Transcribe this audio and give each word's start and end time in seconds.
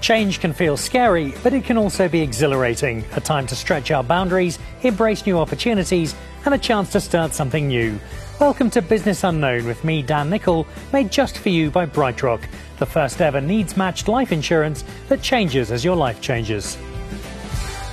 Change 0.00 0.40
can 0.40 0.52
feel 0.52 0.76
scary, 0.76 1.34
but 1.42 1.52
it 1.52 1.64
can 1.64 1.76
also 1.76 2.08
be 2.08 2.20
exhilarating. 2.20 3.04
A 3.16 3.20
time 3.20 3.46
to 3.48 3.56
stretch 3.56 3.90
our 3.90 4.04
boundaries, 4.04 4.58
embrace 4.82 5.26
new 5.26 5.38
opportunities, 5.38 6.14
and 6.44 6.54
a 6.54 6.58
chance 6.58 6.92
to 6.92 7.00
start 7.00 7.34
something 7.34 7.66
new. 7.66 7.98
Welcome 8.38 8.70
to 8.70 8.82
Business 8.82 9.24
Unknown 9.24 9.64
with 9.64 9.82
me, 9.82 10.02
Dan 10.02 10.30
Nicholl, 10.30 10.66
made 10.92 11.10
just 11.10 11.38
for 11.38 11.48
you 11.48 11.70
by 11.70 11.86
BrightRock, 11.86 12.44
the 12.78 12.86
first 12.86 13.20
ever 13.20 13.40
needs 13.40 13.76
matched 13.76 14.06
life 14.06 14.30
insurance 14.32 14.84
that 15.08 15.22
changes 15.22 15.72
as 15.72 15.84
your 15.84 15.96
life 15.96 16.20
changes. 16.20 16.76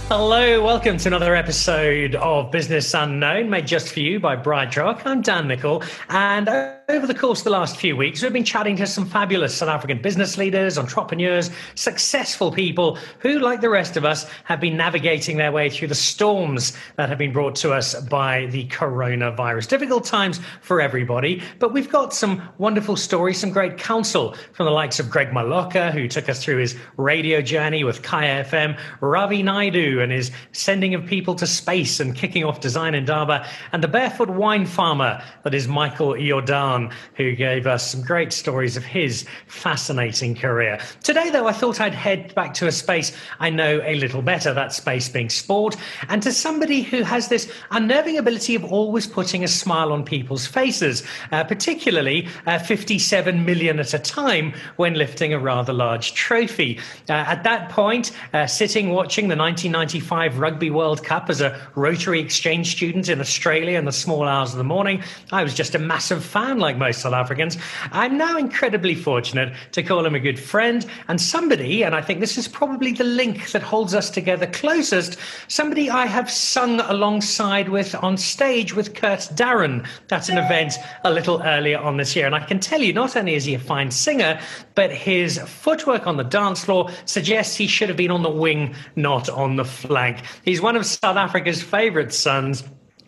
Hello, 0.09 0.61
welcome 0.61 0.97
to 0.97 1.07
another 1.07 1.33
episode 1.33 2.13
of 2.15 2.51
Business 2.51 2.93
Unknown, 2.93 3.49
made 3.49 3.65
just 3.65 3.93
for 3.93 4.01
you 4.01 4.19
by 4.19 4.35
BrightRock. 4.35 5.03
I'm 5.05 5.21
Dan 5.21 5.47
Nicholl, 5.47 5.83
and 6.09 6.49
over 6.89 7.07
the 7.07 7.13
course 7.13 7.39
of 7.39 7.45
the 7.45 7.49
last 7.49 7.77
few 7.77 7.95
weeks, 7.95 8.21
we've 8.21 8.33
been 8.33 8.43
chatting 8.43 8.75
to 8.75 8.85
some 8.85 9.05
fabulous 9.05 9.55
South 9.55 9.69
African 9.69 10.01
business 10.01 10.37
leaders, 10.37 10.77
entrepreneurs, 10.77 11.49
successful 11.75 12.51
people 12.51 12.97
who, 13.19 13.39
like 13.39 13.61
the 13.61 13.69
rest 13.69 13.95
of 13.95 14.03
us, 14.03 14.29
have 14.43 14.59
been 14.59 14.75
navigating 14.75 15.37
their 15.37 15.51
way 15.51 15.69
through 15.69 15.87
the 15.87 15.95
storms 15.95 16.73
that 16.97 17.07
have 17.07 17.17
been 17.17 17.31
brought 17.31 17.55
to 17.55 17.71
us 17.71 17.95
by 18.01 18.47
the 18.47 18.67
coronavirus. 18.67 19.69
Difficult 19.69 20.03
times 20.03 20.41
for 20.61 20.81
everybody, 20.81 21.41
but 21.59 21.71
we've 21.71 21.89
got 21.89 22.13
some 22.13 22.41
wonderful 22.57 22.97
stories, 22.97 23.39
some 23.39 23.51
great 23.51 23.77
counsel 23.77 24.35
from 24.51 24.65
the 24.65 24.71
likes 24.71 24.99
of 24.99 25.09
Greg 25.09 25.29
Maloka, 25.29 25.91
who 25.91 26.09
took 26.09 26.27
us 26.27 26.43
through 26.43 26.57
his 26.57 26.75
radio 26.97 27.41
journey 27.41 27.85
with 27.85 28.01
Kaya 28.01 28.43
FM, 28.43 28.77
Ravi 28.99 29.41
Naidoo 29.41 30.03
and 30.03 30.11
his 30.11 30.31
sending 30.51 30.93
of 30.93 31.05
people 31.05 31.33
to 31.35 31.47
space 31.47 32.01
and 32.01 32.13
kicking 32.13 32.43
off 32.43 32.59
Design 32.59 32.93
Indaba, 32.93 33.47
and 33.71 33.81
the 33.81 33.87
barefoot 33.87 34.29
wine 34.29 34.65
farmer 34.65 35.23
that 35.43 35.53
is 35.53 35.67
Michael 35.67 36.17
Jordan 36.17 36.72
who 37.15 37.35
gave 37.35 37.67
us 37.67 37.91
some 37.91 38.01
great 38.01 38.33
stories 38.33 38.77
of 38.77 38.83
his 38.83 39.25
fascinating 39.47 40.35
career. 40.35 40.79
Today, 41.03 41.29
though, 41.29 41.47
I 41.47 41.53
thought 41.53 41.79
I'd 41.79 41.93
head 41.93 42.33
back 42.35 42.53
to 42.55 42.67
a 42.67 42.71
space 42.71 43.15
I 43.39 43.49
know 43.49 43.81
a 43.83 43.95
little 43.95 44.21
better, 44.21 44.53
that 44.53 44.73
space 44.73 45.09
being 45.09 45.29
sport, 45.29 45.75
and 46.09 46.21
to 46.23 46.31
somebody 46.31 46.81
who 46.81 47.03
has 47.03 47.27
this 47.27 47.51
unnerving 47.71 48.17
ability 48.17 48.55
of 48.55 48.63
always 48.65 49.07
putting 49.07 49.43
a 49.43 49.47
smile 49.47 49.91
on 49.91 50.03
people's 50.03 50.47
faces, 50.47 51.03
uh, 51.31 51.43
particularly 51.43 52.27
uh, 52.45 52.59
57 52.59 53.45
million 53.45 53.79
at 53.79 53.93
a 53.93 53.99
time 53.99 54.53
when 54.77 54.95
lifting 54.95 55.33
a 55.33 55.39
rather 55.39 55.73
large 55.73 56.13
trophy. 56.13 56.79
Uh, 57.09 57.13
at 57.13 57.43
that 57.43 57.69
point, 57.69 58.11
uh, 58.33 58.47
sitting 58.47 58.89
watching 58.89 59.27
the 59.27 59.35
1995 59.35 60.39
Rugby 60.39 60.69
World 60.69 61.03
Cup 61.03 61.29
as 61.29 61.41
a 61.41 61.59
Rotary 61.75 62.19
Exchange 62.19 62.71
student 62.71 63.09
in 63.09 63.19
Australia 63.19 63.77
in 63.77 63.85
the 63.85 63.91
small 63.91 64.23
hours 64.23 64.51
of 64.51 64.57
the 64.57 64.63
morning, 64.63 65.03
I 65.31 65.43
was 65.43 65.53
just 65.53 65.75
a 65.75 65.79
massive 65.79 66.23
fan 66.23 66.59
like 66.63 66.77
most 66.77 67.01
South 67.01 67.13
Africans. 67.13 67.57
I'm 67.91 68.17
now 68.17 68.37
incredibly 68.37 68.95
fortunate 68.95 69.53
to 69.73 69.83
call 69.83 70.05
him 70.05 70.15
a 70.15 70.19
good 70.19 70.39
friend 70.39 70.85
and 71.07 71.19
somebody, 71.21 71.83
and 71.83 71.93
I 71.93 72.01
think 72.01 72.19
this 72.19 72.37
is 72.37 72.47
probably 72.47 72.93
the 72.93 73.03
link 73.03 73.51
that 73.51 73.61
holds 73.61 73.93
us 73.93 74.09
together 74.09 74.47
closest, 74.47 75.17
somebody 75.47 75.89
I 75.89 76.05
have 76.05 76.31
sung 76.31 76.79
alongside 76.79 77.69
with 77.69 77.93
on 77.95 78.17
stage 78.17 78.73
with 78.73 78.95
Kurt 78.95 79.19
Darren 79.35 79.85
at 80.09 80.29
an 80.29 80.37
event 80.37 80.73
a 81.03 81.11
little 81.11 81.41
earlier 81.43 81.79
on 81.79 81.97
this 81.97 82.15
year. 82.15 82.25
And 82.25 82.35
I 82.35 82.39
can 82.39 82.59
tell 82.59 82.81
you, 82.81 82.93
not 82.93 83.15
only 83.15 83.35
is 83.35 83.45
he 83.45 83.53
a 83.55 83.59
fine 83.59 83.91
singer, 83.91 84.39
but 84.75 84.91
his 84.91 85.37
footwork 85.39 86.07
on 86.07 86.17
the 86.17 86.23
dance 86.23 86.63
floor 86.63 86.89
suggests 87.05 87.55
he 87.55 87.67
should 87.67 87.89
have 87.89 87.97
been 87.97 88.11
on 88.11 88.23
the 88.23 88.29
wing, 88.29 88.73
not 88.95 89.29
on 89.29 89.57
the 89.57 89.65
flank. 89.65 90.23
He's 90.45 90.61
one 90.61 90.75
of 90.75 90.85
South 90.85 91.17
Africa's 91.17 91.61
favourite 91.61 92.13
sons 92.13 92.63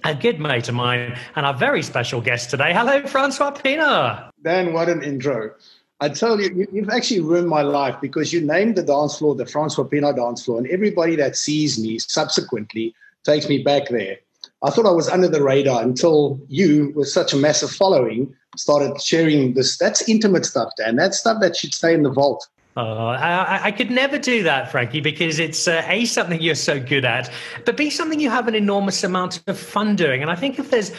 a 0.06 0.14
good 0.14 0.40
mate 0.40 0.70
of 0.70 0.76
mine, 0.76 1.18
and 1.36 1.46
our 1.46 1.54
very 1.54 1.82
special 1.82 2.22
guest 2.22 2.52
today. 2.52 2.72
Hello, 2.74 3.06
Francois 3.08 3.52
Pienaar. 3.52 4.30
Dan, 4.44 4.72
what 4.72 4.88
an 4.88 5.02
intro. 5.02 5.52
I 6.00 6.10
tell 6.10 6.40
you, 6.40 6.68
you've 6.72 6.90
actually 6.90 7.22
ruined 7.22 7.48
my 7.48 7.64
life 7.64 7.96
because 8.02 8.32
you 8.32 8.42
named 8.42 8.76
the 8.76 8.84
dance 8.84 9.18
floor 9.18 9.34
the 9.34 9.48
Francois 9.48 9.86
Pienaar 9.86 10.16
dance 10.16 10.46
floor, 10.46 10.60
and 10.60 10.68
everybody 10.68 11.16
that 11.16 11.36
sees 11.36 11.80
me 11.80 11.98
subsequently 11.98 12.94
takes 13.24 13.50
me 13.50 13.64
back 13.64 13.90
there. 13.90 14.18
I 14.62 14.70
thought 14.70 14.86
I 14.86 14.92
was 14.92 15.10
under 15.10 15.28
the 15.28 15.42
radar 15.42 15.82
until 15.82 16.40
you, 16.50 16.94
with 16.96 17.08
such 17.08 17.34
a 17.34 17.38
massive 17.38 17.72
following, 17.72 18.36
started 18.58 19.02
sharing 19.02 19.54
this. 19.56 19.78
That's 19.78 20.08
intimate 20.08 20.46
stuff, 20.46 20.70
Dan. 20.78 20.98
That's 20.98 21.18
stuff 21.18 21.42
that 21.42 21.56
should 21.56 21.74
stay 21.74 21.96
in 21.96 22.04
the 22.04 22.12
vault. 22.12 22.48
Oh, 22.78 23.08
I, 23.08 23.68
I, 23.68 23.72
could 23.72 23.90
never 23.90 24.18
do 24.18 24.44
that, 24.44 24.70
Frankie, 24.70 25.00
because 25.00 25.40
it's 25.40 25.66
uh, 25.66 25.82
a 25.88 26.04
something 26.04 26.42
you're 26.42 26.56
so 26.56 26.78
good 26.78 27.06
at, 27.06 27.32
but 27.64 27.78
b 27.78 27.90
something 27.90 28.20
you 28.20 28.30
have 28.30 28.50
an 28.50 28.56
enormous 28.56 29.02
amount 29.02 29.42
of 29.48 29.58
fun 29.58 29.96
doing. 29.96 30.22
And 30.22 30.30
I 30.30 30.36
think 30.36 30.60
if 30.60 30.72
there's 30.72 30.92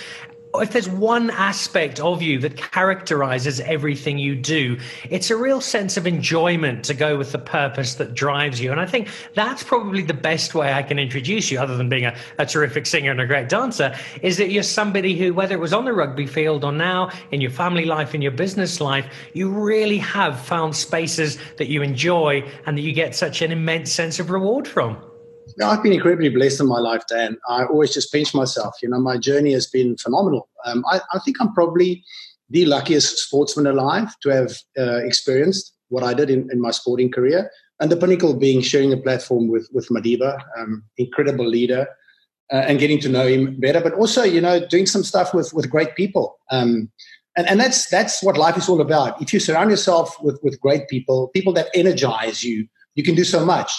if 0.62 0.72
there's 0.72 0.88
one 0.88 1.30
aspect 1.30 2.00
of 2.00 2.22
you 2.22 2.38
that 2.40 2.56
characterizes 2.56 3.60
everything 3.60 4.18
you 4.18 4.34
do, 4.34 4.78
it's 5.10 5.30
a 5.30 5.36
real 5.36 5.60
sense 5.60 5.96
of 5.96 6.06
enjoyment 6.06 6.84
to 6.84 6.94
go 6.94 7.16
with 7.16 7.32
the 7.32 7.38
purpose 7.38 7.94
that 7.96 8.14
drives 8.14 8.60
you. 8.60 8.70
And 8.70 8.80
I 8.80 8.86
think 8.86 9.08
that's 9.34 9.62
probably 9.62 10.02
the 10.02 10.14
best 10.14 10.54
way 10.54 10.72
I 10.72 10.82
can 10.82 10.98
introduce 10.98 11.50
you, 11.50 11.58
other 11.58 11.76
than 11.76 11.88
being 11.88 12.04
a, 12.04 12.16
a 12.38 12.46
terrific 12.46 12.86
singer 12.86 13.10
and 13.10 13.20
a 13.20 13.26
great 13.26 13.48
dancer, 13.48 13.94
is 14.22 14.36
that 14.38 14.50
you're 14.50 14.62
somebody 14.62 15.16
who, 15.16 15.34
whether 15.34 15.54
it 15.54 15.60
was 15.60 15.72
on 15.72 15.84
the 15.84 15.92
rugby 15.92 16.26
field 16.26 16.64
or 16.64 16.72
now 16.72 17.10
in 17.30 17.40
your 17.40 17.50
family 17.50 17.84
life, 17.84 18.14
in 18.14 18.22
your 18.22 18.32
business 18.32 18.80
life, 18.80 19.06
you 19.32 19.48
really 19.48 19.98
have 19.98 20.40
found 20.40 20.74
spaces 20.76 21.38
that 21.56 21.68
you 21.68 21.82
enjoy 21.82 22.42
and 22.66 22.76
that 22.76 22.82
you 22.82 22.92
get 22.92 23.14
such 23.14 23.42
an 23.42 23.52
immense 23.52 23.92
sense 23.92 24.18
of 24.18 24.30
reward 24.30 24.68
from. 24.68 24.96
No, 25.58 25.68
I've 25.68 25.82
been 25.82 25.92
incredibly 25.92 26.28
blessed 26.28 26.60
in 26.60 26.66
my 26.66 26.78
life, 26.78 27.04
Dan. 27.08 27.36
I 27.48 27.64
always 27.64 27.94
just 27.94 28.12
pinch 28.12 28.34
myself. 28.34 28.74
You 28.82 28.88
know, 28.88 28.98
my 28.98 29.16
journey 29.16 29.52
has 29.52 29.66
been 29.66 29.96
phenomenal. 29.96 30.48
Um, 30.64 30.84
I, 30.90 31.00
I, 31.12 31.18
think 31.20 31.36
I'm 31.40 31.52
probably 31.54 32.04
the 32.50 32.66
luckiest 32.66 33.18
sportsman 33.18 33.66
alive 33.66 34.08
to 34.22 34.30
have 34.30 34.52
uh, 34.78 35.04
experienced 35.04 35.74
what 35.88 36.02
I 36.02 36.14
did 36.14 36.30
in, 36.30 36.48
in, 36.50 36.60
my 36.60 36.72
sporting 36.72 37.10
career. 37.10 37.50
And 37.78 37.92
the 37.92 37.96
pinnacle 37.96 38.34
being 38.34 38.60
sharing 38.60 38.92
a 38.92 38.96
platform 38.96 39.48
with, 39.48 39.68
with 39.72 39.88
Madiba, 39.88 40.38
um, 40.58 40.82
incredible 40.96 41.46
leader, 41.46 41.86
uh, 42.52 42.56
and 42.56 42.78
getting 42.78 43.00
to 43.00 43.08
know 43.08 43.26
him 43.26 43.58
better, 43.60 43.80
but 43.80 43.94
also, 43.94 44.22
you 44.22 44.40
know, 44.40 44.64
doing 44.66 44.86
some 44.86 45.04
stuff 45.04 45.32
with, 45.32 45.52
with 45.52 45.70
great 45.70 45.94
people. 45.94 46.38
Um, 46.50 46.90
and, 47.36 47.46
and 47.48 47.60
that's, 47.60 47.88
that's 47.88 48.22
what 48.22 48.36
life 48.36 48.56
is 48.56 48.68
all 48.68 48.80
about. 48.80 49.20
If 49.20 49.32
you 49.32 49.40
surround 49.40 49.70
yourself 49.70 50.16
with, 50.22 50.40
with 50.42 50.60
great 50.60 50.88
people, 50.88 51.28
people 51.28 51.52
that 51.52 51.68
energize 51.74 52.42
you, 52.42 52.66
you 52.94 53.04
can 53.04 53.14
do 53.14 53.24
so 53.24 53.44
much. 53.44 53.72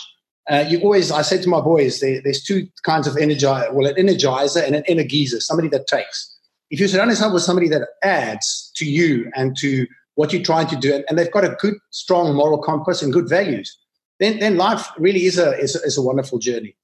Uh, 0.50 0.63
you 0.68 0.80
always, 0.80 1.12
I 1.12 1.22
say 1.24 1.41
to 1.41 1.50
my 1.50 1.59
boys, 1.59 2.00
there, 2.00 2.22
there's 2.22 2.41
two 2.41 2.68
kinds 2.84 3.06
of 3.08 3.16
energizer. 3.16 3.74
Well, 3.74 3.88
an 3.88 3.96
energizer 3.96 4.66
and 4.66 4.75
an 4.75 4.84
energizer, 4.84 5.41
somebody 5.41 5.68
that 5.69 5.88
takes. 5.88 6.35
If 6.69 6.80
you 6.80 6.88
surround 6.88 7.09
yourself 7.09 7.34
with 7.34 7.44
somebody 7.44 7.68
that 7.69 7.88
adds 8.03 8.72
to 8.75 8.86
you 8.86 9.31
and 9.36 9.57
to 9.57 9.86
what 10.16 10.34
you're 10.34 10.44
trying 10.44 10.68
to 10.68 10.75
do, 10.75 10.96
and, 10.96 11.06
and 11.09 11.18
they've 11.18 11.31
got 11.31 11.44
a 11.44 11.56
good, 11.59 11.75
strong 11.91 12.34
moral 12.34 12.59
compass 12.59 13.02
and 13.02 13.12
good 13.12 13.30
values, 13.30 13.78
then, 14.20 14.40
then 14.40 14.58
life 14.58 14.88
really 14.98 15.26
is 15.26 15.38
a, 15.38 15.58
is 15.60 15.76
a, 15.76 15.80
is 15.86 15.98
a 15.98 16.02
wonderful 16.02 16.40
journey. 16.40 16.76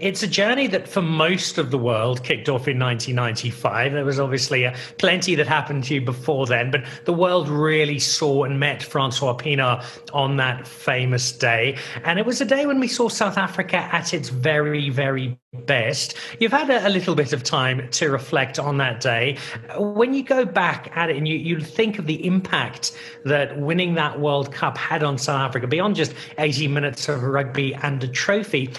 It's 0.00 0.22
a 0.22 0.26
journey 0.26 0.66
that, 0.68 0.88
for 0.88 1.02
most 1.02 1.58
of 1.58 1.70
the 1.70 1.78
world, 1.78 2.22
kicked 2.24 2.48
off 2.48 2.68
in 2.68 2.78
1995. 2.78 3.92
There 3.92 4.04
was 4.04 4.20
obviously 4.20 4.64
a, 4.64 4.74
plenty 4.98 5.34
that 5.34 5.46
happened 5.46 5.84
to 5.84 5.94
you 5.94 6.00
before 6.00 6.46
then, 6.46 6.70
but 6.70 6.84
the 7.04 7.12
world 7.12 7.48
really 7.48 7.98
saw 7.98 8.44
and 8.44 8.60
met 8.60 8.82
Francois 8.82 9.34
Pienaar 9.34 9.84
on 10.14 10.36
that 10.36 10.66
famous 10.66 11.32
day. 11.32 11.76
And 12.04 12.18
it 12.18 12.26
was 12.26 12.40
a 12.40 12.44
day 12.44 12.66
when 12.66 12.80
we 12.80 12.88
saw 12.88 13.08
South 13.08 13.36
Africa 13.36 13.76
at 13.76 14.14
its 14.14 14.28
very, 14.28 14.90
very 14.90 15.39
best. 15.66 16.16
You've 16.38 16.52
had 16.52 16.70
a, 16.70 16.86
a 16.86 16.90
little 16.90 17.14
bit 17.14 17.32
of 17.32 17.42
time 17.42 17.88
to 17.90 18.10
reflect 18.10 18.58
on 18.58 18.76
that 18.78 19.00
day. 19.00 19.36
When 19.76 20.14
you 20.14 20.22
go 20.22 20.44
back 20.44 20.96
at 20.96 21.10
it 21.10 21.16
and 21.16 21.26
you, 21.26 21.36
you 21.36 21.60
think 21.60 21.98
of 21.98 22.06
the 22.06 22.24
impact 22.24 22.96
that 23.24 23.58
winning 23.58 23.94
that 23.94 24.20
World 24.20 24.52
Cup 24.52 24.78
had 24.78 25.02
on 25.02 25.18
South 25.18 25.40
Africa, 25.40 25.66
beyond 25.66 25.96
just 25.96 26.14
80 26.38 26.68
minutes 26.68 27.08
of 27.08 27.22
rugby 27.22 27.74
and 27.74 28.02
a 28.04 28.08
trophy, 28.08 28.72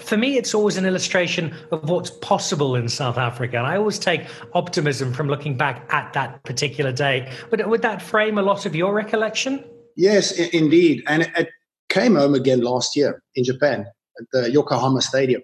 for 0.00 0.16
me, 0.16 0.36
it's 0.36 0.54
always 0.54 0.76
an 0.76 0.84
illustration 0.84 1.52
of 1.72 1.88
what's 1.88 2.10
possible 2.10 2.76
in 2.76 2.88
South 2.88 3.18
Africa. 3.18 3.58
And 3.58 3.66
I 3.66 3.76
always 3.76 3.98
take 3.98 4.26
optimism 4.54 5.12
from 5.12 5.26
looking 5.26 5.56
back 5.56 5.84
at 5.92 6.12
that 6.12 6.42
particular 6.44 6.92
day. 6.92 7.32
Would, 7.50 7.66
would 7.66 7.82
that 7.82 8.00
frame 8.00 8.38
a 8.38 8.42
lot 8.42 8.64
of 8.64 8.76
your 8.76 8.94
recollection? 8.94 9.64
Yes, 9.96 10.38
indeed. 10.38 11.02
And 11.08 11.22
it 11.36 11.48
came 11.88 12.14
home 12.14 12.34
again 12.34 12.60
last 12.60 12.96
year 12.96 13.22
in 13.34 13.42
Japan 13.42 13.86
at 14.20 14.26
the 14.32 14.50
Yokohama 14.52 15.02
Stadium. 15.02 15.42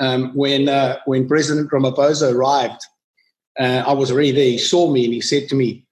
Um, 0.00 0.34
when, 0.34 0.68
uh, 0.68 0.98
when 1.04 1.28
President 1.28 1.70
Ramaphosa 1.70 2.32
arrived, 2.32 2.82
uh, 3.58 3.84
I 3.86 3.92
was 3.92 4.10
already 4.10 4.32
there. 4.32 4.44
He 4.44 4.58
saw 4.58 4.90
me 4.90 5.04
and 5.04 5.14
he 5.14 5.20
said 5.20 5.48
to 5.50 5.54
me, 5.54 5.86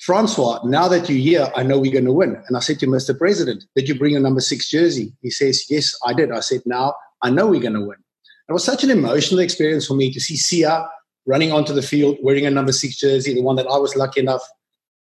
Francois, 0.00 0.58
now 0.64 0.88
that 0.88 1.08
you're 1.08 1.18
here, 1.18 1.52
I 1.54 1.62
know 1.62 1.78
we're 1.78 1.92
going 1.92 2.06
to 2.06 2.12
win. 2.12 2.42
And 2.48 2.56
I 2.56 2.60
said 2.60 2.80
to 2.80 2.86
him, 2.86 2.92
Mr. 2.92 3.16
President, 3.16 3.64
did 3.76 3.88
you 3.88 3.96
bring 3.96 4.16
a 4.16 4.20
number 4.20 4.40
six 4.40 4.68
jersey? 4.68 5.12
He 5.22 5.30
says, 5.30 5.64
yes, 5.70 5.96
I 6.04 6.12
did. 6.12 6.32
I 6.32 6.40
said, 6.40 6.62
now 6.66 6.94
I 7.22 7.30
know 7.30 7.46
we're 7.46 7.60
going 7.60 7.74
to 7.74 7.80
win. 7.80 7.98
It 8.48 8.52
was 8.52 8.64
such 8.64 8.82
an 8.82 8.90
emotional 8.90 9.38
experience 9.38 9.86
for 9.86 9.94
me 9.94 10.12
to 10.12 10.20
see 10.20 10.34
Siya 10.34 10.88
running 11.24 11.52
onto 11.52 11.72
the 11.72 11.82
field 11.82 12.18
wearing 12.20 12.46
a 12.46 12.50
number 12.50 12.72
six 12.72 12.98
jersey, 12.98 13.32
the 13.32 13.42
one 13.42 13.56
that 13.56 13.68
I 13.68 13.76
was 13.78 13.94
lucky 13.94 14.20
enough 14.20 14.42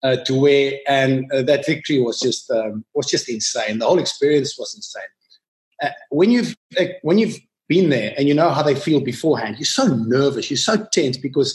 uh, 0.04 0.18
to 0.26 0.36
wear, 0.36 0.74
and 0.88 1.32
uh, 1.32 1.42
that 1.44 1.66
victory 1.66 2.02
was 2.02 2.20
just 2.20 2.50
um, 2.52 2.86
was 2.94 3.08
just 3.08 3.30
insane. 3.30 3.80
The 3.80 3.86
whole 3.86 4.00
experience 4.00 4.58
was 4.58 4.74
insane. 4.76 5.04
Uh, 5.82 5.90
when 6.10 6.32
you've 6.32 6.56
uh, 6.80 6.86
when 7.02 7.18
you've 7.18 7.38
been 7.74 7.90
there 7.90 8.12
and 8.18 8.28
you 8.28 8.34
know 8.34 8.50
how 8.50 8.64
they 8.64 8.76
feel 8.76 9.00
beforehand, 9.00 9.56
you're 9.58 9.76
so 9.82 9.88
nervous, 9.88 10.50
you're 10.50 10.58
so 10.72 10.76
tense 10.92 11.18
because 11.18 11.50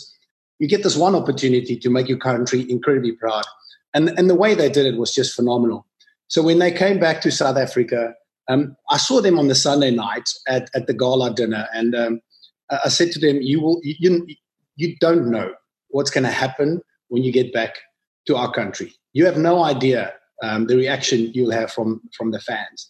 you 0.58 0.66
get 0.68 0.82
this 0.82 0.96
one 0.96 1.14
opportunity 1.20 1.76
to 1.76 1.90
make 1.90 2.08
your 2.08 2.22
country 2.30 2.60
incredibly 2.70 3.12
proud, 3.12 3.44
and 3.94 4.04
and 4.18 4.30
the 4.30 4.40
way 4.42 4.54
they 4.54 4.70
did 4.70 4.86
it 4.86 4.96
was 5.02 5.14
just 5.14 5.34
phenomenal. 5.34 5.80
So 6.28 6.42
when 6.48 6.58
they 6.60 6.72
came 6.72 6.98
back 6.98 7.20
to 7.22 7.30
South 7.30 7.58
Africa, 7.66 8.00
Um, 8.52 8.76
I 8.96 8.98
saw 8.98 9.22
them 9.22 9.38
on 9.38 9.48
the 9.48 9.54
Sunday 9.54 9.90
night 9.90 10.28
at, 10.46 10.64
at 10.74 10.84
the 10.86 10.96
gala 11.02 11.28
dinner, 11.40 11.64
and 11.78 11.90
um, 11.94 12.20
I 12.86 12.90
said 12.90 13.10
to 13.12 13.20
them, 13.24 13.36
"You 13.50 13.58
will, 13.64 13.78
you, 13.82 14.10
you 14.80 14.88
don't 15.06 15.26
know 15.34 15.48
what's 15.94 16.12
going 16.14 16.28
to 16.28 16.40
happen 16.44 16.68
when 17.10 17.22
you 17.24 17.32
get 17.32 17.52
back 17.52 17.72
to 18.26 18.36
our 18.36 18.50
country. 18.52 18.90
You 19.16 19.24
have 19.28 19.38
no 19.50 19.54
idea 19.74 20.00
um, 20.44 20.66
the 20.68 20.76
reaction 20.76 21.32
you'll 21.34 21.58
have 21.60 21.70
from 21.76 21.88
from 22.16 22.32
the 22.32 22.42
fans." 22.48 22.88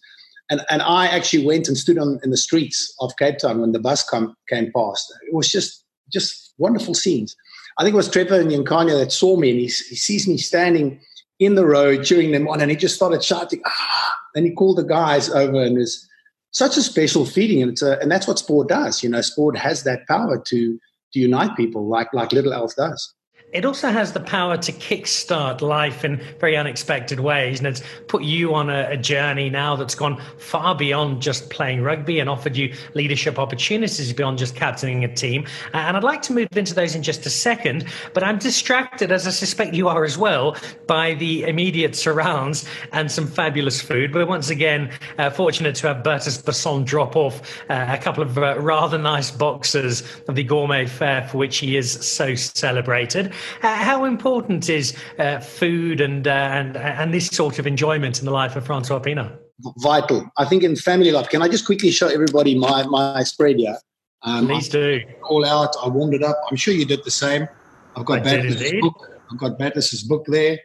And 0.49 0.61
and 0.69 0.81
I 0.81 1.07
actually 1.07 1.45
went 1.45 1.67
and 1.67 1.77
stood 1.77 1.97
on 1.97 2.19
in 2.23 2.29
the 2.29 2.37
streets 2.37 2.93
of 2.99 3.15
Cape 3.17 3.39
Town 3.39 3.61
when 3.61 3.71
the 3.71 3.79
bus 3.79 4.07
come, 4.07 4.35
came 4.49 4.71
past. 4.75 5.11
It 5.27 5.33
was 5.33 5.51
just 5.51 5.83
just 6.11 6.53
wonderful 6.57 6.93
scenes. 6.93 7.35
I 7.77 7.83
think 7.83 7.93
it 7.93 7.97
was 7.97 8.09
Trevor 8.09 8.43
Nyakane 8.43 8.97
that 8.97 9.11
saw 9.11 9.35
me, 9.37 9.49
and 9.49 9.59
he, 9.59 9.65
he 9.65 9.95
sees 9.95 10.27
me 10.27 10.37
standing 10.37 11.01
in 11.39 11.55
the 11.55 11.65
road 11.65 12.05
cheering 12.05 12.31
them 12.31 12.47
on, 12.47 12.61
and 12.61 12.71
he 12.71 12.77
just 12.77 12.95
started 12.95 13.23
shouting, 13.23 13.61
ah! 13.65 14.15
And 14.35 14.45
he 14.45 14.53
called 14.53 14.77
the 14.77 14.83
guys 14.83 15.29
over, 15.29 15.61
and 15.61 15.77
it 15.77 15.79
was 15.79 16.07
such 16.51 16.77
a 16.77 16.81
special 16.81 17.25
feeling, 17.25 17.61
and 17.61 17.71
it's 17.71 17.81
a, 17.81 17.99
and 17.99 18.11
that's 18.11 18.27
what 18.27 18.39
sport 18.39 18.69
does. 18.69 19.03
You 19.03 19.09
know, 19.09 19.21
sport 19.21 19.57
has 19.57 19.83
that 19.83 20.07
power 20.07 20.37
to 20.37 20.79
to 21.13 21.19
unite 21.19 21.57
people, 21.57 21.87
like 21.87 22.13
like 22.13 22.31
Little 22.31 22.53
Elf 22.53 22.75
does 22.75 23.14
it 23.55 23.63
also 23.63 23.89
has 23.89 24.11
the 24.11 24.19
power 24.19 24.57
to 24.57 24.71
kickstart 24.73 25.61
life 25.61 26.03
in 26.03 26.21
very 26.39 26.57
unexpected 26.57 27.21
ways. 27.21 27.59
And 27.59 27.67
it's 27.67 27.81
put 28.07 28.21
you 28.21 28.53
on 28.53 28.69
a, 28.69 28.89
a, 28.89 28.97
journey 28.97 29.49
now 29.49 29.77
that's 29.77 29.95
gone 29.95 30.21
far 30.37 30.75
beyond 30.75 31.21
just 31.21 31.49
playing 31.49 31.81
rugby 31.81 32.19
and 32.19 32.29
offered 32.29 32.57
you 32.57 32.73
leadership 32.95 33.39
opportunities 33.39 34.11
beyond 34.11 34.39
just 34.39 34.57
captaining 34.57 35.05
a 35.05 35.15
team. 35.15 35.47
And 35.71 35.95
I'd 35.95 36.03
like 36.03 36.21
to 36.23 36.33
move 36.33 36.49
into 36.57 36.73
those 36.73 36.95
in 36.95 37.03
just 37.03 37.25
a 37.25 37.29
second, 37.29 37.85
but 38.13 38.23
I'm 38.23 38.39
distracted, 38.39 39.09
as 39.09 39.25
I 39.25 39.29
suspect 39.29 39.73
you 39.73 39.87
are 39.87 40.03
as 40.03 40.17
well, 40.17 40.57
by 40.85 41.13
the 41.13 41.43
immediate 41.43 41.95
surrounds 41.95 42.67
and 42.91 43.09
some 43.09 43.25
fabulous 43.25 43.79
food. 43.79 44.13
We're 44.13 44.25
once 44.25 44.49
again 44.49 44.91
uh, 45.17 45.29
fortunate 45.29 45.75
to 45.75 45.87
have 45.87 46.03
Bertus 46.03 46.41
Basson 46.41 46.83
drop 46.83 47.15
off 47.15 47.61
uh, 47.69 47.85
a 47.87 47.97
couple 47.97 48.21
of 48.21 48.37
uh, 48.37 48.59
rather 48.59 48.97
nice 48.97 49.31
boxes 49.31 50.03
of 50.27 50.35
the 50.35 50.43
gourmet 50.43 50.87
fare 50.87 51.25
for 51.29 51.37
which 51.37 51.59
he 51.59 51.77
is 51.77 51.91
so 52.05 52.35
celebrated. 52.35 53.31
Uh, 53.61 53.75
how 53.75 54.05
important 54.05 54.69
is 54.69 54.95
uh, 55.19 55.39
food 55.39 56.01
and, 56.01 56.27
uh, 56.27 56.31
and, 56.31 56.77
and 56.77 57.13
this 57.13 57.27
sort 57.27 57.59
of 57.59 57.67
enjoyment 57.67 58.19
in 58.19 58.25
the 58.25 58.31
life 58.31 58.55
of 58.55 58.65
Francois 58.65 58.99
Pienaar? 58.99 59.37
Vital. 59.77 60.29
I 60.37 60.45
think 60.45 60.63
in 60.63 60.75
family 60.75 61.11
life, 61.11 61.29
can 61.29 61.41
I 61.41 61.47
just 61.47 61.65
quickly 61.65 61.91
show 61.91 62.07
everybody 62.07 62.57
my, 62.57 62.83
my 62.87 63.23
spread 63.23 63.57
here? 63.57 63.77
Um, 64.23 64.47
Please 64.47 64.69
do. 64.69 65.01
All 65.23 65.45
out. 65.45 65.75
I 65.81 65.87
warmed 65.87 66.13
it 66.13 66.23
up. 66.23 66.37
I'm 66.49 66.57
sure 66.57 66.73
you 66.73 66.85
did 66.85 67.03
the 67.03 67.11
same. 67.11 67.47
I've 67.95 68.05
got 68.05 68.23
Bertus's 68.23 68.73
book. 68.81 69.09
I've 69.31 69.37
got 69.37 69.57
Bertus's 69.57 70.03
book 70.03 70.25
there. 70.27 70.59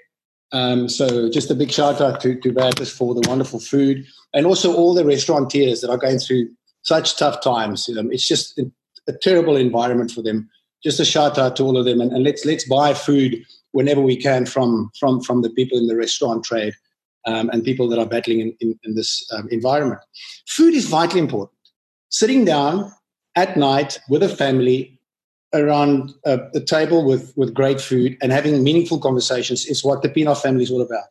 Um, 0.53 0.88
so 0.88 1.31
just 1.31 1.50
a 1.50 1.55
big 1.55 1.71
shout 1.71 2.00
out 2.00 2.21
to, 2.23 2.35
to 2.41 2.53
Bertus 2.53 2.91
for 2.91 3.15
the 3.15 3.23
wonderful 3.29 3.61
food 3.61 4.05
and 4.35 4.47
also 4.47 4.75
all 4.75 4.94
the 4.94 5.05
restaurateurs 5.05 5.81
that 5.81 5.91
are 5.91 5.99
going 5.99 6.19
through 6.19 6.50
such 6.83 7.17
tough 7.17 7.41
times. 7.41 7.88
Um, 7.97 8.11
it's 8.11 8.26
just 8.26 8.59
a 9.06 9.12
terrible 9.12 9.56
environment 9.56 10.11
for 10.11 10.23
them 10.23 10.50
just 10.82 11.00
a 11.00 11.05
shout 11.05 11.38
out 11.38 11.56
to 11.56 11.65
all 11.65 11.77
of 11.77 11.85
them, 11.85 12.00
and, 12.00 12.12
and 12.12 12.25
let's 12.25 12.44
let's 12.44 12.67
buy 12.69 12.94
food 12.94 13.44
whenever 13.73 14.00
we 14.00 14.17
can 14.17 14.47
from 14.47 14.91
from 14.99 15.21
from 15.21 15.43
the 15.43 15.50
people 15.50 15.79
in 15.79 15.87
the 15.87 15.97
restaurant 15.97 16.44
trade 16.44 16.75
um, 17.27 17.50
and 17.50 17.65
people 17.65 17.88
that 17.88 17.99
are 17.99 18.06
battling 18.06 18.41
in, 18.41 18.56
in, 18.61 18.79
in 18.85 18.94
this 18.94 19.27
um, 19.32 19.49
environment. 19.50 20.00
Food 20.49 20.75
is 20.75 20.87
vitally 20.87 21.21
important. 21.21 21.56
Sitting 22.09 22.44
down 22.44 22.91
at 23.37 23.56
night 23.56 23.99
with 24.09 24.23
a 24.23 24.29
family 24.29 24.99
around 25.53 26.12
uh, 26.25 26.38
the 26.53 26.61
table 26.61 27.05
with, 27.05 27.33
with 27.37 27.55
great 27.55 27.81
food 27.81 28.17
and 28.23 28.33
having 28.33 28.62
meaningful 28.62 29.00
conversations 29.00 29.67
is 29.67 29.85
what 29.85 30.03
the 30.03 30.09
Pienaar 30.09 30.41
family 30.41 30.62
is 30.62 30.71
all 30.71 30.81
about. 30.81 31.05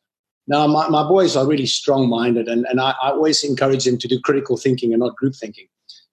Now, 0.47 0.65
my, 0.65 0.87
my 0.89 1.03
boys 1.03 1.35
are 1.35 1.45
really 1.45 1.67
strong 1.67 2.09
minded, 2.09 2.47
and, 2.47 2.65
and 2.69 2.81
I, 2.81 2.95
I, 3.03 3.11
always 3.11 3.43
encourage 3.43 3.85
them 3.85 3.99
to 3.99 4.07
do 4.07 4.19
critical 4.19 4.57
thinking 4.57 4.93
and 4.93 5.01
not 5.01 5.15
group 5.15 5.35
thinking. 5.35 5.67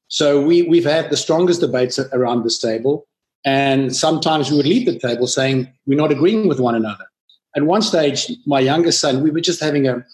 So, 0.08 0.42
we, 0.42 0.62
we've 0.62 0.84
had 0.84 1.08
the 1.08 1.16
strongest 1.16 1.60
debates 1.60 1.98
around 1.98 2.44
this 2.44 2.58
table. 2.58 3.06
And 3.46 3.94
sometimes 3.94 4.50
we 4.50 4.56
would 4.56 4.66
leave 4.66 4.86
the 4.86 4.98
table 4.98 5.28
saying, 5.28 5.72
we're 5.86 5.96
not 5.96 6.10
agreeing 6.10 6.48
with 6.48 6.58
one 6.58 6.74
another. 6.74 7.06
At 7.54 7.62
one 7.62 7.80
stage, 7.80 8.30
my 8.44 8.58
youngest 8.58 9.00
son, 9.00 9.22
we 9.22 9.30
were 9.30 9.40
just 9.40 9.62
having 9.62 9.86
a, 9.86 10.04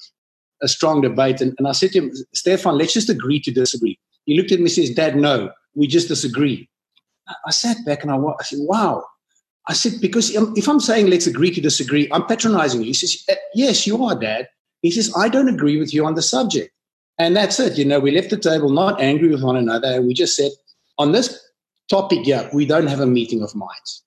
a 0.60 0.68
strong 0.68 1.00
debate. 1.00 1.40
And, 1.40 1.54
and 1.58 1.66
I 1.66 1.72
said 1.72 1.92
to 1.92 2.02
him, 2.02 2.12
Stefan, 2.34 2.76
let's 2.76 2.92
just 2.92 3.08
agree 3.08 3.40
to 3.40 3.50
disagree. 3.50 3.98
He 4.26 4.36
looked 4.36 4.52
at 4.52 4.58
me 4.58 4.64
and 4.64 4.70
says, 4.70 4.90
Dad, 4.90 5.16
no, 5.16 5.50
we 5.74 5.86
just 5.86 6.08
disagree. 6.08 6.68
I 7.46 7.50
sat 7.50 7.78
back 7.86 8.02
and 8.02 8.12
I, 8.12 8.16
I 8.16 8.42
said, 8.42 8.58
wow. 8.60 9.02
I 9.66 9.72
said, 9.72 9.94
because 10.00 10.30
if 10.34 10.68
I'm 10.68 10.80
saying 10.80 11.06
let's 11.08 11.26
agree 11.26 11.52
to 11.52 11.60
disagree, 11.60 12.08
I'm 12.12 12.26
patronizing 12.26 12.82
you. 12.82 12.88
He 12.88 12.94
says, 12.94 13.24
eh, 13.28 13.36
yes, 13.54 13.86
you 13.86 14.04
are, 14.04 14.14
Dad. 14.14 14.48
He 14.82 14.90
says, 14.90 15.12
I 15.16 15.28
don't 15.28 15.48
agree 15.48 15.78
with 15.78 15.94
you 15.94 16.04
on 16.04 16.16
the 16.16 16.22
subject. 16.22 16.70
And 17.18 17.34
that's 17.34 17.58
it. 17.58 17.78
You 17.78 17.84
know, 17.86 18.00
we 18.00 18.10
left 18.10 18.30
the 18.30 18.36
table 18.36 18.68
not 18.68 19.00
angry 19.00 19.28
with 19.28 19.42
one 19.42 19.56
another. 19.56 20.02
We 20.02 20.12
just 20.12 20.36
said, 20.36 20.50
on 20.98 21.12
this 21.12 21.40
topic 21.88 22.26
yet. 22.26 22.52
We 22.52 22.66
don't 22.66 22.86
have 22.86 23.00
a 23.00 23.06
meeting 23.06 23.42
of 23.42 23.54
minds. 23.54 24.01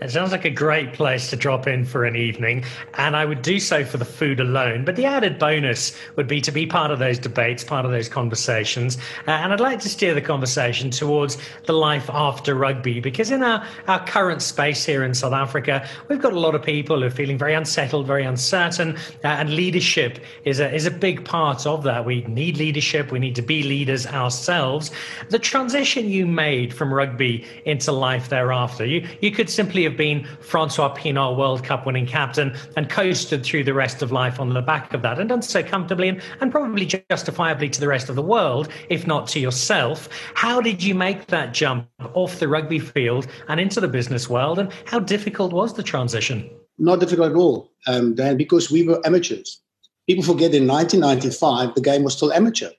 It 0.00 0.10
sounds 0.10 0.32
like 0.32 0.46
a 0.46 0.50
great 0.50 0.94
place 0.94 1.28
to 1.28 1.36
drop 1.36 1.66
in 1.66 1.84
for 1.84 2.06
an 2.06 2.16
evening, 2.16 2.64
and 2.94 3.14
I 3.14 3.26
would 3.26 3.42
do 3.42 3.60
so 3.60 3.84
for 3.84 3.98
the 3.98 4.04
food 4.06 4.40
alone. 4.40 4.82
But 4.82 4.96
the 4.96 5.04
added 5.04 5.38
bonus 5.38 5.94
would 6.16 6.26
be 6.26 6.40
to 6.40 6.50
be 6.50 6.64
part 6.64 6.90
of 6.90 6.98
those 6.98 7.18
debates, 7.18 7.62
part 7.62 7.84
of 7.84 7.90
those 7.90 8.08
conversations. 8.08 8.96
Uh, 9.28 9.32
and 9.32 9.52
I'd 9.52 9.60
like 9.60 9.80
to 9.80 9.90
steer 9.90 10.14
the 10.14 10.22
conversation 10.22 10.90
towards 10.90 11.36
the 11.66 11.74
life 11.74 12.08
after 12.08 12.54
rugby, 12.54 13.00
because 13.00 13.30
in 13.30 13.42
our, 13.42 13.62
our 13.88 14.02
current 14.06 14.40
space 14.40 14.86
here 14.86 15.04
in 15.04 15.12
South 15.12 15.34
Africa, 15.34 15.86
we've 16.08 16.22
got 16.22 16.32
a 16.32 16.40
lot 16.40 16.54
of 16.54 16.62
people 16.62 17.00
who 17.00 17.06
are 17.06 17.10
feeling 17.10 17.36
very 17.36 17.52
unsettled, 17.52 18.06
very 18.06 18.24
uncertain, 18.24 18.96
uh, 19.22 19.28
and 19.28 19.54
leadership 19.54 20.18
is 20.46 20.60
a, 20.60 20.74
is 20.74 20.86
a 20.86 20.90
big 20.90 21.26
part 21.26 21.66
of 21.66 21.82
that. 21.82 22.06
We 22.06 22.22
need 22.22 22.56
leadership, 22.56 23.12
we 23.12 23.18
need 23.18 23.36
to 23.36 23.42
be 23.42 23.62
leaders 23.62 24.06
ourselves. 24.06 24.90
The 25.28 25.38
transition 25.38 26.08
you 26.08 26.26
made 26.26 26.72
from 26.72 26.94
rugby 26.94 27.44
into 27.66 27.92
life 27.92 28.30
thereafter, 28.30 28.86
you, 28.86 29.06
you 29.20 29.30
could 29.30 29.50
simply 29.50 29.89
have 29.90 29.98
been 29.98 30.24
Francois 30.40 30.94
Pienaar 30.94 31.36
World 31.36 31.62
Cup 31.62 31.86
winning 31.86 32.06
captain 32.06 32.56
and 32.76 32.88
coasted 32.88 33.44
through 33.44 33.64
the 33.64 33.74
rest 33.74 34.02
of 34.02 34.12
life 34.12 34.40
on 34.40 34.52
the 34.52 34.62
back 34.62 34.94
of 34.94 35.02
that 35.02 35.18
and 35.18 35.28
done 35.28 35.42
so 35.42 35.62
comfortably 35.62 36.08
and, 36.08 36.22
and 36.40 36.50
probably 36.50 36.86
justifiably 36.86 37.68
to 37.68 37.80
the 37.80 37.88
rest 37.88 38.08
of 38.08 38.16
the 38.16 38.22
world, 38.22 38.68
if 38.88 39.06
not 39.06 39.26
to 39.28 39.40
yourself. 39.40 40.08
How 40.34 40.60
did 40.60 40.82
you 40.82 40.94
make 40.94 41.26
that 41.26 41.52
jump 41.52 41.88
off 42.14 42.38
the 42.38 42.48
rugby 42.48 42.78
field 42.78 43.26
and 43.48 43.60
into 43.60 43.80
the 43.80 43.88
business 43.88 44.28
world? 44.28 44.58
And 44.58 44.72
how 44.86 44.98
difficult 44.98 45.52
was 45.52 45.74
the 45.74 45.82
transition? 45.82 46.48
Not 46.78 47.00
difficult 47.00 47.32
at 47.32 47.36
all, 47.36 47.70
um, 47.86 48.14
Dan, 48.14 48.36
because 48.36 48.70
we 48.70 48.86
were 48.86 49.04
amateurs. 49.06 49.60
People 50.06 50.24
forget 50.24 50.54
in 50.54 50.66
1995, 50.66 51.74
the 51.74 51.80
game 51.80 52.02
was 52.02 52.14
still 52.14 52.32
amateur. 52.32 52.70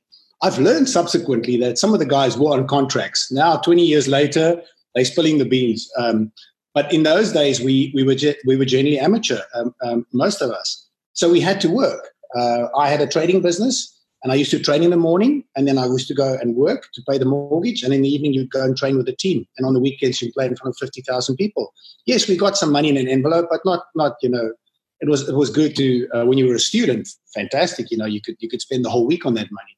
I've 0.42 0.58
learned 0.58 0.90
subsequently 0.90 1.58
that 1.58 1.78
some 1.78 1.94
of 1.94 2.00
the 2.00 2.06
guys 2.06 2.38
were 2.38 2.52
on 2.52 2.68
contracts. 2.68 3.32
Now, 3.32 3.58
20 3.58 3.84
years 3.84 4.08
later, 4.08 4.62
they're 4.96 5.06
spilling 5.06 5.38
the 5.38 5.46
beans. 5.46 5.90
Um, 5.98 6.32
but 6.74 6.92
in 6.94 7.04
those 7.04 7.32
days, 7.32 7.60
we 7.60 7.92
we 7.94 8.04
were 8.04 8.16
ge- 8.16 8.38
we 8.46 8.56
were 8.56 8.66
generally 8.66 9.00
amateur, 9.00 9.42
um, 9.54 9.76
um, 9.84 10.06
most 10.14 10.42
of 10.42 10.52
us. 10.52 10.88
So 11.14 11.30
we 11.30 11.42
had 11.42 11.60
to 11.62 11.70
work. 11.70 12.10
Uh, 12.36 12.68
I 12.78 12.90
had 12.90 13.02
a 13.02 13.08
trading 13.08 13.42
business, 13.42 13.76
and 14.24 14.32
I 14.32 14.36
used 14.36 14.52
to 14.52 14.60
train 14.60 14.84
in 14.84 14.92
the 14.92 14.98
morning, 14.98 15.44
and 15.56 15.68
then 15.68 15.78
I 15.78 15.86
used 15.86 16.08
to 16.08 16.14
go 16.14 16.38
and 16.42 16.56
work 16.56 16.88
to 16.94 17.02
pay 17.10 17.18
the 17.18 17.26
mortgage, 17.26 17.84
and 17.84 17.94
in 17.94 18.02
the 18.02 18.10
evening 18.10 18.34
you'd 18.34 18.52
go 18.52 18.64
and 18.64 18.78
train 18.78 18.96
with 18.98 19.06
the 19.06 19.16
team, 19.16 19.46
and 19.58 19.68
on 19.68 19.74
the 19.74 19.80
weekends 19.80 20.22
you'd 20.22 20.34
play 20.34 20.46
in 20.46 20.56
front 20.56 20.74
of 20.74 20.78
fifty 20.78 21.02
thousand 21.02 21.36
people. 21.36 21.74
Yes, 22.06 22.28
we 22.28 22.38
got 22.38 22.58
some 22.58 22.72
money 22.72 22.90
in 22.90 22.98
an 22.98 23.08
envelope, 23.08 23.48
but 23.50 23.62
not 23.66 23.86
not 23.96 24.16
you 24.22 24.30
know. 24.30 24.54
It 25.02 25.10
was 25.10 25.28
it 25.28 25.36
was 25.36 25.50
good 25.50 25.76
to 25.78 26.08
uh, 26.14 26.26
when 26.26 26.38
you 26.38 26.48
were 26.48 26.56
a 26.56 26.60
student. 26.60 27.10
Fantastic, 27.34 27.90
you 27.92 27.98
know. 27.98 28.06
You 28.06 28.22
could 28.22 28.36
you 28.40 28.48
could 28.48 28.62
spend 28.62 28.86
the 28.86 28.90
whole 28.90 29.08
week 29.08 29.26
on 29.26 29.34
that 29.34 29.52
money. 29.52 29.76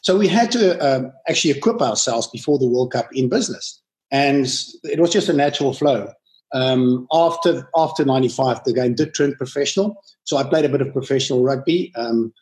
So 0.00 0.18
we 0.18 0.26
had 0.26 0.50
to 0.52 0.78
um, 0.86 1.12
actually 1.28 1.52
equip 1.52 1.80
ourselves 1.80 2.26
before 2.26 2.58
the 2.58 2.66
World 2.66 2.92
Cup 2.92 3.08
in 3.12 3.28
business, 3.28 3.80
and 4.10 4.46
it 4.84 4.98
was 5.00 5.12
just 5.12 5.28
a 5.28 5.32
natural 5.32 5.74
flow. 5.74 6.12
Um, 6.54 7.06
after 7.12 7.68
after 7.76 8.04
'95, 8.04 8.64
the 8.64 8.72
game 8.72 8.94
did 8.94 9.14
turn 9.14 9.34
professional. 9.34 10.02
So 10.22 10.36
I 10.36 10.44
played 10.44 10.64
a 10.64 10.68
bit 10.68 10.80
of 10.80 10.92
professional 10.92 11.42
rugby. 11.42 11.92
Um, 11.96 12.32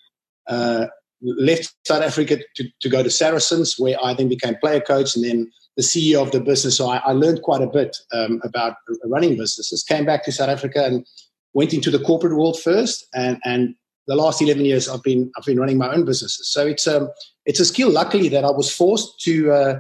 uh, 0.47 0.87
left 1.23 1.75
South 1.87 2.03
Africa 2.03 2.39
to, 2.57 2.65
to 2.81 2.89
go 2.89 3.03
to 3.03 3.11
Saracens, 3.11 3.77
where 3.79 3.97
I 4.03 4.15
then 4.15 4.29
became 4.29 4.57
player 4.57 4.81
coach 4.81 5.15
and 5.17 5.25
then 5.25 5.51
the 5.77 5.83
CEO 5.83 6.21
of 6.21 6.33
the 6.33 6.41
business. 6.41 6.77
So 6.77 6.91
I, 6.91 6.99
I 6.99 7.13
learned 7.13 7.43
quite 7.43 7.63
a 7.63 7.67
bit 7.67 7.97
um, 8.13 8.41
about 8.45 8.77
running 9.05 9.37
businesses. 9.37 9.83
Came 9.83 10.05
back 10.05 10.25
to 10.25 10.33
South 10.33 10.49
Africa 10.49 10.85
and 10.85 11.07
went 11.55 11.73
into 11.73 11.91
the 11.91 11.99
corporate 11.99 12.37
world 12.37 12.61
first, 12.61 13.07
and 13.15 13.39
and 13.45 13.75
the 14.07 14.17
last 14.17 14.43
11 14.43 14.65
years 14.65 14.89
I've 14.89 15.03
been 15.03 15.31
I've 15.37 15.45
been 15.45 15.59
running 15.59 15.79
my 15.79 15.93
own 15.93 16.05
businesses. 16.05 16.51
So 16.51 16.67
it's 16.67 16.87
a 16.87 17.03
um, 17.03 17.09
it's 17.47 17.61
a 17.61 17.65
skill, 17.65 17.91
luckily, 17.91 18.29
that 18.29 18.45
I 18.45 18.51
was 18.51 18.75
forced 18.75 19.21
to 19.21 19.53
uh, 19.53 19.79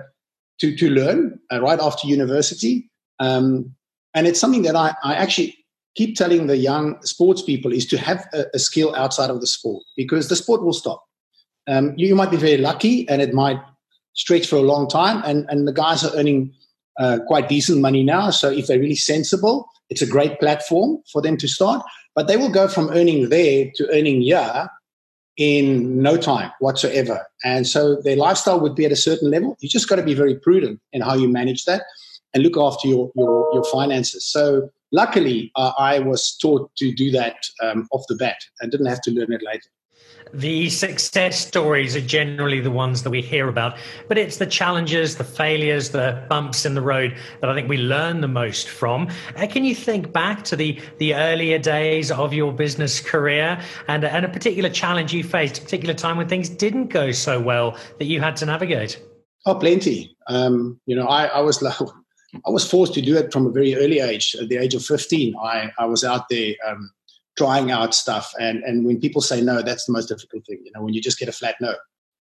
to 0.60 0.76
to 0.76 0.90
learn 0.90 1.38
uh, 1.52 1.60
right 1.60 1.80
after 1.80 2.08
university. 2.08 2.90
Um, 3.18 3.74
and 4.14 4.26
it's 4.26 4.40
something 4.40 4.62
that 4.62 4.76
I, 4.76 4.94
I 5.02 5.14
actually 5.14 5.56
keep 5.94 6.16
telling 6.16 6.46
the 6.46 6.56
young 6.56 7.00
sports 7.02 7.42
people 7.42 7.72
is 7.72 7.86
to 7.86 7.98
have 7.98 8.26
a, 8.32 8.46
a 8.54 8.58
skill 8.58 8.94
outside 8.94 9.30
of 9.30 9.40
the 9.40 9.46
sport 9.46 9.82
because 9.96 10.28
the 10.28 10.36
sport 10.36 10.62
will 10.62 10.72
stop. 10.72 11.04
Um, 11.68 11.94
you, 11.96 12.08
you, 12.08 12.14
might 12.14 12.30
be 12.30 12.36
very 12.36 12.56
lucky 12.56 13.08
and 13.08 13.22
it 13.22 13.34
might 13.34 13.60
stretch 14.14 14.46
for 14.46 14.56
a 14.56 14.62
long 14.62 14.88
time. 14.88 15.22
And, 15.24 15.46
and 15.48 15.68
the 15.68 15.72
guys 15.72 16.02
are 16.02 16.14
earning 16.16 16.52
uh, 16.98 17.18
quite 17.26 17.48
decent 17.48 17.80
money 17.80 18.02
now. 18.02 18.30
So 18.30 18.50
if 18.50 18.66
they're 18.66 18.80
really 18.80 18.96
sensible, 18.96 19.68
it's 19.90 20.02
a 20.02 20.06
great 20.06 20.40
platform 20.40 20.98
for 21.12 21.22
them 21.22 21.36
to 21.36 21.48
start. 21.48 21.84
But 22.14 22.26
they 22.26 22.36
will 22.36 22.50
go 22.50 22.68
from 22.68 22.90
earning 22.90 23.28
there 23.28 23.70
to 23.76 23.88
earning 23.92 24.22
here 24.22 24.68
in 25.36 26.02
no 26.02 26.16
time 26.16 26.50
whatsoever. 26.58 27.26
And 27.44 27.66
so 27.66 28.00
their 28.02 28.16
lifestyle 28.16 28.60
would 28.60 28.74
be 28.74 28.84
at 28.84 28.92
a 28.92 28.96
certain 28.96 29.30
level. 29.30 29.56
You 29.60 29.68
just 29.68 29.88
got 29.88 29.96
to 29.96 30.02
be 30.02 30.14
very 30.14 30.34
prudent 30.34 30.80
in 30.92 31.00
how 31.00 31.14
you 31.14 31.28
manage 31.28 31.64
that 31.64 31.82
and 32.34 32.42
look 32.42 32.56
after 32.56 32.88
your, 32.88 33.10
your, 33.14 33.50
your 33.54 33.64
finances. 33.64 34.24
So 34.26 34.70
luckily, 34.90 35.50
uh, 35.56 35.72
I 35.78 35.98
was 35.98 36.36
taught 36.40 36.74
to 36.76 36.92
do 36.92 37.10
that 37.12 37.36
um, 37.62 37.88
off 37.92 38.04
the 38.08 38.16
bat 38.16 38.38
and 38.60 38.70
didn't 38.70 38.86
have 38.86 39.02
to 39.02 39.10
learn 39.10 39.32
it 39.32 39.42
later. 39.42 39.68
The 40.34 40.70
success 40.70 41.46
stories 41.46 41.94
are 41.94 42.00
generally 42.00 42.60
the 42.60 42.70
ones 42.70 43.02
that 43.02 43.10
we 43.10 43.20
hear 43.20 43.48
about, 43.48 43.76
but 44.08 44.16
it's 44.16 44.38
the 44.38 44.46
challenges, 44.46 45.16
the 45.16 45.24
failures, 45.24 45.90
the 45.90 46.24
bumps 46.30 46.64
in 46.64 46.74
the 46.74 46.80
road 46.80 47.18
that 47.40 47.50
I 47.50 47.54
think 47.54 47.68
we 47.68 47.76
learn 47.76 48.22
the 48.22 48.28
most 48.28 48.70
from. 48.70 49.10
Uh, 49.36 49.46
can 49.46 49.62
you 49.64 49.74
think 49.74 50.10
back 50.10 50.42
to 50.44 50.56
the, 50.56 50.80
the 50.98 51.14
earlier 51.14 51.58
days 51.58 52.10
of 52.10 52.32
your 52.32 52.50
business 52.50 52.98
career 52.98 53.60
and, 53.88 54.04
and 54.04 54.24
a 54.24 54.28
particular 54.28 54.70
challenge 54.70 55.12
you 55.12 55.22
faced, 55.22 55.58
a 55.58 55.62
particular 55.62 55.92
time 55.92 56.16
when 56.16 56.28
things 56.28 56.48
didn't 56.48 56.86
go 56.86 57.12
so 57.12 57.38
well 57.38 57.76
that 57.98 58.06
you 58.06 58.20
had 58.20 58.34
to 58.36 58.46
navigate? 58.46 59.02
Oh, 59.44 59.56
plenty. 59.56 60.16
Um, 60.28 60.80
you 60.86 60.96
know, 60.96 61.08
I, 61.08 61.26
I 61.26 61.40
was 61.40 61.60
I 62.46 62.50
was 62.50 62.68
forced 62.68 62.94
to 62.94 63.02
do 63.02 63.16
it 63.16 63.32
from 63.32 63.46
a 63.46 63.50
very 63.50 63.74
early 63.74 64.00
age. 64.00 64.34
At 64.40 64.48
the 64.48 64.56
age 64.56 64.74
of 64.74 64.84
15, 64.84 65.34
I, 65.36 65.70
I 65.78 65.84
was 65.84 66.02
out 66.02 66.28
there 66.28 66.54
um, 66.66 66.90
trying 67.36 67.70
out 67.70 67.94
stuff. 67.94 68.32
And, 68.40 68.62
and 68.64 68.86
when 68.86 69.00
people 69.00 69.20
say 69.20 69.40
no, 69.40 69.62
that's 69.62 69.84
the 69.84 69.92
most 69.92 70.08
difficult 70.08 70.46
thing. 70.46 70.60
You 70.64 70.72
know, 70.74 70.82
when 70.82 70.94
you 70.94 71.02
just 71.02 71.18
get 71.18 71.28
a 71.28 71.32
flat 71.32 71.56
no, 71.60 71.74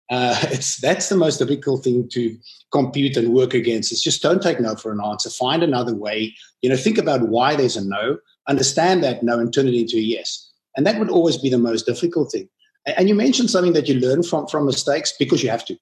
uh, 0.09 0.37
it's 0.43 0.77
that's 0.77 1.09
the 1.09 1.15
most 1.15 1.37
difficult 1.37 1.83
thing 1.83 2.07
to 2.09 2.37
compute 2.71 3.17
and 3.17 3.33
work 3.33 3.53
against. 3.53 3.91
It's 3.91 4.03
just 4.03 4.21
don't 4.21 4.41
take 4.41 4.59
no 4.59 4.75
for 4.75 4.91
an 4.91 5.01
answer. 5.03 5.29
Find 5.29 5.63
another 5.63 5.95
way. 5.95 6.35
You 6.61 6.69
know, 6.69 6.77
think 6.77 6.97
about 6.97 7.29
why 7.29 7.55
there's 7.55 7.77
a 7.77 7.85
no. 7.85 8.17
Understand 8.47 9.03
that 9.03 9.23
no 9.23 9.39
and 9.39 9.53
turn 9.53 9.67
it 9.67 9.75
into 9.75 9.97
a 9.97 10.01
yes. 10.01 10.51
And 10.75 10.85
that 10.85 10.99
would 10.99 11.09
always 11.09 11.37
be 11.37 11.49
the 11.49 11.57
most 11.57 11.85
difficult 11.85 12.31
thing. 12.31 12.49
And 12.85 13.07
you 13.07 13.15
mentioned 13.15 13.51
something 13.51 13.73
that 13.73 13.87
you 13.87 13.99
learn 13.99 14.23
from 14.23 14.47
from 14.47 14.65
mistakes 14.65 15.13
because 15.17 15.43
you 15.43 15.49
have 15.49 15.65
to. 15.65 15.77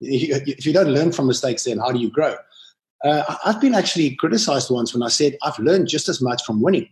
If 0.00 0.66
you 0.66 0.72
don't 0.72 0.88
learn 0.88 1.12
from 1.12 1.26
mistakes, 1.26 1.64
then 1.64 1.78
how 1.78 1.92
do 1.92 1.98
you 1.98 2.10
grow? 2.10 2.36
Uh, 3.04 3.36
I've 3.44 3.60
been 3.60 3.74
actually 3.74 4.16
criticized 4.16 4.70
once 4.70 4.94
when 4.94 5.02
I 5.02 5.08
said 5.08 5.36
I've 5.42 5.58
learned 5.58 5.88
just 5.88 6.08
as 6.08 6.22
much 6.22 6.42
from 6.44 6.62
winning 6.62 6.88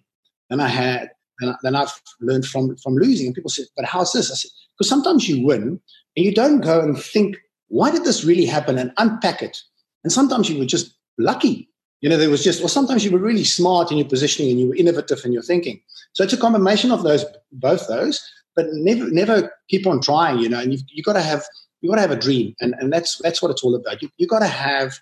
than 0.50 0.61
I 0.61 0.69
had 0.69 1.11
than, 1.40 1.75
I've 1.75 1.92
learned 2.21 2.47
from 2.47 2.76
from 2.76 2.95
losing. 2.95 3.26
And 3.26 3.35
people 3.35 3.50
said, 3.50 3.66
"But 3.76 3.87
how's 3.87 4.12
this?" 4.12 4.31
I 4.31 4.35
said, 4.35 4.50
"Because 4.76 4.88
sometimes 4.88 5.28
you 5.28 5.45
win 5.45 5.81
and 6.16 6.26
you 6.26 6.35
don't 6.35 6.61
go 6.61 6.81
and 6.81 6.99
think, 7.02 7.37
why 7.69 7.90
did 7.90 8.04
this 8.04 8.23
really 8.23 8.45
happen, 8.45 8.78
and 8.78 8.92
unpack 8.99 9.42
it. 9.42 9.59
And 10.04 10.12
sometimes 10.12 10.50
you 10.50 10.59
were 10.59 10.66
just 10.66 10.95
lucky. 11.16 11.71
You 12.02 12.11
know, 12.11 12.19
there 12.19 12.28
was 12.28 12.45
just, 12.45 12.62
or 12.62 12.69
sometimes 12.69 13.04
you 13.04 13.11
were 13.11 13.19
really 13.19 13.45
smart 13.45 13.90
in 13.90 13.97
your 13.97 14.09
positioning 14.09 14.50
and 14.50 14.61
you 14.61 14.69
were 14.69 14.76
innovative 14.76 15.25
in 15.25 15.33
your 15.33 15.42
thinking. 15.42 15.81
So 16.12 16.23
it's 16.23 16.33
a 16.35 16.37
combination 16.37 16.90
of 16.90 17.02
those, 17.02 17.25
both 17.52 17.87
those, 17.88 18.21
but 18.54 18.66
never, 18.73 19.09
never 19.11 19.52
keep 19.69 19.87
on 19.87 20.02
trying. 20.02 20.40
You 20.40 20.50
know, 20.50 20.61
and 20.61 20.73
you've, 20.73 20.83
you 20.88 21.02
got 21.02 21.14
to 21.14 21.23
have, 21.23 21.45
you 21.81 21.88
got 21.88 21.95
to 21.95 22.02
have 22.02 22.11
a 22.11 22.16
dream, 22.16 22.54
and 22.61 22.75
and 22.78 22.92
that's 22.92 23.19
that's 23.19 23.40
what 23.40 23.50
it's 23.50 23.62
all 23.62 23.75
about. 23.75 24.02
You 24.02 24.11
you 24.19 24.26
got 24.26 24.40
to 24.40 24.47
have 24.47 24.99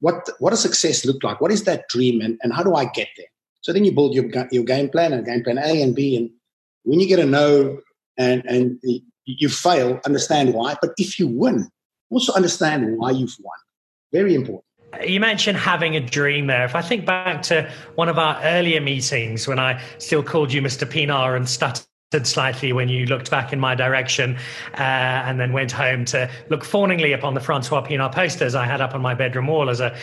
what 0.00 0.28
what 0.38 0.50
does 0.50 0.60
success 0.60 1.04
look 1.04 1.22
like? 1.22 1.40
What 1.40 1.52
is 1.52 1.64
that 1.64 1.88
dream, 1.88 2.20
and, 2.20 2.38
and 2.42 2.52
how 2.52 2.62
do 2.62 2.74
I 2.74 2.86
get 2.86 3.08
there? 3.16 3.26
So 3.60 3.72
then 3.72 3.84
you 3.84 3.92
build 3.92 4.14
your 4.14 4.26
your 4.50 4.64
game 4.64 4.88
plan 4.88 5.12
and 5.12 5.24
game 5.24 5.44
plan 5.44 5.58
A 5.58 5.82
and 5.82 5.94
B, 5.94 6.16
and 6.16 6.30
when 6.84 7.00
you 7.00 7.06
get 7.06 7.18
a 7.18 7.26
no 7.26 7.80
and 8.16 8.44
and 8.46 8.80
you 9.24 9.48
fail, 9.48 10.00
understand 10.04 10.54
why. 10.54 10.76
But 10.80 10.92
if 10.96 11.18
you 11.18 11.28
win, 11.28 11.70
also 12.10 12.32
understand 12.32 12.98
why 12.98 13.10
you've 13.10 13.36
won. 13.40 13.58
Very 14.12 14.34
important. 14.34 14.64
You 15.06 15.20
mentioned 15.20 15.56
having 15.56 15.94
a 15.94 16.00
dream 16.00 16.48
there. 16.48 16.64
If 16.64 16.74
I 16.74 16.82
think 16.82 17.06
back 17.06 17.42
to 17.42 17.70
one 17.94 18.08
of 18.08 18.18
our 18.18 18.40
earlier 18.42 18.80
meetings 18.80 19.46
when 19.46 19.60
I 19.60 19.80
still 19.98 20.22
called 20.22 20.52
you 20.52 20.60
Mr. 20.60 20.84
Pienaar 20.84 21.36
and 21.36 21.48
stuttered 21.48 21.86
slightly 22.24 22.72
when 22.72 22.88
you 22.88 23.06
looked 23.06 23.30
back 23.30 23.52
in 23.52 23.60
my 23.60 23.72
direction 23.72 24.36
uh, 24.74 24.78
and 24.78 25.38
then 25.38 25.52
went 25.52 25.70
home 25.70 26.04
to 26.04 26.28
look 26.48 26.64
fawningly 26.64 27.12
upon 27.12 27.34
the 27.34 27.40
Francois 27.40 27.86
Pienaar 27.86 28.12
posters 28.12 28.56
I 28.56 28.64
had 28.64 28.80
up 28.80 28.96
on 28.96 29.00
my 29.00 29.14
bedroom 29.14 29.46
wall 29.46 29.70
as 29.70 29.78
a 29.78 29.96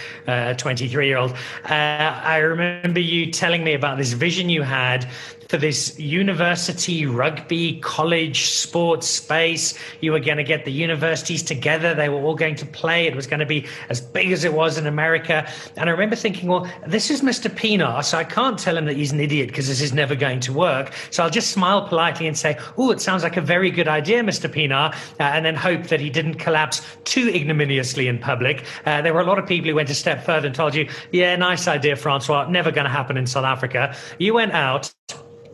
23 0.58 1.04
uh, 1.04 1.06
year 1.06 1.18
old. 1.18 1.32
Uh, 1.66 1.74
I 1.74 2.38
remember 2.38 3.02
you 3.02 3.30
telling 3.30 3.62
me 3.62 3.74
about 3.74 3.98
this 3.98 4.14
vision 4.14 4.48
you 4.48 4.62
had 4.62 5.06
for 5.50 5.58
this 5.58 5.98
university 6.00 7.06
rugby 7.06 7.80
college 7.80 8.50
sports 8.50 9.08
space. 9.08 9.78
You 10.02 10.12
were 10.12 10.20
going 10.20 10.38
to 10.38 10.44
get 10.44 10.66
the 10.66 10.72
universities 10.72 11.44
together. 11.44 11.94
They 11.94 12.10
were 12.10 12.22
all 12.22 12.36
going 12.36 12.56
to 12.56 12.66
play. 12.66 13.08
It 13.08 13.16
was 13.16 13.28
going 13.28 13.40
to 13.40 13.46
be 13.46 13.66
as 13.90 14.02
big 14.02 14.32
as 14.32 14.44
it 14.44 14.54
was 14.54 14.78
in 14.78 14.88
America. 14.88 15.50
And 15.78 15.90
I 15.90 15.92
remember 15.92 16.16
thinking, 16.16 16.50
well, 16.50 16.70
this 16.86 17.10
is 17.10 17.22
Mr. 17.22 17.50
Pienaar, 17.50 18.04
so 18.04 18.18
I 18.18 18.24
can't 18.24 18.60
tell 18.60 18.78
him 18.78 18.86
that 18.86 18.96
he's 18.96 19.12
an 19.12 19.20
idiot 19.20 19.48
because 19.48 19.68
this 19.68 19.82
is 19.82 19.94
never 19.94 20.16
going 20.16 20.40
to 20.42 20.54
work. 20.54 20.94
So 21.12 21.24
I'll 21.24 21.30
just 21.30 21.52
smile 21.52 21.88
politely 21.88 22.28
and 22.28 22.38
say, 22.38 22.58
oh, 22.78 22.92
it 22.92 23.02
sounds 23.02 23.24
like 23.24 23.38
a 23.38 23.42
very 23.42 23.72
good 23.72 23.88
idea, 23.88 24.22
Mr. 24.24 24.50
Pienaar, 24.50 24.94
uh, 24.94 25.24
and 25.24 25.46
then 25.46 25.56
hope 25.56 25.84
that 25.88 26.00
he 26.00 26.10
didn't 26.10 26.36
collapse 26.36 26.82
too 27.06 27.30
ignominiously 27.30 28.08
in 28.08 28.20
public. 28.20 28.66
Uh, 28.86 29.02
there 29.02 29.14
were 29.14 29.22
a 29.22 29.26
lot 29.26 29.40
of 29.40 29.48
people 29.48 29.70
who 29.70 29.76
went 29.76 29.90
a 29.90 29.96
step 29.96 30.24
further 30.24 30.48
and 30.48 30.56
told 30.56 30.76
you, 30.76 30.90
yeah, 31.12 31.36
nice 31.36 31.68
idea, 31.68 31.96
Francois, 31.96 32.48
never 32.50 32.72
going 32.72 32.86
to 32.86 32.92
happen 32.92 33.18
in 33.18 33.26
South 33.26 33.46
Africa. 33.46 33.96
You 34.20 34.34
went 34.34 34.54
out 34.54 34.94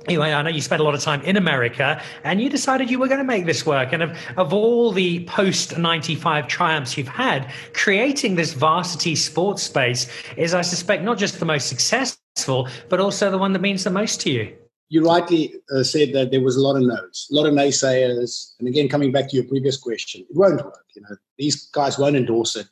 Anyway, 0.07 0.33
I 0.33 0.41
know 0.41 0.50
you 0.50 0.62
spent 0.62 0.81
a 0.81 0.83
lot 0.83 0.95
of 0.95 1.01
time 1.01 1.22
in 1.22 1.38
America 1.38 2.01
and 2.25 2.41
you 2.41 2.50
decided 2.50 2.89
you 2.89 3.00
were 3.00 3.07
going 3.07 3.19
to 3.19 3.25
make 3.25 3.45
this 3.45 3.65
work. 3.65 3.93
And 3.93 4.03
of, 4.03 4.17
of 4.36 4.51
all 4.51 4.91
the 4.91 5.24
post 5.25 5.77
95 5.77 6.48
triumphs 6.48 6.98
you've 6.98 7.07
had, 7.07 7.50
creating 7.74 8.36
this 8.36 8.53
varsity 8.53 9.15
sports 9.15 9.63
space 9.63 10.07
is, 10.36 10.53
I 10.53 10.62
suspect, 10.62 11.03
not 11.03 11.17
just 11.17 11.39
the 11.39 11.45
most 11.45 11.67
successful, 11.67 12.67
but 12.89 13.00
also 13.00 13.31
the 13.31 13.38
one 13.38 13.53
that 13.53 13.60
means 13.60 13.86
the 13.86 13.91
most 13.91 14.19
to 14.22 14.31
you. 14.31 14.53
You 14.89 15.05
rightly 15.05 15.55
uh, 15.74 15.83
said 15.83 16.12
that 16.13 16.31
there 16.31 16.41
was 16.41 16.57
a 16.57 16.62
lot 16.62 16.75
of 16.75 16.81
no's, 16.81 17.27
a 17.31 17.36
lot 17.36 17.48
of 17.48 17.53
naysayers. 17.53 18.53
And 18.60 18.67
again, 18.67 18.89
coming 18.89 19.12
back 19.12 19.29
to 19.29 19.38
your 19.38 19.45
previous 19.45 19.77
question, 19.77 20.25
it 20.29 20.36
won't 20.36 20.63
work. 20.63 20.86
You 20.95 21.03
know, 21.03 21.15
these 21.38 21.67
guys 21.67 21.98
won't 21.98 22.17
endorse 22.17 22.57
it. 22.57 22.67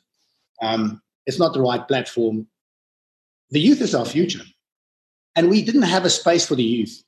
Um, 0.60 1.00
it's 1.24 1.38
not 1.38 1.54
the 1.54 1.62
right 1.62 1.86
platform. 1.88 2.46
The 3.50 3.60
youth 3.60 3.80
is 3.80 3.94
our 3.94 4.04
future. 4.04 4.42
And 5.34 5.48
we 5.48 5.62
didn't 5.62 5.82
have 5.82 6.04
a 6.04 6.10
space 6.10 6.46
for 6.46 6.54
the 6.54 6.62
youth 6.62 7.02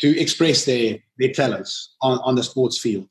to 0.00 0.18
express 0.20 0.64
their, 0.64 0.98
their 1.18 1.32
talents 1.32 1.94
on, 2.02 2.18
on 2.24 2.34
the 2.34 2.42
sports 2.42 2.78
field. 2.78 3.08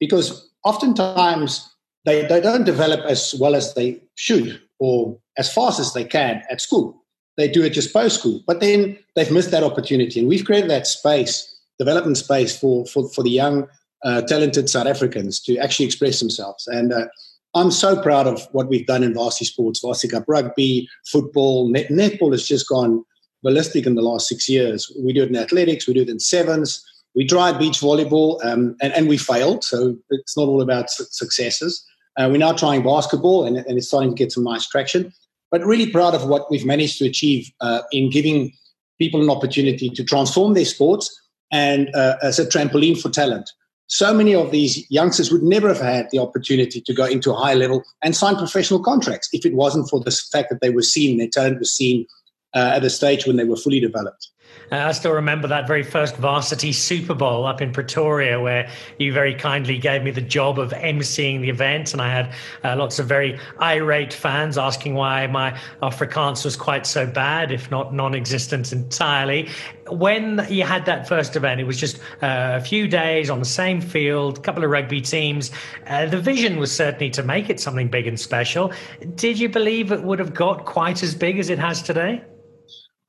Because 0.00 0.50
oftentimes 0.64 1.74
they, 2.04 2.26
they 2.26 2.40
don't 2.40 2.64
develop 2.64 3.00
as 3.06 3.34
well 3.38 3.54
as 3.54 3.74
they 3.74 4.02
should 4.16 4.60
or 4.78 5.18
as 5.38 5.52
fast 5.52 5.80
as 5.80 5.92
they 5.92 6.04
can 6.04 6.42
at 6.50 6.60
school. 6.60 7.02
They 7.36 7.48
do 7.48 7.62
it 7.62 7.70
just 7.70 7.92
post 7.92 8.20
school, 8.20 8.42
but 8.46 8.60
then 8.60 8.96
they've 9.16 9.30
missed 9.30 9.50
that 9.50 9.64
opportunity. 9.64 10.20
And 10.20 10.28
we've 10.28 10.44
created 10.44 10.70
that 10.70 10.86
space, 10.86 11.52
development 11.78 12.16
space 12.16 12.56
for, 12.56 12.86
for, 12.86 13.08
for 13.10 13.22
the 13.24 13.30
young, 13.30 13.66
uh, 14.04 14.22
talented 14.22 14.68
South 14.68 14.86
Africans 14.86 15.40
to 15.40 15.56
actually 15.58 15.86
express 15.86 16.20
themselves. 16.20 16.66
And 16.68 16.92
uh, 16.92 17.06
I'm 17.54 17.70
so 17.70 18.00
proud 18.00 18.26
of 18.26 18.46
what 18.52 18.68
we've 18.68 18.86
done 18.86 19.02
in 19.02 19.14
varsity 19.14 19.46
sports, 19.46 19.80
varsity 19.80 20.08
cup 20.12 20.24
rugby, 20.28 20.88
football, 21.06 21.68
net, 21.68 21.88
netball 21.88 22.32
has 22.32 22.46
just 22.46 22.68
gone 22.68 23.04
ballistic 23.44 23.86
in 23.86 23.94
the 23.94 24.02
last 24.02 24.26
six 24.26 24.48
years. 24.48 24.90
We 24.98 25.12
do 25.12 25.22
it 25.22 25.28
in 25.28 25.36
athletics, 25.36 25.86
we 25.86 25.94
do 25.94 26.02
it 26.02 26.08
in 26.08 26.18
sevens. 26.18 26.84
We 27.14 27.24
tried 27.24 27.60
beach 27.60 27.78
volleyball 27.78 28.44
um, 28.44 28.74
and, 28.82 28.92
and 28.92 29.08
we 29.08 29.16
failed, 29.18 29.62
so 29.62 29.96
it's 30.10 30.36
not 30.36 30.48
all 30.48 30.60
about 30.60 30.90
su- 30.90 31.04
successes. 31.10 31.86
Uh, 32.16 32.28
we're 32.30 32.38
now 32.38 32.52
trying 32.52 32.82
basketball 32.82 33.44
and, 33.46 33.56
and, 33.56 33.78
it's 33.78 33.86
starting 33.88 34.10
to 34.10 34.16
get 34.16 34.32
some 34.32 34.42
nice 34.42 34.66
traction. 34.66 35.12
But 35.50 35.64
really 35.64 35.88
proud 35.88 36.14
of 36.14 36.26
what 36.26 36.50
we've 36.50 36.66
managed 36.66 36.98
to 36.98 37.06
achieve 37.06 37.52
uh, 37.60 37.82
in 37.92 38.10
giving 38.10 38.52
people 38.98 39.22
an 39.22 39.30
opportunity 39.30 39.88
to 39.90 40.02
transform 40.02 40.54
their 40.54 40.64
sports 40.64 41.08
and 41.52 41.94
uh, 41.94 42.16
as 42.22 42.40
a 42.40 42.46
trampoline 42.46 43.00
for 43.00 43.10
talent. 43.10 43.48
So 43.86 44.14
many 44.14 44.34
of 44.34 44.50
these 44.50 44.90
youngsters 44.90 45.30
would 45.30 45.42
never 45.42 45.68
have 45.68 45.80
had 45.80 46.08
the 46.10 46.18
opportunity 46.18 46.80
to 46.80 46.94
go 46.94 47.04
into 47.04 47.32
a 47.32 47.36
high 47.36 47.54
level 47.54 47.84
and 48.02 48.16
sign 48.16 48.36
professional 48.36 48.82
contracts 48.82 49.28
if 49.32 49.44
it 49.44 49.54
wasn't 49.54 49.88
for 49.88 50.00
the 50.00 50.10
fact 50.32 50.50
that 50.50 50.60
they 50.60 50.70
were 50.70 50.82
seen, 50.82 51.18
their 51.18 51.28
talent 51.28 51.58
was 51.58 51.72
seen, 51.72 52.06
uh, 52.54 52.72
at 52.74 52.84
a 52.84 52.90
stage 52.90 53.26
when 53.26 53.36
they 53.36 53.44
were 53.44 53.56
fully 53.56 53.80
developed. 53.80 54.28
Uh, 54.72 54.76
I 54.76 54.92
still 54.92 55.12
remember 55.12 55.46
that 55.48 55.66
very 55.66 55.82
first 55.82 56.16
varsity 56.16 56.72
Super 56.72 57.14
Bowl 57.14 57.46
up 57.46 57.60
in 57.60 57.72
Pretoria, 57.72 58.40
where 58.40 58.70
you 58.98 59.12
very 59.12 59.34
kindly 59.34 59.78
gave 59.78 60.02
me 60.02 60.10
the 60.10 60.20
job 60.20 60.58
of 60.58 60.70
emceeing 60.72 61.40
the 61.40 61.50
event, 61.50 61.92
and 61.92 62.00
I 62.00 62.10
had 62.10 62.32
uh, 62.64 62.76
lots 62.76 62.98
of 62.98 63.06
very 63.06 63.38
irate 63.60 64.12
fans 64.12 64.56
asking 64.56 64.94
why 64.94 65.26
my 65.26 65.58
Afrikaans 65.82 66.44
was 66.44 66.56
quite 66.56 66.86
so 66.86 67.06
bad, 67.06 67.52
if 67.52 67.70
not 67.70 67.92
non-existent 67.92 68.72
entirely. 68.72 69.48
When 69.90 70.46
you 70.48 70.64
had 70.64 70.86
that 70.86 71.06
first 71.06 71.36
event, 71.36 71.60
it 71.60 71.64
was 71.64 71.78
just 71.78 71.98
uh, 72.22 72.56
a 72.56 72.60
few 72.60 72.88
days 72.88 73.28
on 73.28 73.38
the 73.38 73.44
same 73.44 73.80
field, 73.80 74.38
a 74.38 74.40
couple 74.40 74.64
of 74.64 74.70
rugby 74.70 75.00
teams. 75.00 75.50
Uh, 75.86 76.06
the 76.06 76.20
vision 76.20 76.56
was 76.56 76.74
certainly 76.74 77.10
to 77.10 77.22
make 77.22 77.50
it 77.50 77.60
something 77.60 77.88
big 77.88 78.06
and 78.06 78.18
special. 78.18 78.72
Did 79.14 79.38
you 79.38 79.48
believe 79.48 79.92
it 79.92 80.02
would 80.02 80.18
have 80.18 80.32
got 80.32 80.64
quite 80.64 81.02
as 81.02 81.14
big 81.14 81.38
as 81.38 81.50
it 81.50 81.58
has 81.58 81.82
today? 81.82 82.22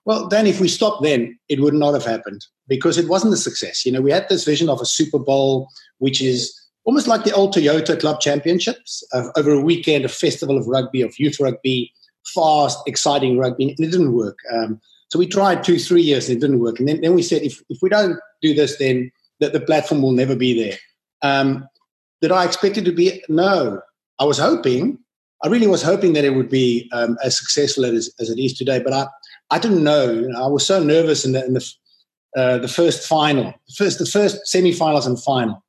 Well, 0.06 0.28
then 0.28 0.46
if 0.46 0.60
we 0.62 0.68
stopped 0.68 1.02
then, 1.04 1.38
it 1.50 1.60
would 1.60 1.74
not 1.74 1.94
have 1.94 2.06
happened 2.06 2.46
because 2.68 2.98
it 2.98 3.10
wasn't 3.10 3.34
a 3.34 3.38
success. 3.38 3.86
You 3.86 3.92
know, 3.92 4.02
we 4.02 4.12
had 4.12 4.30
this 4.30 4.46
vision 4.46 4.70
of 4.70 4.80
a 4.80 4.86
Super 4.86 5.20
Bowl, 5.20 5.70
which 5.98 6.22
is 6.22 6.54
almost 6.86 7.08
like 7.08 7.24
the 7.24 7.34
old 7.34 7.54
Toyota 7.54 8.00
Club 8.00 8.20
Championships 8.22 9.04
uh, 9.14 9.30
over 9.36 9.52
a 9.52 9.62
weekend, 9.62 10.06
a 10.06 10.10
festival 10.10 10.58
of 10.58 10.68
rugby, 10.68 11.02
of 11.02 11.18
youth 11.18 11.40
rugby, 11.40 11.92
fast, 12.34 12.78
exciting 12.86 13.40
rugby. 13.40 13.64
And 13.64 13.72
it 13.72 13.92
didn't 13.92 14.14
work. 14.14 14.38
Um, 14.54 14.80
so 15.10 15.18
we 15.18 15.28
tried 15.28 15.64
two, 15.64 15.80
three 15.80 16.04
years 16.04 16.30
and 16.30 16.38
it 16.38 16.42
didn't 16.42 16.60
work. 16.60 16.80
And 16.80 16.88
then, 16.88 17.02
then 17.02 17.16
we 17.16 17.24
said, 17.24 17.42
if, 17.42 17.62
if 17.70 17.80
we 17.82 17.90
don't 17.90 18.20
do 18.42 18.54
this, 18.54 18.78
then 18.78 19.12
the, 19.40 19.50
the 19.50 19.60
platform 19.60 20.02
will 20.02 20.12
never 20.12 20.36
be 20.36 20.60
there. 20.62 20.78
Um, 21.22 21.68
did 22.22 22.32
I 22.32 22.46
expect 22.46 22.78
it 22.78 22.86
to 22.86 22.92
be? 22.92 23.24
No. 23.28 23.82
I 24.20 24.26
was 24.26 24.38
hoping. 24.38 25.00
I 25.44 25.48
really 25.48 25.68
was 25.68 25.82
hoping 25.82 26.14
that 26.14 26.26
it 26.26 26.36
would 26.36 26.50
be 26.50 26.90
um, 26.94 27.18
as 27.24 27.38
successful 27.38 27.86
as, 27.86 28.14
as 28.20 28.30
it 28.30 28.40
is 28.40 28.58
today. 28.58 28.80
But 28.80 28.94
I, 28.94 29.08
I 29.52 29.60
didn't 29.60 29.84
know. 29.84 30.30
I 30.38 30.48
was 30.48 30.66
so 30.66 30.84
nervous 30.84 31.25
in 31.25 31.34
the 31.34 31.46
in 31.46 31.54
the, 31.54 31.74
uh, 32.36 32.58
the 32.58 32.68
first 32.68 33.08
final, 33.08 33.54
first 33.75 34.00
the 34.00 34.06
first 34.06 34.46
semi-finals 34.48 35.06
and 35.06 35.22
final. 35.22 35.64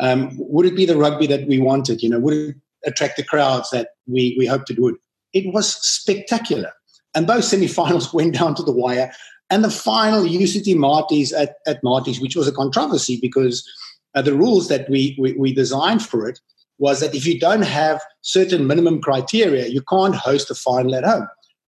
Um, 0.00 0.30
would 0.38 0.66
it 0.66 0.76
be 0.76 0.86
the 0.86 0.96
rugby 0.96 1.26
that 1.26 1.46
we 1.46 1.58
wanted? 1.58 2.02
You 2.02 2.10
know, 2.10 2.20
would 2.20 2.34
it 2.34 2.56
attract 2.86 3.16
the 3.16 3.24
crowds 3.24 3.70
that 3.70 3.90
we 4.06 4.34
we 4.38 4.46
hoped 4.46 4.70
it 4.70 4.78
would? 4.78 4.96
It 5.32 5.52
was 5.52 5.74
spectacular, 5.74 6.72
and 7.14 7.26
those 7.26 7.48
semi-finals 7.48 8.12
went 8.18 8.34
down 8.34 8.54
to 8.56 8.62
the 8.62 8.72
wire. 8.72 9.12
And 9.50 9.64
the 9.64 9.70
final 9.70 10.24
UCT 10.24 10.76
Maties 10.76 11.32
at, 11.32 11.56
at 11.66 11.82
Maties, 11.82 12.20
which 12.20 12.36
was 12.36 12.46
a 12.46 12.52
controversy 12.52 13.18
because 13.18 13.66
uh, 14.14 14.20
the 14.20 14.34
rules 14.34 14.68
that 14.68 14.88
we, 14.90 15.16
we, 15.18 15.32
we 15.34 15.54
designed 15.54 16.04
for 16.04 16.28
it 16.28 16.38
was 16.78 17.00
that 17.00 17.14
if 17.14 17.26
you 17.26 17.38
don't 17.38 17.62
have 17.62 18.00
certain 18.20 18.66
minimum 18.66 19.00
criteria, 19.00 19.66
you 19.66 19.82
can't 19.82 20.14
host 20.14 20.50
a 20.50 20.54
final 20.54 20.94
at 20.94 21.04
home. 21.04 21.26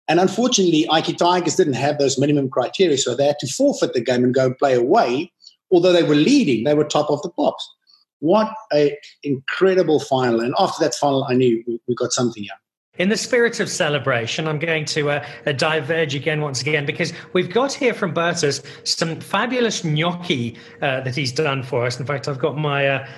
And 0.08 0.20
unfortunately, 0.20 0.86
Ikey 0.88 1.14
Tigers 1.14 1.54
didn't 1.54 1.74
have 1.74 1.98
those 1.98 2.18
minimum 2.18 2.48
criteria, 2.48 2.96
so 2.96 3.14
they 3.14 3.26
had 3.26 3.38
to 3.40 3.46
forfeit 3.46 3.92
the 3.92 4.00
game 4.00 4.24
and 4.24 4.34
go 4.34 4.46
and 4.46 4.58
play 4.58 4.74
away. 4.74 5.30
Although 5.70 5.92
they 5.92 6.02
were 6.02 6.14
leading, 6.14 6.64
they 6.64 6.74
were 6.74 6.84
top 6.84 7.10
of 7.10 7.20
the 7.22 7.30
pops. 7.30 7.68
What 8.20 8.52
an 8.72 8.90
incredible 9.22 10.00
final! 10.00 10.40
And 10.40 10.54
after 10.58 10.82
that 10.82 10.94
final, 10.94 11.24
I 11.24 11.34
knew 11.34 11.62
we, 11.66 11.80
we 11.86 11.94
got 11.94 12.12
something 12.12 12.42
here. 12.42 12.52
In 12.98 13.10
the 13.10 13.16
spirit 13.16 13.60
of 13.60 13.70
celebration, 13.70 14.48
I'm 14.48 14.58
going 14.58 14.84
to 14.86 15.10
uh, 15.10 15.26
uh, 15.46 15.52
diverge 15.52 16.16
again 16.16 16.40
once 16.40 16.62
again 16.62 16.84
because 16.84 17.12
we've 17.32 17.52
got 17.52 17.72
here 17.72 17.94
from 17.94 18.12
Bertus 18.12 18.60
some 18.82 19.20
fabulous 19.20 19.84
gnocchi 19.84 20.56
uh, 20.82 21.02
that 21.02 21.14
he's 21.14 21.30
done 21.30 21.62
for 21.62 21.86
us. 21.86 22.00
In 22.00 22.06
fact, 22.06 22.26
I've 22.26 22.40
got 22.40 22.56
my 22.56 22.88
uh, 22.88 23.08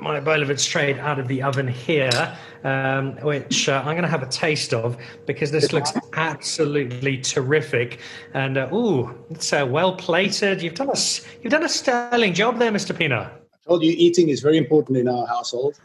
my 0.00 0.18
it 0.18 0.60
straight 0.60 0.98
out 0.98 1.18
of 1.18 1.28
the 1.28 1.42
oven 1.42 1.66
here, 1.66 2.36
um, 2.64 3.16
which 3.16 3.68
uh, 3.68 3.82
I'm 3.84 3.92
going 3.92 4.02
to 4.02 4.08
have 4.08 4.22
a 4.22 4.28
taste 4.28 4.72
of 4.72 4.96
because 5.26 5.50
this 5.50 5.72
looks 5.72 5.92
absolutely 6.14 7.18
terrific. 7.18 8.00
And 8.34 8.58
uh, 8.58 8.68
ooh, 8.72 9.14
it's 9.30 9.52
uh, 9.52 9.66
well 9.68 9.96
plated. 9.96 10.62
You've 10.62 10.74
done 10.74 10.90
a 10.90 10.96
you've 11.42 11.50
done 11.50 11.64
a 11.64 11.68
sterling 11.68 12.34
job 12.34 12.58
there, 12.58 12.70
Mr. 12.70 12.96
Pienaar. 12.96 13.30
I 13.30 13.66
told 13.66 13.82
you 13.82 13.94
eating 13.96 14.28
is 14.28 14.40
very 14.40 14.56
important 14.56 14.98
in 14.98 15.08
our 15.08 15.26
household, 15.26 15.78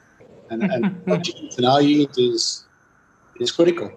and, 0.49 0.63
and 0.63 1.01
what 1.05 1.27
you 1.27 1.33
eat 1.37 1.57
and 1.57 1.65
how 1.65 1.79
you 1.79 2.03
eat 2.03 2.17
is 2.17 2.65
is 3.39 3.51
critical. 3.51 3.91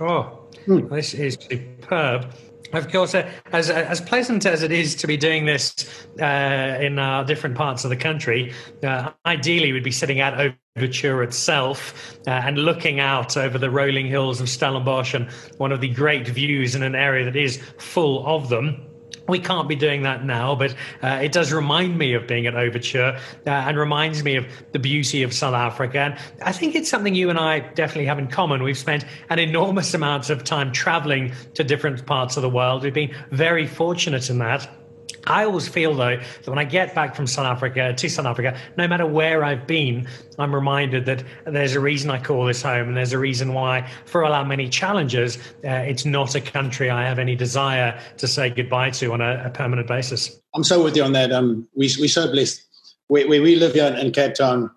Oh, 0.00 0.40
hmm. 0.66 0.88
this 0.88 1.14
is 1.14 1.38
superb. 1.40 2.32
Of 2.74 2.90
course, 2.90 3.14
uh, 3.14 3.30
as 3.52 3.70
as 3.70 4.00
pleasant 4.00 4.46
as 4.46 4.62
it 4.62 4.72
is 4.72 4.94
to 4.96 5.06
be 5.06 5.16
doing 5.16 5.46
this 5.46 6.06
uh, 6.20 6.78
in 6.80 6.98
uh, 6.98 7.22
different 7.24 7.56
parts 7.56 7.84
of 7.84 7.90
the 7.90 7.96
country, 7.96 8.52
uh, 8.82 9.10
ideally 9.26 9.72
we'd 9.72 9.84
be 9.84 9.92
sitting 9.92 10.20
at 10.20 10.54
Overture 10.76 11.22
itself 11.22 12.18
uh, 12.26 12.30
and 12.30 12.58
looking 12.58 12.98
out 12.98 13.36
over 13.36 13.58
the 13.58 13.70
rolling 13.70 14.06
hills 14.06 14.40
of 14.40 14.48
Stellenbosch 14.48 15.14
and 15.14 15.30
one 15.58 15.70
of 15.70 15.80
the 15.80 15.88
great 15.88 16.26
views 16.26 16.74
in 16.74 16.82
an 16.82 16.96
area 16.96 17.24
that 17.24 17.36
is 17.36 17.62
full 17.78 18.26
of 18.26 18.48
them 18.48 18.84
we 19.28 19.38
can't 19.38 19.68
be 19.68 19.76
doing 19.76 20.02
that 20.02 20.24
now, 20.24 20.54
but 20.54 20.74
uh, 21.02 21.20
it 21.22 21.32
does 21.32 21.52
remind 21.52 21.98
me 21.98 22.14
of 22.14 22.26
being 22.26 22.46
at 22.46 22.54
Overture 22.54 23.18
uh, 23.46 23.50
and 23.50 23.78
reminds 23.78 24.22
me 24.22 24.36
of 24.36 24.46
the 24.72 24.78
beauty 24.78 25.22
of 25.22 25.32
South 25.32 25.54
Africa. 25.54 25.98
And 25.98 26.18
I 26.42 26.52
think 26.52 26.74
it's 26.74 26.90
something 26.90 27.14
you 27.14 27.30
and 27.30 27.38
I 27.38 27.60
definitely 27.60 28.06
have 28.06 28.18
in 28.18 28.28
common. 28.28 28.62
We've 28.62 28.76
spent 28.76 29.04
an 29.30 29.38
enormous 29.38 29.94
amount 29.94 30.30
of 30.30 30.44
time 30.44 30.72
traveling 30.72 31.32
to 31.54 31.64
different 31.64 32.04
parts 32.06 32.36
of 32.36 32.42
the 32.42 32.50
world. 32.50 32.82
We've 32.82 32.92
been 32.92 33.14
very 33.30 33.66
fortunate 33.66 34.28
in 34.28 34.38
that. 34.38 34.68
I 35.26 35.44
always 35.44 35.68
feel 35.68 35.94
though 35.94 36.16
that 36.16 36.48
when 36.48 36.58
I 36.58 36.64
get 36.64 36.94
back 36.94 37.14
from 37.14 37.26
South 37.26 37.46
Africa 37.46 37.94
to 37.94 38.08
South 38.08 38.26
Africa, 38.26 38.58
no 38.76 38.86
matter 38.86 39.06
where 39.06 39.44
I've 39.44 39.66
been, 39.66 40.06
I'm 40.38 40.54
reminded 40.54 41.06
that 41.06 41.24
there's 41.46 41.74
a 41.74 41.80
reason 41.80 42.10
I 42.10 42.20
call 42.20 42.44
this 42.46 42.62
home, 42.62 42.88
and 42.88 42.96
there's 42.96 43.12
a 43.12 43.18
reason 43.18 43.54
why, 43.54 43.88
for 44.06 44.24
all 44.24 44.32
our 44.32 44.44
many 44.44 44.68
challenges, 44.68 45.38
uh, 45.64 45.68
it's 45.68 46.04
not 46.04 46.34
a 46.34 46.40
country 46.40 46.90
I 46.90 47.04
have 47.06 47.18
any 47.18 47.36
desire 47.36 47.98
to 48.18 48.26
say 48.26 48.50
goodbye 48.50 48.90
to 48.90 49.12
on 49.12 49.20
a, 49.20 49.44
a 49.46 49.50
permanent 49.50 49.88
basis. 49.88 50.40
I'm 50.54 50.64
so 50.64 50.82
with 50.82 50.96
you 50.96 51.04
on 51.04 51.12
that. 51.12 51.32
Um, 51.32 51.68
we 51.74 51.90
we're 51.98 52.08
so 52.08 52.30
blessed. 52.30 52.62
Where, 53.08 53.26
we 53.28 53.56
live 53.56 53.74
here 53.74 53.94
in 53.98 54.12
Cape 54.12 54.34
Town, 54.34 54.70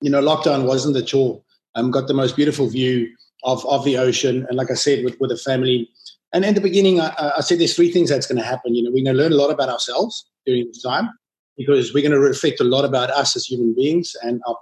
you 0.00 0.10
know, 0.10 0.22
lockdown 0.22 0.64
wasn't 0.64 0.96
a 0.96 1.02
chore. 1.02 1.42
Um, 1.74 1.90
got 1.90 2.06
the 2.06 2.14
most 2.14 2.36
beautiful 2.36 2.68
view 2.68 3.08
of 3.44 3.64
of 3.66 3.84
the 3.84 3.98
ocean, 3.98 4.46
and 4.48 4.56
like 4.56 4.70
I 4.70 4.74
said, 4.74 5.04
with 5.04 5.18
with 5.20 5.30
a 5.30 5.36
family 5.36 5.88
and 6.32 6.44
in 6.44 6.54
the 6.54 6.60
beginning, 6.60 7.00
I, 7.00 7.32
I 7.38 7.40
said 7.40 7.58
there's 7.58 7.74
three 7.74 7.90
things 7.90 8.10
that's 8.10 8.26
going 8.26 8.38
to 8.38 8.44
happen. 8.44 8.74
You 8.74 8.82
know, 8.82 8.90
we're 8.90 9.04
going 9.04 9.16
to 9.16 9.22
learn 9.22 9.32
a 9.32 9.36
lot 9.36 9.50
about 9.50 9.68
ourselves 9.68 10.28
during 10.44 10.66
this 10.66 10.82
time 10.82 11.10
because 11.56 11.92
we're 11.92 12.02
going 12.02 12.12
to 12.12 12.20
reflect 12.20 12.60
a 12.60 12.64
lot 12.64 12.84
about 12.84 13.10
us 13.10 13.34
as 13.34 13.46
human 13.46 13.74
beings 13.74 14.14
and 14.22 14.40
our, 14.46 14.56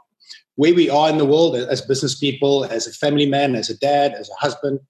where 0.55 0.75
we 0.75 0.89
are 0.89 1.11
in 1.11 1.19
the 1.19 1.25
world 1.25 1.57
as 1.57 1.81
business 1.83 2.19
people, 2.19 2.65
as 2.65 2.87
a 2.87 2.93
family 2.93 3.27
man, 3.27 3.55
as 3.55 3.69
a 3.69 3.77
dad, 3.79 4.15
as 4.15 4.31
a 4.31 4.41
husband. 4.41 4.81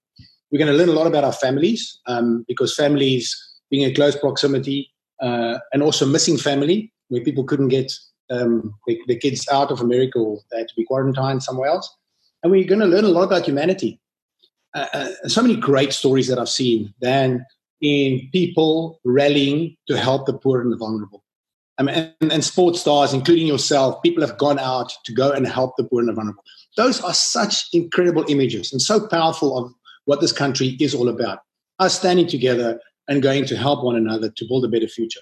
We're 0.51 0.59
going 0.59 0.71
to 0.71 0.77
learn 0.77 0.89
a 0.89 0.97
lot 0.97 1.07
about 1.07 1.23
our 1.23 1.33
families 1.33 1.99
um, 2.05 2.45
because 2.47 2.75
families 2.75 3.35
being 3.69 3.83
in 3.83 3.93
close 3.93 4.15
proximity 4.15 4.89
uh, 5.21 5.57
and 5.73 5.83
also 5.83 6.05
missing 6.05 6.37
family 6.37 6.93
where 7.09 7.23
people 7.23 7.43
couldn't 7.43 7.67
get 7.69 7.91
um, 8.29 8.73
the, 8.87 8.99
the 9.07 9.17
kids 9.17 9.47
out 9.51 9.71
of 9.71 9.81
America 9.81 10.19
or 10.19 10.39
they 10.51 10.59
had 10.59 10.67
to 10.67 10.75
be 10.75 10.85
quarantined 10.85 11.43
somewhere 11.43 11.69
else. 11.69 11.93
And 12.43 12.51
we're 12.51 12.67
going 12.67 12.79
to 12.79 12.85
learn 12.85 13.03
a 13.03 13.09
lot 13.09 13.23
about 13.23 13.45
humanity 13.45 13.99
uh, 14.77 14.87
uh, 14.93 15.27
so 15.27 15.41
many 15.41 15.55
great 15.55 15.91
stories 15.91 16.27
that 16.27 16.37
I've 16.37 16.49
seen 16.49 16.93
than 17.01 17.45
in 17.81 18.29
people 18.31 18.99
rallying 19.03 19.75
to 19.87 19.97
help 19.97 20.25
the 20.25 20.33
poor 20.33 20.61
and 20.61 20.71
the 20.71 20.77
vulnerable. 20.77 21.23
I 21.77 21.83
mean, 21.83 22.13
and, 22.21 22.31
and 22.31 22.43
sports 22.43 22.81
stars, 22.81 23.13
including 23.13 23.47
yourself, 23.47 24.01
people 24.01 24.25
have 24.25 24.37
gone 24.37 24.59
out 24.59 24.91
to 25.05 25.13
go 25.13 25.31
and 25.31 25.47
help 25.47 25.75
the 25.77 25.83
poor 25.83 25.99
and 25.99 26.09
the 26.09 26.13
vulnerable. 26.13 26.43
Those 26.75 27.01
are 27.01 27.13
such 27.13 27.67
incredible 27.73 28.25
images 28.27 28.71
and 28.71 28.81
so 28.81 29.07
powerful 29.07 29.57
of 29.57 29.71
what 30.05 30.21
this 30.21 30.31
country 30.31 30.77
is 30.79 30.95
all 30.95 31.09
about. 31.09 31.39
Us 31.79 31.97
standing 31.97 32.27
together 32.27 32.79
and 33.07 33.21
going 33.21 33.45
to 33.45 33.55
help 33.55 33.83
one 33.83 33.95
another 33.95 34.29
to 34.29 34.47
build 34.47 34.65
a 34.65 34.67
better 34.67 34.87
future. 34.87 35.21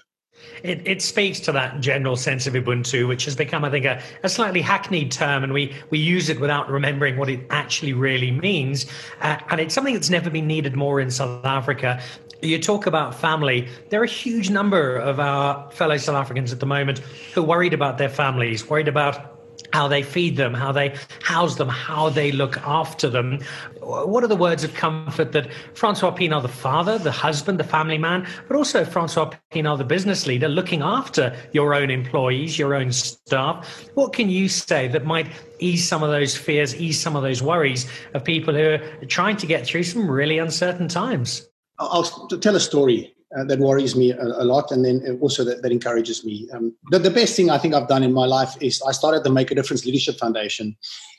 It, 0.62 0.86
it, 0.86 1.02
speaks 1.02 1.38
to 1.40 1.52
that 1.52 1.80
general 1.80 2.16
sense 2.16 2.46
of 2.46 2.54
Ubuntu, 2.54 3.06
which 3.06 3.24
has 3.26 3.36
become, 3.36 3.64
I 3.64 3.70
think, 3.70 3.84
a, 3.84 4.02
a, 4.22 4.28
slightly 4.28 4.60
hackneyed 4.60 5.12
term, 5.12 5.44
and 5.44 5.52
we, 5.52 5.74
we 5.90 5.98
use 5.98 6.28
it 6.28 6.40
without 6.40 6.68
remembering 6.70 7.16
what 7.16 7.28
it 7.28 7.40
actually 7.50 7.92
really 7.92 8.30
means. 8.30 8.86
Uh, 9.20 9.36
and 9.50 9.60
it's 9.60 9.74
something 9.74 9.94
that's 9.94 10.10
never 10.10 10.30
been 10.30 10.46
needed 10.46 10.74
more 10.74 11.00
in 11.00 11.10
South 11.10 11.44
Africa. 11.44 12.00
You 12.42 12.58
talk 12.58 12.86
about 12.86 13.14
family. 13.14 13.68
There 13.90 14.00
are 14.00 14.04
a 14.04 14.08
huge 14.08 14.50
number 14.50 14.96
of 14.96 15.20
our 15.20 15.70
fellow 15.70 15.96
South 15.98 16.16
Africans 16.16 16.52
at 16.52 16.60
the 16.60 16.66
moment 16.66 16.98
who 17.34 17.42
are 17.42 17.46
worried 17.46 17.74
about 17.74 17.98
their 17.98 18.08
families, 18.08 18.68
worried 18.68 18.88
about 18.88 19.35
how 19.72 19.88
they 19.88 20.02
feed 20.02 20.36
them, 20.36 20.54
how 20.54 20.72
they 20.72 20.94
house 21.22 21.56
them, 21.56 21.68
how 21.68 22.08
they 22.08 22.32
look 22.32 22.58
after 22.58 23.08
them. 23.08 23.40
What 23.80 24.24
are 24.24 24.28
the 24.28 24.36
words 24.36 24.64
of 24.64 24.74
comfort 24.74 25.32
that 25.32 25.52
Francois 25.74 26.12
Pienaar, 26.12 26.42
the 26.42 26.48
father, 26.48 26.98
the 26.98 27.12
husband, 27.12 27.58
the 27.58 27.64
family 27.64 27.98
man, 27.98 28.26
but 28.48 28.56
also 28.56 28.84
Francois 28.84 29.30
Pienaar, 29.52 29.78
the 29.78 29.84
business 29.84 30.26
leader, 30.26 30.48
looking 30.48 30.82
after 30.82 31.36
your 31.52 31.74
own 31.74 31.90
employees, 31.90 32.58
your 32.58 32.74
own 32.74 32.92
staff? 32.92 33.88
What 33.94 34.12
can 34.12 34.28
you 34.28 34.48
say 34.48 34.88
that 34.88 35.04
might 35.04 35.28
ease 35.58 35.86
some 35.86 36.02
of 36.02 36.10
those 36.10 36.36
fears, 36.36 36.74
ease 36.76 37.00
some 37.00 37.16
of 37.16 37.22
those 37.22 37.42
worries 37.42 37.86
of 38.14 38.24
people 38.24 38.54
who 38.54 38.74
are 38.74 39.06
trying 39.06 39.36
to 39.38 39.46
get 39.46 39.66
through 39.66 39.84
some 39.84 40.10
really 40.10 40.38
uncertain 40.38 40.88
times? 40.88 41.48
I'll 41.78 42.04
tell 42.28 42.56
a 42.56 42.60
story 42.60 43.15
uh, 43.36 43.44
that 43.44 43.58
worries 43.58 43.96
me 43.96 44.12
a, 44.12 44.22
a, 44.22 44.44
lot, 44.44 44.70
and 44.70 44.84
then 44.84 45.18
also 45.20 45.44
that, 45.44 45.62
that 45.62 45.72
encourages 45.72 46.24
me. 46.24 46.48
Um, 46.52 46.74
the, 46.90 46.98
the 46.98 47.10
best 47.10 47.34
thing 47.36 47.50
I 47.50 47.58
think 47.58 47.74
I've 47.74 47.88
done 47.88 48.02
in 48.02 48.12
my 48.12 48.26
life 48.26 48.54
is 48.60 48.82
I 48.86 48.92
started 48.92 49.24
the 49.24 49.30
Make 49.30 49.50
a 49.50 49.54
Difference 49.54 49.84
Leadership 49.84 50.16
Foundation 50.18 50.76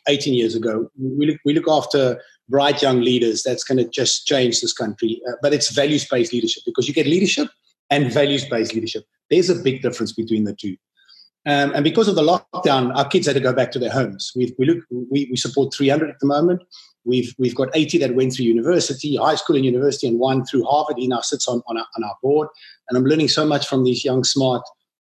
18 0.08 0.34
years 0.34 0.56
ago. 0.56 0.89
We 0.98 1.28
look, 1.28 1.38
we 1.43 1.54
look 1.54 1.67
after 1.67 2.22
bright 2.50 2.82
young 2.82 3.02
leaders 3.02 3.43
that's 3.43 3.63
going 3.63 3.78
to 3.78 3.89
just 3.89 4.26
change 4.26 4.62
this 4.62 4.74
country, 4.74 5.22
uh, 5.28 5.34
but 5.41 5.54
it's 5.54 5.72
values 5.74 6.08
based 6.08 6.32
leadership 6.32 6.63
because 6.65 6.88
you 6.88 6.93
get 6.93 7.08
leadership 7.08 7.50
and 7.89 8.12
values 8.12 8.46
based 8.46 8.74
leadership. 8.74 9.04
There's 9.30 9.50
a 9.50 9.56
big 9.56 9.82
difference 9.82 10.13
between 10.13 10.46
the 10.46 10.56
two. 10.56 10.78
Um, 11.46 11.72
and 11.74 11.84
because 11.84 12.10
of 12.10 12.15
the 12.15 12.24
lockdown, 12.24 12.96
our 12.96 13.08
kids 13.08 13.26
had 13.26 13.36
to 13.36 13.39
go 13.39 13.54
back 13.54 13.72
to 13.72 13.80
their 13.80 13.89
homes. 13.89 14.34
we 14.36 14.54
we, 14.60 14.65
look, 14.65 14.80
we, 14.89 15.28
we 15.32 15.38
support 15.38 15.74
300 15.74 16.10
at 16.10 16.20
the 16.20 16.28
moment. 16.28 16.62
We've, 17.08 17.34
we've 17.38 17.56
got 17.56 17.70
80 17.74 18.00
that 18.00 18.15
went 18.15 18.34
through 18.34 18.46
university, 18.46 19.15
high 19.15 19.36
school 19.36 19.56
and 19.56 19.65
university, 19.65 20.08
and 20.08 20.20
one 20.20 20.46
through 20.46 20.65
Harvard. 20.65 20.98
He 20.98 21.08
now 21.08 21.22
sits 21.22 21.48
on, 21.48 21.62
on, 21.67 21.78
our, 21.78 21.86
on 21.96 22.04
our 22.04 22.15
board. 22.22 22.50
And 22.89 22.98
I'm 22.98 23.06
learning 23.06 23.30
so 23.30 23.46
much 23.46 23.67
from 23.67 23.84
these 23.84 24.04
young, 24.04 24.24
smart 24.24 24.63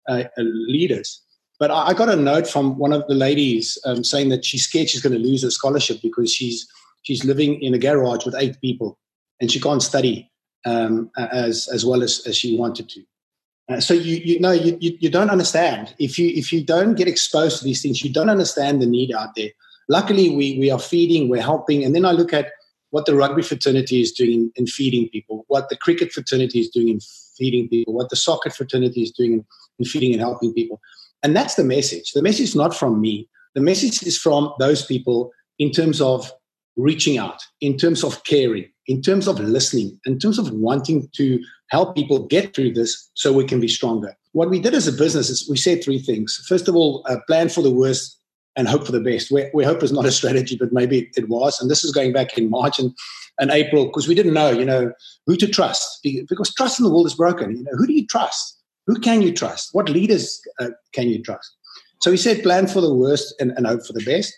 uh, 0.08 0.24
uh, 0.38 0.42
leaders. 0.42 1.22
But 1.58 1.70
I, 1.70 1.88
I, 1.88 1.94
got 1.94 2.08
a 2.08 2.16
note 2.16 2.46
from 2.46 2.78
one 2.78 2.92
of 2.92 3.06
the 3.08 3.14
ladies 3.14 3.76
um, 3.84 4.04
saying 4.04 4.30
that 4.30 4.44
she's 4.44 4.64
scared 4.64 4.88
she's 4.88 5.02
going 5.02 5.12
to 5.12 5.18
lose 5.18 5.42
her 5.42 5.50
scholarship 5.50 6.00
because 6.02 6.32
she's, 6.32 6.66
she's 7.02 7.24
living 7.24 7.60
in 7.60 7.74
a 7.74 7.78
garage 7.78 8.24
with 8.24 8.34
eight 8.38 8.58
people 8.60 8.98
and 9.40 9.50
she 9.50 9.60
can't 9.60 9.82
study 9.82 10.30
um, 10.64 11.10
as, 11.18 11.68
as 11.72 11.84
well 11.84 12.02
as, 12.02 12.22
as 12.26 12.36
she 12.36 12.56
wanted 12.56 12.88
to. 12.90 13.02
Uh, 13.70 13.78
so 13.78 13.94
you 13.94 14.16
you 14.16 14.40
know 14.40 14.50
you, 14.50 14.76
you, 14.80 14.96
you 14.98 15.08
don't 15.08 15.30
understand 15.30 15.94
if 16.00 16.18
you 16.18 16.28
if 16.30 16.52
you 16.52 16.64
don't 16.64 16.94
get 16.94 17.06
exposed 17.06 17.58
to 17.58 17.64
these 17.64 17.80
things 17.80 18.02
you 18.02 18.12
don't 18.12 18.28
understand 18.28 18.82
the 18.82 18.86
need 18.86 19.14
out 19.14 19.36
there 19.36 19.50
luckily 19.90 20.30
we, 20.30 20.56
we 20.58 20.70
are 20.70 20.78
feeding, 20.78 21.28
we're 21.28 21.42
helping. 21.42 21.84
And 21.84 21.94
then 21.94 22.04
I 22.04 22.12
look 22.12 22.32
at 22.32 22.52
what 22.90 23.06
the 23.06 23.14
rugby 23.14 23.42
fraternity 23.42 24.00
is 24.00 24.12
doing 24.12 24.32
in, 24.32 24.52
in 24.54 24.66
feeding 24.66 25.08
people, 25.08 25.44
what 25.48 25.68
the 25.68 25.76
cricket 25.76 26.12
fraternity 26.12 26.60
is 26.60 26.68
doing 26.70 26.88
in 26.88 27.00
feeding 27.36 27.68
people, 27.68 27.92
what 27.92 28.08
the 28.08 28.16
soccer 28.16 28.50
fraternity 28.50 29.02
is 29.02 29.10
doing 29.10 29.32
in, 29.34 29.44
in 29.80 29.84
feeding 29.84 30.12
and 30.12 30.20
helping 30.20 30.54
people. 30.54 30.80
And 31.22 31.36
that's 31.36 31.56
the 31.56 31.64
message. 31.64 32.12
The 32.12 32.22
message 32.22 32.48
is 32.50 32.56
not 32.56 32.74
from 32.74 33.00
me. 33.00 33.28
The 33.54 33.60
message 33.60 34.02
is 34.04 34.16
from 34.16 34.54
those 34.60 34.86
people 34.86 35.32
in 35.58 35.72
terms 35.72 36.00
of 36.00 36.32
reaching 36.76 37.18
out, 37.18 37.42
in 37.60 37.76
terms 37.76 38.04
of 38.04 38.22
caring, 38.24 38.70
in 38.86 39.02
terms 39.02 39.26
of 39.26 39.40
listening, 39.40 39.98
in 40.06 40.18
terms 40.18 40.38
of 40.38 40.50
wanting 40.50 41.08
to 41.14 41.40
help 41.70 41.96
people 41.96 42.26
get 42.26 42.54
through 42.54 42.72
this 42.72 43.10
so 43.14 43.32
we 43.32 43.44
can 43.44 43.60
be 43.60 43.68
stronger. 43.68 44.16
What 44.32 44.50
we 44.50 44.60
did 44.60 44.74
as 44.74 44.86
a 44.86 44.92
business 44.92 45.30
is 45.30 45.48
we 45.50 45.56
said 45.56 45.82
three 45.82 45.98
things. 45.98 46.42
First 46.48 46.68
of 46.68 46.76
all, 46.76 47.04
uh, 47.08 47.16
plan 47.26 47.48
for 47.48 47.62
the 47.62 47.72
worst 47.72 48.19
and 48.56 48.68
hope 48.68 48.84
for 48.84 48.92
the 48.92 49.00
best. 49.00 49.30
We, 49.30 49.48
we 49.54 49.64
hope 49.64 49.82
is 49.82 49.92
not 49.92 50.06
a 50.06 50.10
strategy, 50.10 50.56
but 50.56 50.72
maybe 50.72 51.10
it 51.16 51.28
was. 51.28 51.60
And 51.60 51.70
this 51.70 51.84
is 51.84 51.92
going 51.92 52.12
back 52.12 52.36
in 52.36 52.50
March 52.50 52.78
and, 52.78 52.94
and 53.38 53.50
April 53.50 53.86
because 53.86 54.08
we 54.08 54.14
didn't 54.14 54.34
know, 54.34 54.50
you 54.50 54.64
know, 54.64 54.92
who 55.26 55.36
to 55.36 55.46
trust 55.46 56.00
because 56.02 56.54
trust 56.54 56.80
in 56.80 56.84
the 56.84 56.90
world 56.90 57.06
is 57.06 57.14
broken. 57.14 57.56
You 57.56 57.64
know, 57.64 57.76
who 57.76 57.86
do 57.86 57.92
you 57.92 58.06
trust? 58.06 58.58
Who 58.86 58.98
can 58.98 59.22
you 59.22 59.32
trust? 59.32 59.70
What 59.72 59.88
leaders 59.88 60.40
uh, 60.58 60.70
can 60.92 61.08
you 61.08 61.22
trust? 61.22 61.56
So 62.00 62.10
we 62.10 62.16
said 62.16 62.42
plan 62.42 62.66
for 62.66 62.80
the 62.80 62.92
worst 62.92 63.34
and, 63.40 63.52
and 63.52 63.66
hope 63.66 63.86
for 63.86 63.92
the 63.92 64.04
best. 64.04 64.34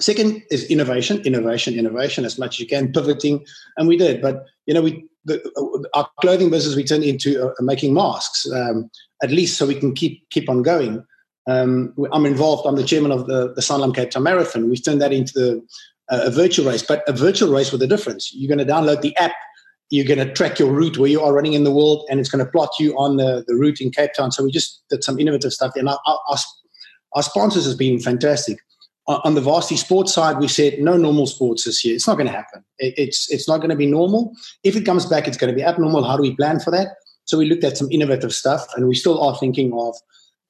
Second 0.00 0.42
is 0.50 0.64
innovation, 0.64 1.20
innovation, 1.24 1.78
innovation 1.78 2.24
as 2.24 2.38
much 2.38 2.56
as 2.56 2.60
you 2.60 2.66
can, 2.66 2.92
pivoting, 2.92 3.44
and 3.76 3.86
we 3.86 3.96
did. 3.96 4.22
But 4.22 4.46
you 4.66 4.74
know, 4.74 4.82
we 4.82 5.06
the, 5.24 5.88
our 5.94 6.08
clothing 6.20 6.50
business 6.50 6.74
we 6.74 6.84
turned 6.84 7.04
into 7.04 7.46
uh, 7.46 7.52
making 7.60 7.92
masks, 7.92 8.50
um, 8.50 8.90
at 9.22 9.30
least 9.30 9.58
so 9.58 9.66
we 9.66 9.74
can 9.74 9.94
keep 9.94 10.28
keep 10.30 10.48
on 10.48 10.62
going. 10.62 11.04
Um, 11.48 11.94
I'm 12.12 12.26
involved. 12.26 12.66
I'm 12.66 12.76
the 12.76 12.84
chairman 12.84 13.12
of 13.12 13.26
the 13.26 13.52
the 13.54 13.60
Sanlam 13.60 13.94
Cape 13.94 14.10
Town 14.10 14.22
Marathon. 14.22 14.68
We've 14.68 14.84
turned 14.84 15.00
that 15.00 15.12
into 15.12 15.32
the, 15.32 15.66
uh, 16.10 16.24
a 16.24 16.30
virtual 16.30 16.66
race, 16.66 16.82
but 16.82 17.02
a 17.08 17.12
virtual 17.12 17.52
race 17.52 17.72
with 17.72 17.82
a 17.82 17.86
difference. 17.86 18.32
You're 18.34 18.54
going 18.54 18.66
to 18.66 18.72
download 18.72 19.00
the 19.00 19.16
app. 19.16 19.32
You're 19.88 20.06
going 20.06 20.24
to 20.24 20.32
track 20.32 20.58
your 20.58 20.70
route 20.70 20.98
where 20.98 21.10
you 21.10 21.20
are 21.20 21.32
running 21.32 21.54
in 21.54 21.64
the 21.64 21.72
world, 21.72 22.06
and 22.08 22.20
it's 22.20 22.28
going 22.28 22.44
to 22.44 22.50
plot 22.50 22.70
you 22.78 22.96
on 22.96 23.16
the, 23.16 23.44
the 23.48 23.56
route 23.56 23.80
in 23.80 23.90
Cape 23.90 24.12
Town. 24.16 24.30
So 24.30 24.44
we 24.44 24.52
just 24.52 24.82
did 24.88 25.02
some 25.02 25.18
innovative 25.18 25.52
stuff, 25.52 25.72
and 25.74 25.88
our, 25.88 25.98
our, 26.06 26.38
our 27.14 27.22
sponsors 27.22 27.64
has 27.64 27.74
been 27.74 27.98
fantastic 27.98 28.58
on 29.06 29.34
the 29.34 29.40
varsity 29.40 29.76
sports 29.76 30.12
side, 30.12 30.38
we 30.38 30.48
said 30.48 30.78
no 30.78 30.96
normal 30.96 31.26
sports 31.26 31.64
this 31.64 31.84
year. 31.84 31.94
It's 31.94 32.06
not 32.06 32.14
going 32.14 32.26
to 32.26 32.32
happen. 32.32 32.64
It's 32.78 33.30
it's 33.30 33.48
not 33.48 33.58
going 33.58 33.70
to 33.70 33.76
be 33.76 33.86
normal. 33.86 34.34
If 34.62 34.76
it 34.76 34.84
comes 34.84 35.06
back, 35.06 35.26
it's 35.26 35.36
going 35.36 35.52
to 35.52 35.56
be 35.56 35.64
abnormal. 35.64 36.04
How 36.04 36.16
do 36.16 36.22
we 36.22 36.34
plan 36.34 36.60
for 36.60 36.70
that? 36.70 36.88
So 37.24 37.38
we 37.38 37.46
looked 37.46 37.64
at 37.64 37.76
some 37.76 37.90
innovative 37.90 38.32
stuff, 38.32 38.66
and 38.76 38.88
we 38.88 38.94
still 38.94 39.20
are 39.20 39.36
thinking 39.36 39.72
of 39.72 39.96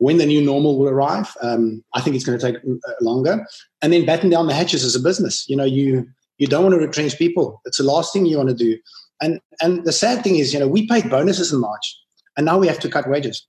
when 0.00 0.18
the 0.18 0.26
new 0.26 0.42
normal 0.42 0.78
will 0.78 0.88
arrive. 0.88 1.34
Um, 1.40 1.82
I 1.94 2.00
think 2.00 2.16
it's 2.16 2.24
going 2.24 2.38
to 2.38 2.52
take 2.52 2.62
uh, 2.64 2.92
longer, 3.00 3.46
and 3.80 3.92
then 3.92 4.04
batten 4.04 4.30
down 4.30 4.46
the 4.46 4.54
hatches 4.54 4.84
as 4.84 4.96
a 4.96 5.00
business. 5.00 5.48
You 5.48 5.56
know, 5.56 5.64
you 5.64 6.06
you 6.38 6.46
don't 6.46 6.64
want 6.64 6.74
to 6.74 6.80
retrench 6.80 7.16
people. 7.16 7.60
It's 7.64 7.78
the 7.78 7.84
last 7.84 8.12
thing 8.12 8.26
you 8.26 8.36
want 8.36 8.50
to 8.50 8.54
do. 8.54 8.78
And 9.22 9.40
and 9.60 9.84
the 9.84 9.92
sad 9.92 10.22
thing 10.22 10.36
is, 10.36 10.52
you 10.52 10.60
know, 10.60 10.68
we 10.68 10.86
paid 10.86 11.08
bonuses 11.08 11.52
in 11.52 11.60
March, 11.60 11.96
and 12.36 12.44
now 12.44 12.58
we 12.58 12.66
have 12.68 12.80
to 12.80 12.88
cut 12.88 13.08
wages 13.08 13.46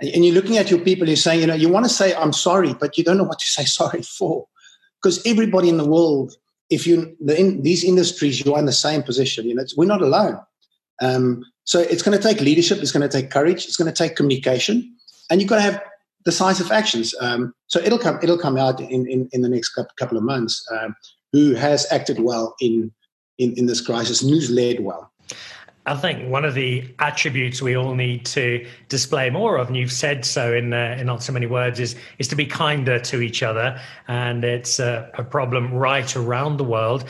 and 0.00 0.24
you're 0.24 0.34
looking 0.34 0.58
at 0.58 0.70
your 0.70 0.80
people, 0.80 1.06
you're 1.06 1.16
saying, 1.16 1.40
you 1.40 1.46
know, 1.46 1.54
you 1.54 1.68
want 1.68 1.86
to 1.86 1.90
say, 1.90 2.14
I'm 2.14 2.32
sorry, 2.32 2.74
but 2.74 2.98
you 2.98 3.04
don't 3.04 3.16
know 3.16 3.24
what 3.24 3.38
to 3.38 3.48
say 3.48 3.64
sorry 3.80 4.02
for. 4.02 4.46
Because 5.02 5.24
everybody 5.26 5.68
in 5.68 5.76
the 5.76 5.88
world, 5.88 6.34
if 6.70 6.86
you 6.86 7.16
in 7.28 7.62
these 7.62 7.84
industries, 7.84 8.44
you're 8.44 8.58
in 8.58 8.66
the 8.66 8.72
same 8.72 9.02
position. 9.02 9.46
You 9.46 9.54
know, 9.54 9.64
we're 9.76 9.86
not 9.86 10.02
alone. 10.02 10.40
Um, 11.00 11.44
so 11.64 11.80
it's 11.80 12.02
going 12.02 12.16
to 12.16 12.22
take 12.22 12.40
leadership, 12.40 12.78
it's 12.78 12.92
going 12.92 13.08
to 13.08 13.20
take 13.20 13.30
courage, 13.30 13.66
it's 13.66 13.76
going 13.76 13.92
to 13.92 13.96
take 13.96 14.16
communication, 14.16 14.95
and 15.30 15.40
you've 15.40 15.50
got 15.50 15.56
to 15.56 15.62
have 15.62 15.82
decisive 16.24 16.70
actions. 16.72 17.14
Um, 17.20 17.54
so 17.66 17.78
it'll 17.80 17.98
come, 17.98 18.18
it'll 18.22 18.38
come 18.38 18.56
out 18.56 18.80
in, 18.80 19.06
in, 19.06 19.28
in 19.32 19.42
the 19.42 19.48
next 19.48 19.78
couple 19.98 20.18
of 20.18 20.24
months. 20.24 20.64
Um, 20.72 20.94
who 21.36 21.54
has 21.54 21.86
acted 21.92 22.18
well 22.18 22.54
in, 22.60 22.90
in, 23.38 23.52
in 23.58 23.66
this 23.66 23.80
crisis, 23.80 24.22
and 24.22 24.30
who's 24.30 24.50
led 24.50 24.80
well. 24.80 25.12
I 25.84 25.94
think 25.94 26.30
one 26.30 26.44
of 26.44 26.54
the 26.54 26.82
attributes 26.98 27.62
we 27.62 27.76
all 27.76 27.94
need 27.94 28.24
to 28.26 28.66
display 28.88 29.30
more 29.30 29.56
of, 29.56 29.68
and 29.68 29.76
you've 29.76 29.92
said 29.92 30.24
so 30.24 30.52
in 30.52 30.72
uh, 30.72 30.96
in 30.98 31.06
not 31.06 31.22
so 31.22 31.32
many 31.32 31.46
words, 31.46 31.78
is 31.78 31.94
is 32.18 32.26
to 32.28 32.36
be 32.36 32.46
kinder 32.46 32.98
to 32.98 33.20
each 33.20 33.42
other, 33.42 33.78
and 34.08 34.44
it's 34.44 34.80
a, 34.80 35.10
a 35.18 35.22
problem 35.22 35.72
right 35.72 36.16
around 36.16 36.56
the 36.56 36.64
world. 36.64 37.04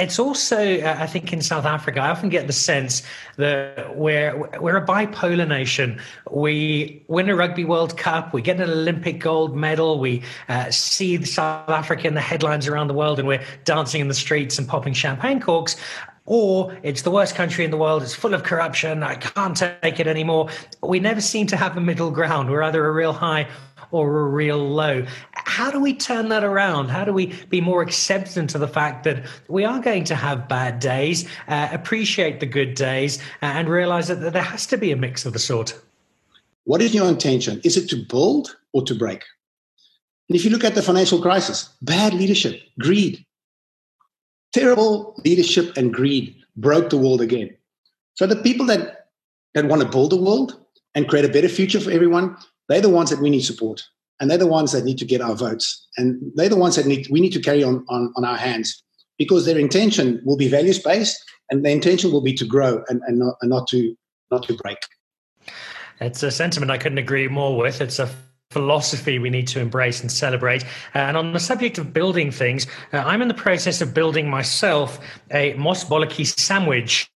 It's 0.00 0.18
also, 0.18 0.80
uh, 0.80 0.96
I 0.98 1.06
think, 1.06 1.30
in 1.30 1.42
South 1.42 1.66
Africa, 1.66 2.00
I 2.00 2.08
often 2.08 2.30
get 2.30 2.46
the 2.46 2.54
sense 2.54 3.02
that 3.36 3.96
we're 3.96 4.48
we're 4.58 4.78
a 4.78 4.86
bipolar 4.86 5.46
nation. 5.46 6.00
We 6.30 7.04
win 7.08 7.28
a 7.28 7.36
Rugby 7.36 7.66
World 7.66 7.98
Cup, 7.98 8.32
we 8.32 8.40
get 8.40 8.60
an 8.60 8.70
Olympic 8.70 9.18
gold 9.18 9.54
medal, 9.54 10.00
we 10.00 10.22
uh, 10.48 10.70
see 10.70 11.22
South 11.24 11.68
Africa 11.68 12.08
in 12.08 12.14
the 12.14 12.20
headlines 12.22 12.66
around 12.66 12.88
the 12.88 12.94
world, 12.94 13.18
and 13.18 13.28
we're 13.28 13.44
dancing 13.64 14.00
in 14.00 14.08
the 14.08 14.14
streets 14.14 14.58
and 14.58 14.66
popping 14.66 14.94
champagne 14.94 15.38
corks 15.38 15.76
or 16.30 16.72
it's 16.84 17.02
the 17.02 17.10
worst 17.10 17.34
country 17.34 17.64
in 17.64 17.72
the 17.72 17.76
world, 17.76 18.04
it's 18.04 18.14
full 18.14 18.34
of 18.34 18.44
corruption, 18.44 19.02
I 19.02 19.16
can't 19.16 19.56
take 19.56 19.98
it 19.98 20.06
anymore. 20.06 20.48
We 20.80 21.00
never 21.00 21.20
seem 21.20 21.48
to 21.48 21.56
have 21.56 21.76
a 21.76 21.80
middle 21.80 22.12
ground. 22.12 22.48
We're 22.48 22.62
either 22.62 22.86
a 22.86 22.92
real 22.92 23.12
high 23.12 23.48
or 23.90 24.20
a 24.20 24.28
real 24.28 24.56
low. 24.58 25.04
How 25.32 25.72
do 25.72 25.80
we 25.80 25.92
turn 25.92 26.28
that 26.28 26.44
around? 26.44 26.86
How 26.86 27.04
do 27.04 27.12
we 27.12 27.34
be 27.48 27.60
more 27.60 27.82
accepting 27.82 28.46
to 28.46 28.58
the 28.58 28.68
fact 28.68 29.02
that 29.02 29.26
we 29.48 29.64
are 29.64 29.80
going 29.80 30.04
to 30.04 30.14
have 30.14 30.48
bad 30.48 30.78
days, 30.78 31.28
uh, 31.48 31.68
appreciate 31.72 32.38
the 32.38 32.46
good 32.46 32.74
days, 32.76 33.18
uh, 33.42 33.46
and 33.46 33.68
realize 33.68 34.06
that, 34.06 34.20
that 34.20 34.32
there 34.32 34.40
has 34.40 34.66
to 34.68 34.78
be 34.78 34.92
a 34.92 34.96
mix 34.96 35.26
of 35.26 35.32
the 35.32 35.40
sort? 35.40 35.76
What 36.62 36.80
is 36.80 36.94
your 36.94 37.08
intention? 37.08 37.60
Is 37.64 37.76
it 37.76 37.90
to 37.90 37.96
build 37.96 38.56
or 38.72 38.84
to 38.84 38.94
break? 38.94 39.24
And 40.28 40.36
if 40.36 40.44
you 40.44 40.52
look 40.52 40.62
at 40.62 40.76
the 40.76 40.82
financial 40.82 41.20
crisis, 41.20 41.70
bad 41.82 42.14
leadership, 42.14 42.62
greed, 42.78 43.26
terrible 44.52 45.20
leadership 45.24 45.76
and 45.76 45.92
greed 45.92 46.34
broke 46.56 46.90
the 46.90 46.98
world 46.98 47.20
again. 47.20 47.50
So 48.14 48.26
the 48.26 48.36
people 48.36 48.66
that, 48.66 49.08
that 49.54 49.66
want 49.66 49.82
to 49.82 49.88
build 49.88 50.10
the 50.10 50.16
world 50.16 50.60
and 50.94 51.08
create 51.08 51.24
a 51.24 51.28
better 51.28 51.48
future 51.48 51.80
for 51.80 51.90
everyone, 51.90 52.36
they're 52.68 52.80
the 52.80 52.88
ones 52.88 53.10
that 53.10 53.20
we 53.20 53.30
need 53.30 53.42
support. 53.42 53.82
And 54.20 54.30
they're 54.30 54.38
the 54.38 54.46
ones 54.46 54.72
that 54.72 54.84
need 54.84 54.98
to 54.98 55.06
get 55.06 55.22
our 55.22 55.34
votes. 55.34 55.88
And 55.96 56.20
they're 56.34 56.50
the 56.50 56.56
ones 56.56 56.76
that 56.76 56.86
need, 56.86 57.08
we 57.10 57.20
need 57.20 57.32
to 57.32 57.40
carry 57.40 57.62
on, 57.62 57.84
on, 57.88 58.12
on 58.16 58.24
our 58.24 58.36
hands 58.36 58.82
because 59.16 59.46
their 59.46 59.58
intention 59.58 60.20
will 60.24 60.36
be 60.36 60.48
values 60.48 60.78
based 60.78 61.18
and 61.50 61.64
their 61.64 61.72
intention 61.72 62.12
will 62.12 62.20
be 62.20 62.34
to 62.34 62.44
grow 62.44 62.84
and, 62.88 63.00
and, 63.06 63.18
not, 63.18 63.36
and 63.40 63.50
not, 63.50 63.66
to, 63.68 63.96
not 64.30 64.42
to 64.44 64.54
break. 64.54 64.78
It's 66.00 66.22
a 66.22 66.30
sentiment 66.30 66.70
I 66.70 66.78
couldn't 66.78 66.98
agree 66.98 67.28
more 67.28 67.56
with. 67.56 67.80
It's 67.80 67.98
a 67.98 68.10
philosophy 68.50 69.20
we 69.20 69.30
need 69.30 69.46
to 69.46 69.60
embrace 69.60 70.00
and 70.00 70.10
celebrate. 70.10 70.64
Uh, 70.94 70.98
and 70.98 71.16
on 71.16 71.32
the 71.32 71.38
subject 71.38 71.78
of 71.78 71.92
building 71.92 72.32
things, 72.32 72.66
uh, 72.92 72.98
I'm 72.98 73.22
in 73.22 73.28
the 73.28 73.34
process 73.34 73.80
of 73.80 73.94
building 73.94 74.28
myself 74.28 74.98
a 75.30 75.54
Mos 75.54 75.84
Bolletjie 75.84 76.26
sandwich 76.26 77.08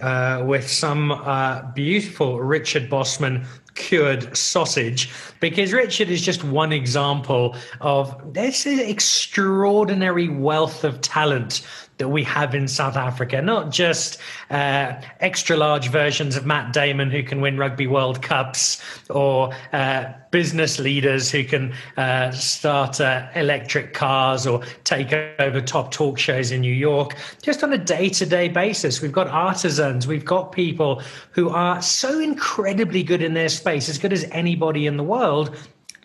uh, 0.00 0.42
with 0.46 0.66
some 0.66 1.12
uh, 1.12 1.60
beautiful 1.72 2.40
Richard 2.40 2.88
Bosman 2.88 3.44
cured 3.74 4.34
sausage 4.34 5.10
because 5.40 5.74
Richard 5.74 6.08
is 6.08 6.22
just 6.22 6.42
one 6.42 6.72
example 6.72 7.54
of 7.82 8.32
this 8.32 8.66
extraordinary 8.66 10.28
wealth 10.28 10.84
of 10.84 11.02
talent 11.02 11.66
that 11.98 12.08
we 12.08 12.24
have 12.24 12.54
in 12.54 12.66
South 12.66 12.96
Africa, 12.96 13.42
not 13.42 13.70
just 13.70 14.18
uh, 14.50 14.94
extra 15.20 15.56
large 15.56 15.90
versions 15.90 16.36
of 16.36 16.46
Matt 16.46 16.72
Damon 16.72 17.10
who 17.10 17.22
can 17.22 17.40
win 17.40 17.58
Rugby 17.58 17.86
World 17.86 18.22
Cups 18.22 18.80
or 19.10 19.52
uh, 19.72 20.12
business 20.30 20.78
leaders 20.78 21.30
who 21.30 21.44
can 21.44 21.74
uh, 21.96 22.30
start 22.30 23.00
uh, 23.00 23.28
electric 23.34 23.94
cars 23.94 24.46
or 24.46 24.62
take 24.84 25.12
over 25.38 25.60
top 25.60 25.90
talk 25.90 26.18
shows 26.18 26.50
in 26.52 26.60
New 26.60 26.72
York. 26.72 27.16
Just 27.42 27.62
on 27.64 27.72
a 27.72 27.78
day 27.78 28.08
to 28.10 28.26
day 28.26 28.48
basis, 28.48 29.02
we've 29.02 29.12
got 29.12 29.28
artisans, 29.28 30.06
we've 30.06 30.24
got 30.24 30.52
people 30.52 31.02
who 31.32 31.50
are 31.50 31.82
so 31.82 32.20
incredibly 32.20 33.02
good 33.02 33.22
in 33.22 33.34
their 33.34 33.48
space, 33.48 33.88
as 33.88 33.98
good 33.98 34.12
as 34.12 34.24
anybody 34.30 34.86
in 34.86 34.96
the 34.96 35.04
world 35.04 35.56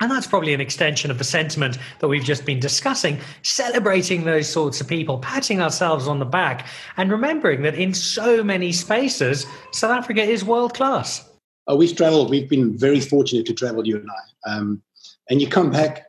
and 0.04 0.12
that's 0.12 0.28
probably 0.28 0.54
an 0.54 0.60
extension 0.60 1.10
of 1.10 1.18
the 1.18 1.24
sentiment 1.24 1.78
that 2.00 2.10
we've 2.10 2.26
just 2.26 2.46
been 2.46 2.60
discussing, 2.60 3.18
celebrating 3.42 4.26
those 4.26 4.50
sorts 4.50 4.82
of 4.82 4.88
people, 4.88 5.18
patting 5.20 5.62
ourselves 5.62 6.10
on 6.10 6.20
the 6.20 6.26
back, 6.26 6.68
and 6.98 7.10
remembering 7.10 7.62
that 7.62 7.76
in 7.76 7.94
so 7.94 8.44
many 8.44 8.74
spaces, 8.74 9.46
South 9.72 9.92
Africa 9.92 10.22
is 10.22 10.44
world 10.44 10.74
class. 10.74 11.26
Oh, 11.68 11.78
we've 11.78 11.96
traveled, 11.96 12.30
we've 12.30 12.50
been 12.50 12.78
very 12.78 13.00
fortunate 13.00 13.46
to 13.46 13.54
travel, 13.54 13.88
you 13.88 13.96
and 13.96 14.10
I. 14.12 14.52
Um, 14.52 14.84
and 15.30 15.42
you 15.42 15.48
come 15.48 15.72
back, 15.72 16.08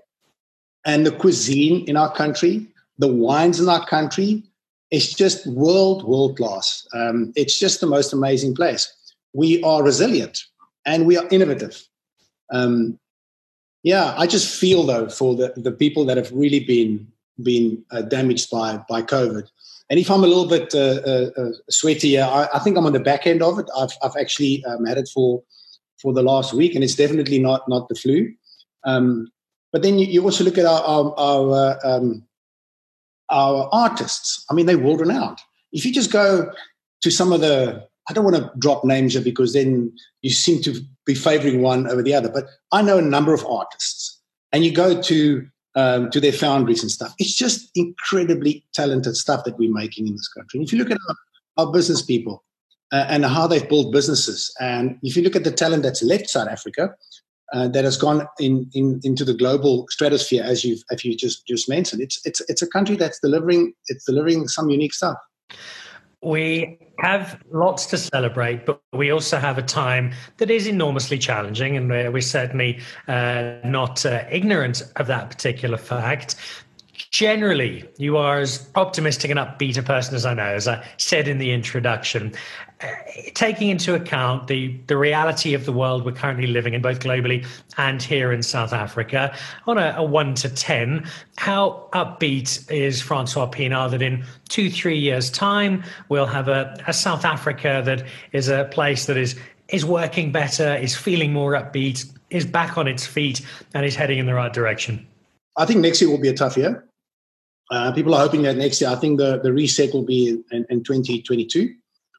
and 0.84 1.06
the 1.06 1.12
cuisine 1.12 1.84
in 1.86 1.96
our 1.96 2.12
country, 2.12 2.66
the 2.98 3.06
wines 3.06 3.60
in 3.60 3.68
our 3.68 3.86
country, 3.86 4.42
it's 4.90 5.14
just 5.14 5.46
world, 5.46 6.02
world 6.02 6.36
class. 6.36 6.84
Um, 6.94 7.32
it's 7.36 7.56
just 7.56 7.80
the 7.80 7.86
most 7.86 8.12
amazing 8.12 8.56
place. 8.56 8.92
We 9.34 9.62
are 9.62 9.84
resilient 9.84 10.42
and 10.84 11.06
we 11.06 11.16
are 11.16 11.28
innovative. 11.30 11.80
Um, 12.52 12.98
yeah, 13.84 14.14
I 14.16 14.26
just 14.26 14.58
feel 14.58 14.84
though 14.84 15.08
for 15.08 15.36
the, 15.36 15.52
the 15.56 15.70
people 15.70 16.04
that 16.06 16.16
have 16.16 16.32
really 16.32 16.60
been 16.60 17.06
been 17.42 17.84
uh, 17.90 18.02
damaged 18.02 18.50
by 18.50 18.78
by 18.88 19.02
COVID. 19.02 19.46
And 19.90 20.00
if 20.00 20.10
I'm 20.10 20.24
a 20.24 20.26
little 20.26 20.48
bit 20.48 20.74
uh, 20.74 21.00
uh, 21.06 21.30
uh 21.36 21.52
sweaty, 21.68 22.18
I, 22.18 22.48
I, 22.54 22.58
think 22.60 22.78
I'm 22.78 22.86
on 22.86 22.94
the 22.94 23.00
back 23.00 23.26
end 23.26 23.42
of 23.42 23.58
it. 23.58 23.66
I've 23.78 23.92
I've 24.02 24.16
actually 24.18 24.64
um, 24.64 24.86
had 24.86 24.96
it 24.96 25.08
for 25.12 25.42
for 26.00 26.14
the 26.14 26.22
last 26.22 26.54
week, 26.54 26.74
and 26.74 26.82
it's 26.82 26.94
definitely 26.94 27.38
not 27.38 27.68
not 27.68 27.88
the 27.88 27.94
flu. 27.94 28.32
Um, 28.84 29.30
but 29.70 29.82
then 29.82 29.98
you, 29.98 30.06
you, 30.06 30.22
also 30.22 30.44
look 30.44 30.56
at 30.56 30.66
our 30.66 30.82
our 30.82 31.14
our, 31.18 31.52
uh, 31.52 31.78
um, 31.84 32.24
our 33.30 33.68
artists. 33.70 34.46
I 34.50 34.54
mean, 34.54 34.64
they're 34.64 34.78
world 34.78 35.00
renowned. 35.00 35.38
If 35.72 35.84
you 35.84 35.92
just 35.92 36.10
go 36.10 36.50
to 37.02 37.10
some 37.10 37.32
of 37.32 37.42
the 37.42 37.86
I 38.08 38.14
don't 38.14 38.24
want 38.24 38.36
to 38.36 38.50
drop 38.58 38.84
names 38.84 39.12
here 39.12 39.22
because 39.22 39.52
then 39.52 39.92
you 40.22 40.30
seem 40.30 40.62
to 40.62 40.80
be 41.06 41.14
favoring 41.14 41.62
one 41.62 41.86
over 41.86 42.02
the 42.02 42.14
other. 42.14 42.30
But 42.30 42.46
I 42.72 42.82
know 42.82 42.98
a 42.98 43.02
number 43.02 43.34
of 43.34 43.44
artists, 43.46 44.20
and 44.52 44.64
you 44.64 44.72
go 44.72 45.00
to 45.02 45.46
um, 45.74 46.10
to 46.10 46.20
their 46.20 46.32
foundries 46.32 46.82
and 46.82 46.90
stuff. 46.90 47.14
It's 47.18 47.34
just 47.34 47.70
incredibly 47.74 48.64
talented 48.72 49.16
stuff 49.16 49.44
that 49.44 49.58
we're 49.58 49.72
making 49.72 50.06
in 50.06 50.14
this 50.14 50.28
country. 50.28 50.58
And 50.58 50.66
if 50.66 50.72
you 50.72 50.78
look 50.78 50.90
at 50.90 50.98
our, 51.08 51.66
our 51.66 51.72
business 51.72 52.02
people 52.02 52.44
uh, 52.92 53.06
and 53.08 53.24
how 53.24 53.46
they've 53.46 53.68
built 53.68 53.92
businesses, 53.92 54.54
and 54.60 54.98
if 55.02 55.16
you 55.16 55.22
look 55.22 55.36
at 55.36 55.44
the 55.44 55.50
talent 55.50 55.82
that's 55.82 56.02
left 56.02 56.30
South 56.30 56.48
Africa, 56.48 56.94
uh, 57.52 57.68
that 57.68 57.84
has 57.84 57.96
gone 57.96 58.26
in, 58.40 58.68
in, 58.74 59.00
into 59.04 59.24
the 59.24 59.34
global 59.34 59.86
stratosphere, 59.88 60.42
as 60.42 60.64
you've, 60.64 60.82
as 60.90 61.04
you 61.04 61.16
just 61.16 61.46
just 61.46 61.68
mentioned, 61.68 62.02
it's 62.02 62.20
it's 62.24 62.40
it's 62.48 62.62
a 62.62 62.66
country 62.66 62.96
that's 62.96 63.20
delivering 63.20 63.72
it's 63.88 64.04
delivering 64.04 64.48
some 64.48 64.70
unique 64.70 64.94
stuff. 64.94 65.18
We 66.22 66.78
have 67.00 67.42
lots 67.50 67.86
to 67.86 67.98
celebrate, 67.98 68.66
but 68.66 68.80
we 68.92 69.10
also 69.10 69.38
have 69.38 69.58
a 69.58 69.62
time 69.62 70.12
that 70.38 70.50
is 70.50 70.66
enormously 70.66 71.18
challenging, 71.18 71.76
and 71.76 71.88
we're, 71.88 72.10
we're 72.10 72.20
certainly 72.20 72.80
uh, 73.08 73.56
not 73.64 74.04
uh, 74.06 74.24
ignorant 74.30 74.82
of 74.96 75.06
that 75.06 75.30
particular 75.30 75.76
fact. 75.76 76.36
Generally, 77.14 77.88
you 77.96 78.16
are 78.16 78.40
as 78.40 78.68
optimistic 78.74 79.30
and 79.30 79.38
upbeat 79.38 79.78
a 79.78 79.84
person 79.84 80.16
as 80.16 80.26
I 80.26 80.34
know, 80.34 80.42
as 80.42 80.66
I 80.66 80.84
said 80.96 81.28
in 81.28 81.38
the 81.38 81.52
introduction. 81.52 82.32
Uh, 82.80 82.88
taking 83.34 83.68
into 83.68 83.94
account 83.94 84.48
the, 84.48 84.76
the 84.88 84.96
reality 84.96 85.54
of 85.54 85.64
the 85.64 85.70
world 85.70 86.04
we're 86.04 86.10
currently 86.10 86.48
living 86.48 86.74
in, 86.74 86.82
both 86.82 86.98
globally 86.98 87.46
and 87.76 88.02
here 88.02 88.32
in 88.32 88.42
South 88.42 88.72
Africa, 88.72 89.32
on 89.68 89.78
a, 89.78 89.94
a 89.96 90.02
1 90.02 90.34
to 90.34 90.48
10, 90.52 91.08
how 91.36 91.88
upbeat 91.92 92.68
is 92.68 93.00
Francois 93.00 93.48
Pienaar 93.48 93.92
that 93.92 94.02
in 94.02 94.24
two, 94.48 94.68
three 94.68 94.98
years' 94.98 95.30
time, 95.30 95.84
we'll 96.08 96.26
have 96.26 96.48
a, 96.48 96.76
a 96.88 96.92
South 96.92 97.24
Africa 97.24 97.80
that 97.84 98.02
is 98.32 98.48
a 98.48 98.64
place 98.72 99.06
that 99.06 99.16
is, 99.16 99.38
is 99.68 99.84
working 99.84 100.32
better, 100.32 100.74
is 100.74 100.96
feeling 100.96 101.32
more 101.32 101.52
upbeat, 101.52 102.12
is 102.30 102.44
back 102.44 102.76
on 102.76 102.88
its 102.88 103.06
feet, 103.06 103.40
and 103.72 103.86
is 103.86 103.94
heading 103.94 104.18
in 104.18 104.26
the 104.26 104.34
right 104.34 104.52
direction? 104.52 105.06
I 105.56 105.64
think 105.64 105.78
next 105.78 106.00
year 106.00 106.10
will 106.10 106.18
be 106.18 106.26
a 106.26 106.34
tough 106.34 106.56
year. 106.56 106.84
Uh, 107.70 107.92
people 107.92 108.14
are 108.14 108.20
hoping 108.20 108.42
that 108.42 108.56
next 108.56 108.80
year, 108.80 108.90
I 108.90 108.96
think 108.96 109.18
the, 109.18 109.40
the 109.40 109.52
reset 109.52 109.92
will 109.94 110.04
be 110.04 110.42
in, 110.50 110.66
in 110.68 110.84
2022 110.84 111.74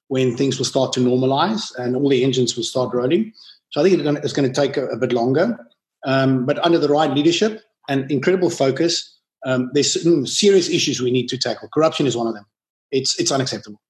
when 0.07 0.35
things 0.35 0.57
will 0.57 0.65
start 0.65 0.93
to 0.93 0.99
normalize 0.99 1.73
and 1.77 1.95
all 1.95 2.09
the 2.09 2.23
engines 2.23 2.55
will 2.55 2.63
start 2.63 2.93
rolling. 2.93 3.33
So 3.69 3.81
I 3.81 3.89
think 3.89 4.01
it's 4.23 4.33
going 4.33 4.51
to 4.51 4.61
take 4.61 4.77
a, 4.77 4.87
a 4.87 4.97
bit 4.97 5.11
longer. 5.11 5.57
Um, 6.05 6.45
but 6.45 6.63
under 6.63 6.77
the 6.77 6.89
right 6.89 7.11
leadership 7.11 7.61
and 7.89 8.09
incredible 8.11 8.49
focus, 8.49 9.17
um, 9.45 9.69
there's 9.73 9.93
certain 9.93 10.25
serious 10.25 10.69
issues 10.69 11.01
we 11.01 11.11
need 11.11 11.27
to 11.29 11.37
tackle. 11.37 11.69
Corruption 11.73 12.07
is 12.07 12.15
one 12.15 12.27
of 12.27 12.33
them. 12.33 12.45
It's, 12.91 13.19
it's 13.19 13.31
unacceptable. 13.31 13.81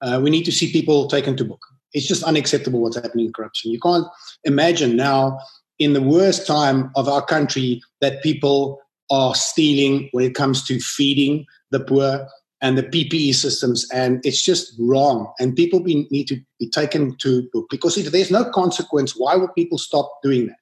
Uh, 0.00 0.20
we 0.22 0.30
need 0.30 0.44
to 0.44 0.52
see 0.52 0.72
people 0.72 1.08
taken 1.08 1.36
to 1.36 1.44
book. 1.44 1.64
It's 1.92 2.06
just 2.06 2.24
unacceptable 2.24 2.80
what's 2.80 2.96
happening 2.96 3.26
in 3.26 3.32
corruption. 3.32 3.70
You 3.70 3.80
can't 3.80 4.06
imagine 4.44 4.96
now, 4.96 5.38
in 5.78 5.92
the 5.92 6.02
worst 6.02 6.46
time 6.46 6.90
of 6.96 7.08
our 7.08 7.24
country, 7.24 7.82
that 8.00 8.22
people 8.22 8.80
are 9.10 9.34
stealing 9.34 10.08
when 10.12 10.24
it 10.24 10.34
comes 10.34 10.64
to 10.64 10.80
feeding 10.80 11.46
the 11.70 11.80
poor 11.80 12.26
and 12.62 12.78
the 12.78 12.82
PPE 12.82 13.34
systems, 13.34 13.86
and 13.92 14.24
it's 14.24 14.42
just 14.42 14.74
wrong. 14.78 15.30
And 15.38 15.54
people 15.54 15.80
be, 15.80 16.06
need 16.10 16.28
to 16.28 16.40
be 16.58 16.70
taken 16.70 17.14
to 17.18 17.46
book 17.52 17.66
because 17.70 17.98
if 17.98 18.10
there's 18.10 18.30
no 18.30 18.50
consequence, 18.50 19.14
why 19.16 19.36
would 19.36 19.54
people 19.54 19.76
stop 19.76 20.10
doing 20.22 20.46
that? 20.46 20.56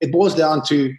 It 0.00 0.12
boils 0.12 0.34
down 0.34 0.64
to 0.66 0.92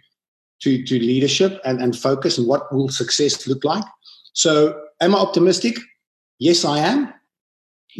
to, 0.62 0.82
to 0.84 0.98
leadership 0.98 1.60
and, 1.64 1.80
and 1.80 1.96
focus 1.96 2.36
and 2.36 2.48
what 2.48 2.72
will 2.74 2.88
success 2.88 3.46
look 3.46 3.64
like. 3.64 3.84
So, 4.32 4.80
am 5.00 5.14
I 5.14 5.18
optimistic? 5.18 5.76
Yes, 6.40 6.64
I 6.64 6.78
am. 6.78 7.12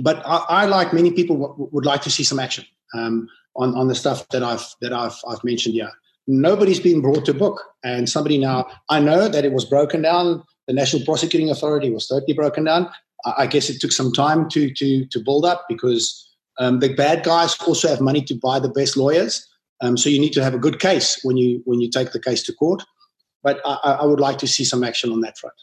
But 0.03 0.23
I, 0.27 0.45
I 0.49 0.67
like 0.67 0.93
many 0.93 1.13
people, 1.13 1.39
w- 1.39 1.69
would 1.73 1.87
like 1.87 2.03
to 2.03 2.11
see 2.11 2.25
some 2.25 2.39
action 2.39 2.65
um, 2.95 3.29
on, 3.57 3.77
on 3.77 3.89
the 3.89 3.95
stuff 3.95 4.29
that 4.31 4.43
I've 4.43 4.65
that 4.81 4.93
I've, 4.93 5.17
I've 5.29 5.43
mentioned 5.45 5.75
here 5.75 5.91
nobody's 6.29 6.79
been 6.79 7.01
brought 7.01 7.25
to 7.25 7.35
book. 7.35 7.65
And 7.83 8.09
somebody 8.09 8.39
now, 8.39 8.69
I 8.89 9.01
know 9.01 9.29
that 9.29 9.45
it 9.45 9.53
was 9.53 9.65
broken 9.65 10.03
down. 10.03 10.45
The 10.69 10.75
National 10.75 11.05
Prosecuting 11.05 11.51
Authority 11.51 11.91
was 11.91 12.07
totally 12.07 12.35
broken 12.35 12.65
down. 12.65 12.89
I 13.37 13.47
guess 13.47 13.69
it 13.69 13.81
took 13.81 13.91
some 13.91 14.13
time 14.13 14.49
to 14.51 14.73
to 14.73 15.05
to 15.07 15.19
build 15.19 15.45
up 15.45 15.65
because 15.69 16.25
um, 16.61 16.79
the 16.79 16.95
bad 16.95 17.25
guys 17.25 17.57
also 17.67 17.89
have 17.89 18.01
money 18.01 18.23
to 18.23 18.35
buy 18.35 18.61
the 18.61 18.69
best 18.69 18.97
lawyers. 18.97 19.45
Um, 19.81 19.97
so 19.97 20.09
you 20.09 20.21
need 20.21 20.33
to 20.35 20.45
have 20.45 20.55
a 20.55 20.59
good 20.59 20.79
case 20.79 21.19
when 21.25 21.37
you 21.37 21.61
when 21.65 21.81
you 21.81 21.91
take 21.91 22.13
the 22.13 22.21
case 22.21 22.45
to 22.45 22.53
court. 22.53 22.85
But 23.43 23.61
I, 23.65 23.99
I 24.03 24.05
would 24.05 24.21
like 24.21 24.39
to 24.39 24.47
see 24.47 24.65
some 24.65 24.85
action 24.85 25.11
on 25.11 25.21
that 25.23 25.37
front. 25.39 25.57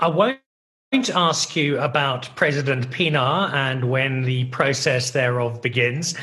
I 0.00 0.08
won't 0.08 0.40
to 0.90 1.14
ask 1.14 1.54
you 1.54 1.78
about 1.78 2.30
President 2.34 2.90
Pienaar 2.90 3.52
and 3.52 3.90
when 3.90 4.22
the 4.22 4.46
process 4.46 5.10
thereof 5.10 5.60
begins. 5.60 6.14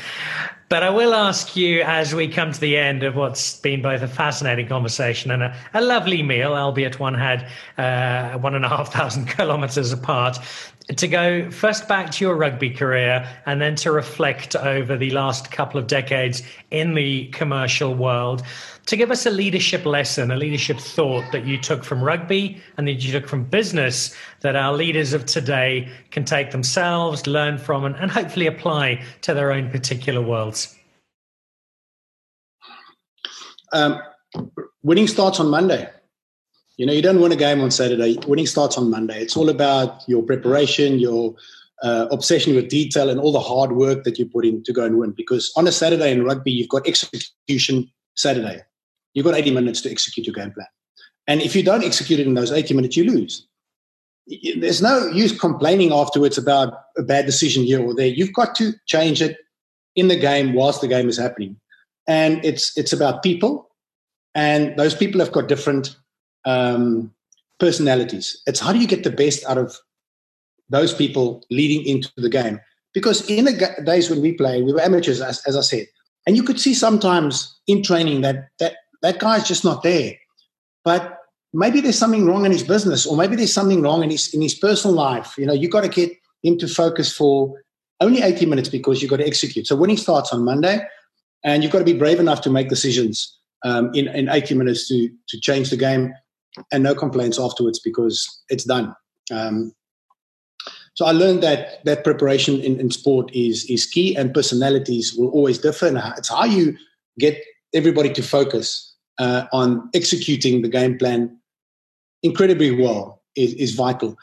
But 0.68 0.82
I 0.82 0.90
will 0.90 1.14
ask 1.14 1.54
you 1.54 1.82
as 1.82 2.16
we 2.16 2.26
come 2.26 2.50
to 2.50 2.60
the 2.60 2.76
end 2.76 3.04
of 3.04 3.14
what's 3.14 3.60
been 3.60 3.80
both 3.80 4.02
a 4.02 4.08
fascinating 4.08 4.66
conversation 4.66 5.30
and 5.30 5.44
a, 5.44 5.56
a 5.72 5.80
lovely 5.80 6.24
meal, 6.24 6.54
albeit 6.54 6.98
one 6.98 7.14
had 7.14 7.46
uh, 7.78 8.36
one 8.38 8.56
and 8.56 8.64
a 8.64 8.68
half 8.68 8.92
thousand 8.92 9.26
kilometers 9.28 9.92
apart, 9.92 10.38
to 10.94 11.08
go 11.08 11.50
first 11.50 11.88
back 11.88 12.12
to 12.12 12.24
your 12.24 12.36
rugby 12.36 12.70
career 12.70 13.28
and 13.46 13.60
then 13.60 13.74
to 13.74 13.90
reflect 13.90 14.54
over 14.54 14.96
the 14.96 15.10
last 15.10 15.50
couple 15.50 15.80
of 15.80 15.88
decades 15.88 16.42
in 16.70 16.94
the 16.94 17.26
commercial 17.28 17.94
world 17.94 18.42
to 18.86 18.96
give 18.96 19.10
us 19.10 19.26
a 19.26 19.30
leadership 19.30 19.84
lesson, 19.84 20.30
a 20.30 20.36
leadership 20.36 20.78
thought 20.78 21.24
that 21.32 21.44
you 21.44 21.58
took 21.58 21.82
from 21.82 22.02
rugby 22.02 22.62
and 22.76 22.86
that 22.86 22.92
you 22.92 23.10
took 23.10 23.26
from 23.26 23.44
business 23.44 24.14
that 24.40 24.54
our 24.54 24.72
leaders 24.72 25.12
of 25.12 25.26
today 25.26 25.88
can 26.12 26.24
take 26.24 26.52
themselves, 26.52 27.26
learn 27.26 27.58
from, 27.58 27.84
and, 27.84 27.96
and 27.96 28.12
hopefully 28.12 28.46
apply 28.46 29.02
to 29.22 29.34
their 29.34 29.50
own 29.50 29.70
particular 29.70 30.22
worlds? 30.22 30.76
Um, 33.72 34.00
winning 34.84 35.08
starts 35.08 35.40
on 35.40 35.48
Monday. 35.48 35.90
You 36.76 36.84
know, 36.84 36.92
you 36.92 37.02
don't 37.02 37.20
win 37.20 37.32
a 37.32 37.36
game 37.36 37.60
on 37.60 37.70
Saturday. 37.70 38.18
Winning 38.26 38.46
starts 38.46 38.76
on 38.76 38.90
Monday. 38.90 39.20
It's 39.20 39.36
all 39.36 39.48
about 39.48 40.02
your 40.06 40.22
preparation, 40.22 40.98
your 40.98 41.34
uh, 41.82 42.06
obsession 42.10 42.54
with 42.54 42.68
detail, 42.68 43.08
and 43.08 43.18
all 43.18 43.32
the 43.32 43.40
hard 43.40 43.72
work 43.72 44.04
that 44.04 44.18
you 44.18 44.26
put 44.26 44.44
in 44.44 44.62
to 44.64 44.72
go 44.72 44.84
and 44.84 44.98
win. 44.98 45.12
Because 45.12 45.52
on 45.56 45.66
a 45.66 45.72
Saturday 45.72 46.12
in 46.12 46.24
rugby, 46.24 46.52
you've 46.52 46.68
got 46.68 46.86
execution 46.86 47.90
Saturday. 48.14 48.60
You've 49.14 49.24
got 49.24 49.34
80 49.34 49.52
minutes 49.52 49.80
to 49.82 49.90
execute 49.90 50.26
your 50.26 50.34
game 50.34 50.52
plan. 50.52 50.66
And 51.26 51.40
if 51.40 51.56
you 51.56 51.62
don't 51.62 51.82
execute 51.82 52.20
it 52.20 52.26
in 52.26 52.34
those 52.34 52.52
80 52.52 52.74
minutes, 52.74 52.96
you 52.96 53.10
lose. 53.10 53.46
There's 54.58 54.82
no 54.82 55.06
use 55.06 55.38
complaining 55.38 55.92
afterwards 55.92 56.36
about 56.36 56.74
a 56.98 57.02
bad 57.02 57.26
decision 57.26 57.64
here 57.64 57.80
or 57.80 57.94
there. 57.94 58.06
You've 58.06 58.34
got 58.34 58.54
to 58.56 58.72
change 58.86 59.22
it 59.22 59.38
in 59.94 60.08
the 60.08 60.16
game 60.16 60.52
whilst 60.52 60.82
the 60.82 60.88
game 60.88 61.08
is 61.08 61.16
happening. 61.16 61.56
And 62.06 62.44
it's 62.44 62.76
it's 62.76 62.92
about 62.92 63.22
people, 63.22 63.70
and 64.34 64.76
those 64.76 64.94
people 64.94 65.20
have 65.20 65.32
got 65.32 65.48
different 65.48 65.96
um, 66.46 67.12
personalities. 67.58 68.40
It's 68.46 68.60
how 68.60 68.72
do 68.72 68.78
you 68.78 68.86
get 68.86 69.04
the 69.04 69.10
best 69.10 69.44
out 69.44 69.58
of 69.58 69.76
those 70.70 70.94
people 70.94 71.44
leading 71.50 71.84
into 71.84 72.10
the 72.16 72.30
game? 72.30 72.60
Because 72.94 73.28
in 73.28 73.44
the 73.44 73.82
days 73.84 74.08
when 74.08 74.22
we 74.22 74.32
play, 74.32 74.62
we 74.62 74.72
were 74.72 74.80
amateurs, 74.80 75.20
as, 75.20 75.42
as 75.46 75.56
I 75.56 75.60
said, 75.60 75.86
and 76.26 76.36
you 76.36 76.42
could 76.42 76.58
see 76.58 76.74
sometimes 76.74 77.54
in 77.66 77.82
training 77.82 78.22
that 78.22 78.48
that 78.58 78.76
that 79.02 79.18
guy's 79.18 79.46
just 79.46 79.64
not 79.64 79.82
there. 79.82 80.14
But 80.84 81.18
maybe 81.52 81.80
there's 81.80 81.98
something 81.98 82.26
wrong 82.26 82.44
in 82.44 82.52
his 82.52 82.62
business, 82.62 83.06
or 83.06 83.16
maybe 83.16 83.36
there's 83.36 83.52
something 83.52 83.82
wrong 83.82 84.02
in 84.02 84.10
his 84.10 84.32
in 84.32 84.40
his 84.40 84.54
personal 84.54 84.96
life. 84.96 85.34
You 85.36 85.46
know, 85.46 85.52
you 85.52 85.68
got 85.68 85.82
to 85.82 85.88
get 85.88 86.12
him 86.42 86.58
to 86.58 86.68
focus 86.68 87.14
for 87.14 87.62
only 88.00 88.22
80 88.22 88.46
minutes 88.46 88.68
because 88.68 89.00
you've 89.00 89.10
got 89.10 89.18
to 89.18 89.26
execute. 89.26 89.66
So 89.66 89.76
winning 89.76 89.96
starts 89.96 90.32
on 90.32 90.44
Monday, 90.44 90.80
and 91.44 91.62
you've 91.62 91.72
got 91.72 91.78
to 91.78 91.84
be 91.84 91.94
brave 91.94 92.20
enough 92.20 92.40
to 92.42 92.50
make 92.50 92.68
decisions 92.68 93.38
um, 93.64 93.90
in, 93.94 94.08
in 94.08 94.28
80 94.28 94.54
minutes 94.54 94.88
to 94.88 95.10
to 95.28 95.40
change 95.40 95.70
the 95.70 95.76
game, 95.76 96.14
and 96.72 96.82
no 96.82 96.94
complaints 96.94 97.38
afterwards 97.38 97.78
because 97.78 98.42
it's 98.48 98.64
done. 98.64 98.94
Um, 99.30 99.72
so 100.94 101.04
I 101.04 101.12
learned 101.12 101.42
that 101.42 101.84
that 101.84 102.04
preparation 102.04 102.60
in, 102.60 102.80
in 102.80 102.90
sport 102.90 103.30
is 103.34 103.66
is 103.68 103.84
key, 103.86 104.16
and 104.16 104.32
personalities 104.32 105.14
will 105.14 105.28
always 105.28 105.58
differ. 105.58 105.86
And 105.86 105.98
it's 106.16 106.30
how 106.30 106.44
you 106.44 106.76
get 107.18 107.42
everybody 107.74 108.12
to 108.14 108.22
focus 108.22 108.94
uh, 109.18 109.46
on 109.52 109.90
executing 109.94 110.62
the 110.62 110.68
game 110.68 110.98
plan 110.98 111.38
incredibly 112.22 112.70
well 112.70 113.22
is, 113.36 113.54
is 113.54 113.74
vital. 113.74 114.16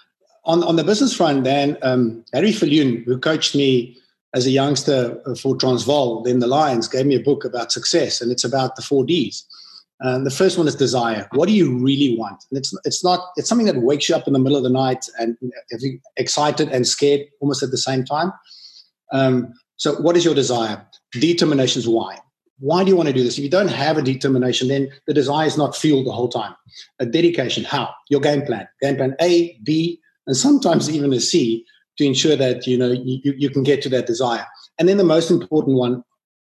On, 0.45 0.63
on 0.63 0.75
the 0.75 0.83
business 0.83 1.15
front, 1.15 1.45
then, 1.45 1.77
um, 1.83 2.25
Harry 2.33 2.51
Viljoen, 2.51 3.05
who 3.05 3.17
coached 3.17 3.55
me 3.55 3.95
as 4.33 4.45
a 4.45 4.51
youngster 4.51 5.21
for 5.39 5.55
Transvaal, 5.55 6.21
then 6.23 6.39
the 6.39 6.47
Lions, 6.47 6.87
gave 6.87 7.05
me 7.05 7.15
a 7.15 7.19
book 7.19 7.45
about 7.45 7.71
success, 7.71 8.19
and 8.19 8.31
it's 8.31 8.43
about 8.43 8.75
the 8.75 8.81
four 8.81 9.05
Ds. 9.05 9.45
And 10.03 10.25
the 10.25 10.31
first 10.31 10.57
one 10.57 10.67
is 10.67 10.75
desire. 10.75 11.27
What 11.31 11.47
do 11.47 11.53
you 11.53 11.77
really 11.77 12.17
want? 12.17 12.43
And 12.51 12.57
it's 12.57 12.77
it's 12.83 13.03
not 13.05 13.29
it's 13.37 13.47
something 13.47 13.67
that 13.67 13.77
wakes 13.77 14.09
you 14.09 14.15
up 14.15 14.27
in 14.27 14.33
the 14.33 14.39
middle 14.39 14.57
of 14.57 14.63
the 14.63 14.69
night 14.69 15.07
and 15.17 15.37
excited 16.17 16.67
and 16.69 16.85
scared 16.85 17.21
almost 17.39 17.63
at 17.63 17.71
the 17.71 17.77
same 17.77 18.03
time. 18.03 18.33
Um, 19.13 19.53
so, 19.77 19.95
what 20.01 20.17
is 20.17 20.25
your 20.25 20.35
desire? 20.35 20.85
Determination 21.13 21.79
is 21.79 21.87
why. 21.87 22.17
Why 22.59 22.83
do 22.83 22.89
you 22.89 22.97
want 22.97 23.07
to 23.07 23.13
do 23.13 23.23
this? 23.23 23.37
If 23.37 23.45
you 23.45 23.49
don't 23.49 23.69
have 23.69 23.97
a 23.97 24.01
determination, 24.01 24.67
then 24.67 24.91
the 25.07 25.13
desire 25.13 25.47
is 25.47 25.57
not 25.57 25.75
fueled 25.75 26.05
the 26.05 26.11
whole 26.11 26.29
time. 26.29 26.53
A 26.99 27.05
dedication, 27.05 27.63
how? 27.63 27.89
Your 28.09 28.21
game 28.21 28.43
plan. 28.43 28.67
Game 28.81 28.97
plan 28.97 29.15
A, 29.21 29.57
B, 29.63 29.99
and 30.27 30.35
sometimes 30.35 30.89
even 30.89 31.13
a 31.13 31.19
C 31.19 31.65
to 31.97 32.05
ensure 32.05 32.35
that 32.35 32.67
you 32.67 32.77
know 32.77 32.91
you, 32.91 33.33
you 33.37 33.49
can 33.49 33.63
get 33.63 33.81
to 33.83 33.89
that 33.89 34.05
desire. 34.05 34.45
And 34.79 34.89
then 34.89 34.97
the 34.97 35.03
most 35.03 35.31
important 35.31 35.77
one 35.77 36.03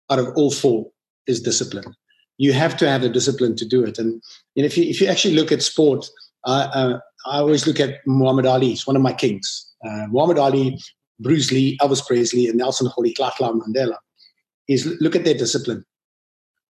out 0.09 0.19
of 0.19 0.29
all 0.35 0.51
four 0.51 0.89
is 1.27 1.41
discipline. 1.41 1.93
You 2.39 2.53
have 2.53 2.75
to 2.77 2.89
have 2.89 3.01
the 3.01 3.09
discipline 3.09 3.55
to 3.57 3.65
do 3.65 3.83
it. 3.83 3.99
And, 3.99 4.21
and 4.55 4.65
if 4.65 4.77
you 4.77 4.85
if 4.85 4.99
you 4.99 5.07
actually 5.07 5.35
look 5.35 5.51
at 5.51 5.61
sport, 5.61 6.09
uh, 6.45 6.69
uh, 6.73 6.99
I 7.27 7.37
always 7.39 7.67
look 7.67 7.79
at 7.79 7.99
Muhammad 8.07 8.45
Ali. 8.45 8.69
He's 8.69 8.87
one 8.87 8.95
of 8.95 9.01
my 9.01 9.13
kings. 9.13 9.47
Uh, 9.85 10.07
Muhammad 10.07 10.39
Ali, 10.39 10.79
Bruce 11.19 11.51
Lee, 11.51 11.77
Elvis 11.81 12.05
Presley, 12.07 12.47
and 12.47 12.57
Nelson 12.57 12.87
Rolihlahla 12.87 13.59
Mandela. 13.61 13.97
Is 14.67 14.85
look 14.99 15.15
at 15.15 15.25
their 15.25 15.37
discipline. 15.37 15.85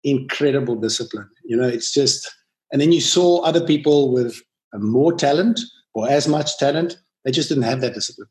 Incredible 0.03 0.75
discipline. 0.75 1.29
You 1.45 1.57
know, 1.57 1.67
it's 1.67 1.93
just. 1.93 2.29
And 2.71 2.81
then 2.81 2.91
you 2.91 3.01
saw 3.01 3.41
other 3.41 3.65
people 3.65 4.13
with 4.13 4.41
more 4.73 5.13
talent 5.13 5.59
or 5.93 6.09
as 6.09 6.27
much 6.27 6.57
talent. 6.57 6.97
They 7.25 7.31
just 7.31 7.49
didn't 7.49 7.63
have 7.63 7.81
that 7.81 7.93
discipline. 7.93 8.29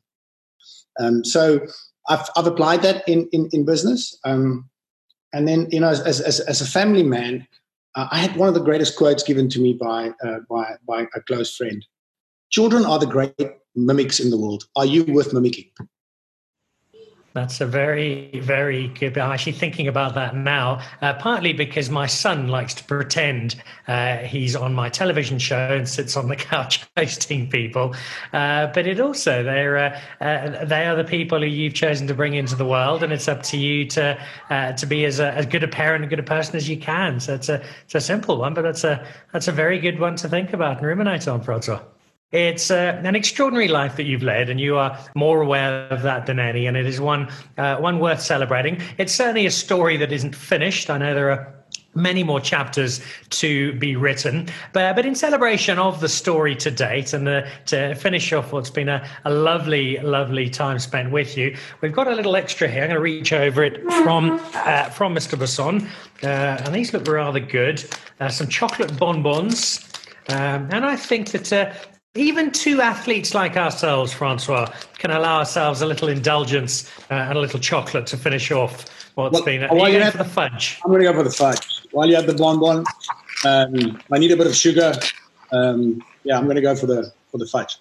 Um, 0.99 1.23
so 1.23 1.61
I've, 2.09 2.27
I've 2.35 2.47
applied 2.47 2.81
that 2.81 3.07
in, 3.07 3.29
in, 3.31 3.49
in 3.53 3.65
business. 3.65 4.17
Um, 4.25 4.69
and 5.33 5.47
then, 5.47 5.67
you 5.71 5.79
know, 5.79 5.89
as, 5.89 6.01
as, 6.01 6.39
as 6.39 6.61
a 6.61 6.65
family 6.65 7.03
man, 7.03 7.47
uh, 7.95 8.07
I 8.11 8.19
had 8.19 8.35
one 8.35 8.47
of 8.47 8.53
the 8.53 8.63
greatest 8.63 8.97
quotes 8.97 9.23
given 9.23 9.49
to 9.49 9.59
me 9.59 9.73
by, 9.73 10.11
uh, 10.23 10.39
by, 10.49 10.75
by 10.87 11.07
a 11.15 11.21
close 11.21 11.55
friend. 11.55 11.85
Children 12.49 12.85
are 12.85 12.99
the 12.99 13.05
great 13.05 13.33
mimics 13.75 14.19
in 14.19 14.29
the 14.29 14.37
world. 14.37 14.65
Are 14.75 14.85
you 14.85 15.05
worth 15.05 15.33
mimicking? 15.33 15.71
That's 17.33 17.61
a 17.61 17.65
very, 17.65 18.29
very 18.41 18.89
good. 18.89 19.17
I'm 19.17 19.31
actually 19.31 19.53
thinking 19.53 19.87
about 19.87 20.15
that 20.15 20.35
now, 20.35 20.81
uh, 21.01 21.13
partly 21.13 21.53
because 21.53 21.89
my 21.89 22.05
son 22.05 22.49
likes 22.49 22.73
to 22.73 22.83
pretend 22.83 23.61
uh, 23.87 24.17
he's 24.17 24.53
on 24.53 24.73
my 24.73 24.89
television 24.89 25.39
show 25.39 25.73
and 25.73 25.87
sits 25.87 26.17
on 26.17 26.27
the 26.27 26.35
couch 26.51 26.85
hosting 26.97 27.49
people. 27.49 27.95
Uh, 28.33 28.67
but 28.67 28.85
it 28.85 28.99
also 28.99 29.43
they're 29.43 29.77
uh, 29.77 29.99
uh, 30.19 30.65
they 30.65 30.85
are 30.85 30.95
the 30.95 31.05
people 31.05 31.39
who 31.39 31.45
you've 31.45 31.73
chosen 31.73 32.05
to 32.07 32.13
bring 32.13 32.33
into 32.33 32.55
the 32.55 32.65
world, 32.65 33.01
and 33.01 33.13
it's 33.13 33.29
up 33.29 33.43
to 33.43 33.57
you 33.57 33.85
to 33.85 34.21
uh, 34.49 34.73
to 34.73 34.85
be 34.85 35.05
as 35.05 35.21
a, 35.21 35.31
as 35.33 35.45
good 35.45 35.63
a 35.63 35.69
parent 35.69 36.03
and 36.03 36.09
good 36.09 36.19
a 36.19 36.23
person 36.23 36.57
as 36.57 36.67
you 36.67 36.75
can. 36.75 37.21
So 37.21 37.33
it's 37.33 37.47
a 37.47 37.63
it's 37.85 37.95
a 37.95 38.01
simple 38.01 38.37
one, 38.37 38.53
but 38.53 38.63
that's 38.63 38.83
a 38.83 39.05
that's 39.31 39.47
a 39.47 39.53
very 39.53 39.79
good 39.79 39.99
one 39.99 40.17
to 40.17 40.27
think 40.27 40.51
about 40.51 40.77
and 40.77 40.85
ruminate 40.85 41.29
on, 41.29 41.41
Francois. 41.41 41.79
It's 42.31 42.71
uh, 42.71 43.01
an 43.03 43.15
extraordinary 43.15 43.67
life 43.67 43.97
that 43.97 44.03
you've 44.03 44.23
led, 44.23 44.49
and 44.49 44.59
you 44.59 44.77
are 44.77 44.97
more 45.15 45.41
aware 45.41 45.87
of 45.89 46.01
that 46.03 46.25
than 46.25 46.39
any. 46.39 46.65
And 46.65 46.77
it 46.77 46.85
is 46.85 47.01
one 47.01 47.29
uh, 47.57 47.77
one 47.77 47.99
worth 47.99 48.21
celebrating. 48.21 48.81
It's 48.97 49.13
certainly 49.13 49.45
a 49.45 49.51
story 49.51 49.97
that 49.97 50.11
isn't 50.11 50.35
finished. 50.35 50.89
I 50.89 50.97
know 50.97 51.13
there 51.13 51.31
are 51.31 51.53
many 51.93 52.23
more 52.23 52.39
chapters 52.39 53.01
to 53.29 53.73
be 53.73 53.95
written. 53.95 54.47
But, 54.73 54.95
but 54.95 55.05
in 55.05 55.15
celebration 55.15 55.77
of 55.77 55.99
the 55.99 56.09
story 56.09 56.55
to 56.55 56.71
date 56.71 57.13
and 57.13 57.27
the, 57.27 57.47
to 57.65 57.95
finish 57.95 58.31
off 58.31 58.53
what's 58.53 58.69
been 58.69 58.89
a, 58.89 59.07
a 59.25 59.31
lovely, 59.31 59.97
lovely 59.99 60.49
time 60.49 60.79
spent 60.79 61.11
with 61.11 61.37
you, 61.37 61.55
we've 61.81 61.93
got 61.93 62.07
a 62.07 62.15
little 62.15 62.35
extra 62.35 62.67
here. 62.67 62.83
I'm 62.83 62.89
going 62.89 62.95
to 62.95 63.01
reach 63.01 63.33
over 63.33 63.63
it 63.63 63.83
from, 64.03 64.39
uh, 64.53 64.85
from 64.85 65.13
Mr. 65.13 65.37
Basson. 65.37 65.85
Uh, 66.23 66.63
and 66.65 66.73
these 66.73 66.93
look 66.93 67.07
rather 67.07 67.39
good. 67.39 67.83
Uh, 68.19 68.29
some 68.29 68.47
chocolate 68.47 68.97
bonbons. 68.97 69.87
Um, 70.29 70.69
and 70.71 70.85
I 70.85 70.95
think 70.95 71.31
that 71.31 71.51
uh, 71.51 71.73
even 72.15 72.51
two 72.51 72.81
athletes 72.81 73.33
like 73.33 73.55
ourselves, 73.55 74.11
Francois, 74.11 74.69
can 74.97 75.11
allow 75.11 75.39
ourselves 75.39 75.81
a 75.81 75.85
little 75.85 76.09
indulgence 76.09 76.89
uh, 77.09 77.13
and 77.13 77.37
a 77.37 77.41
little 77.41 77.59
chocolate 77.59 78.05
to 78.07 78.17
finish 78.17 78.51
off 78.51 78.85
what's 79.15 79.33
well, 79.33 79.43
been. 79.43 79.63
Are 79.63 79.75
you 79.89 79.99
going 79.99 80.11
for 80.11 80.17
the 80.17 80.25
fudge? 80.25 80.79
I'm 80.83 80.91
going 80.91 81.01
to 81.03 81.11
go 81.11 81.17
for 81.17 81.23
the 81.23 81.29
fudge. 81.29 81.87
While 81.91 82.07
you 82.07 82.15
have 82.15 82.27
the 82.27 82.33
bonbon, 82.33 82.83
um, 83.45 84.01
I 84.11 84.17
need 84.17 84.31
a 84.31 84.37
bit 84.37 84.47
of 84.47 84.55
sugar. 84.55 84.93
Um, 85.53 86.03
yeah, 86.23 86.37
I'm 86.37 86.43
going 86.45 86.55
to 86.55 86.61
go 86.61 86.75
for 86.75 86.85
the 86.85 87.13
for 87.31 87.37
the 87.37 87.45
fudge. 87.45 87.77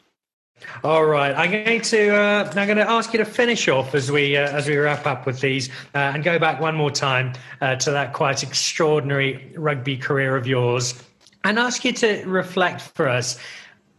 All 0.85 1.07
right, 1.07 1.35
I'm 1.35 1.51
going 1.51 1.81
to 1.81 2.15
uh, 2.15 2.53
I'm 2.55 2.67
going 2.67 2.77
to 2.77 2.89
ask 2.89 3.13
you 3.13 3.19
to 3.19 3.25
finish 3.25 3.67
off 3.69 3.95
as 3.95 4.13
we 4.13 4.37
uh, 4.37 4.49
as 4.51 4.69
we 4.69 4.77
wrap 4.77 5.07
up 5.07 5.27
with 5.27 5.41
these 5.41 5.71
uh, 5.95 5.99
and 5.99 6.23
go 6.23 6.39
back 6.39 6.61
one 6.61 6.77
more 6.77 6.91
time 6.91 7.33
uh, 7.61 7.77
to 7.77 7.91
that 7.91 8.13
quite 8.13 8.43
extraordinary 8.43 9.53
rugby 9.57 9.97
career 9.97 10.37
of 10.37 10.47
yours 10.47 11.03
and 11.45 11.59
ask 11.59 11.85
you 11.85 11.93
to 11.93 12.23
reflect 12.27 12.83
for 12.83 13.09
us 13.09 13.39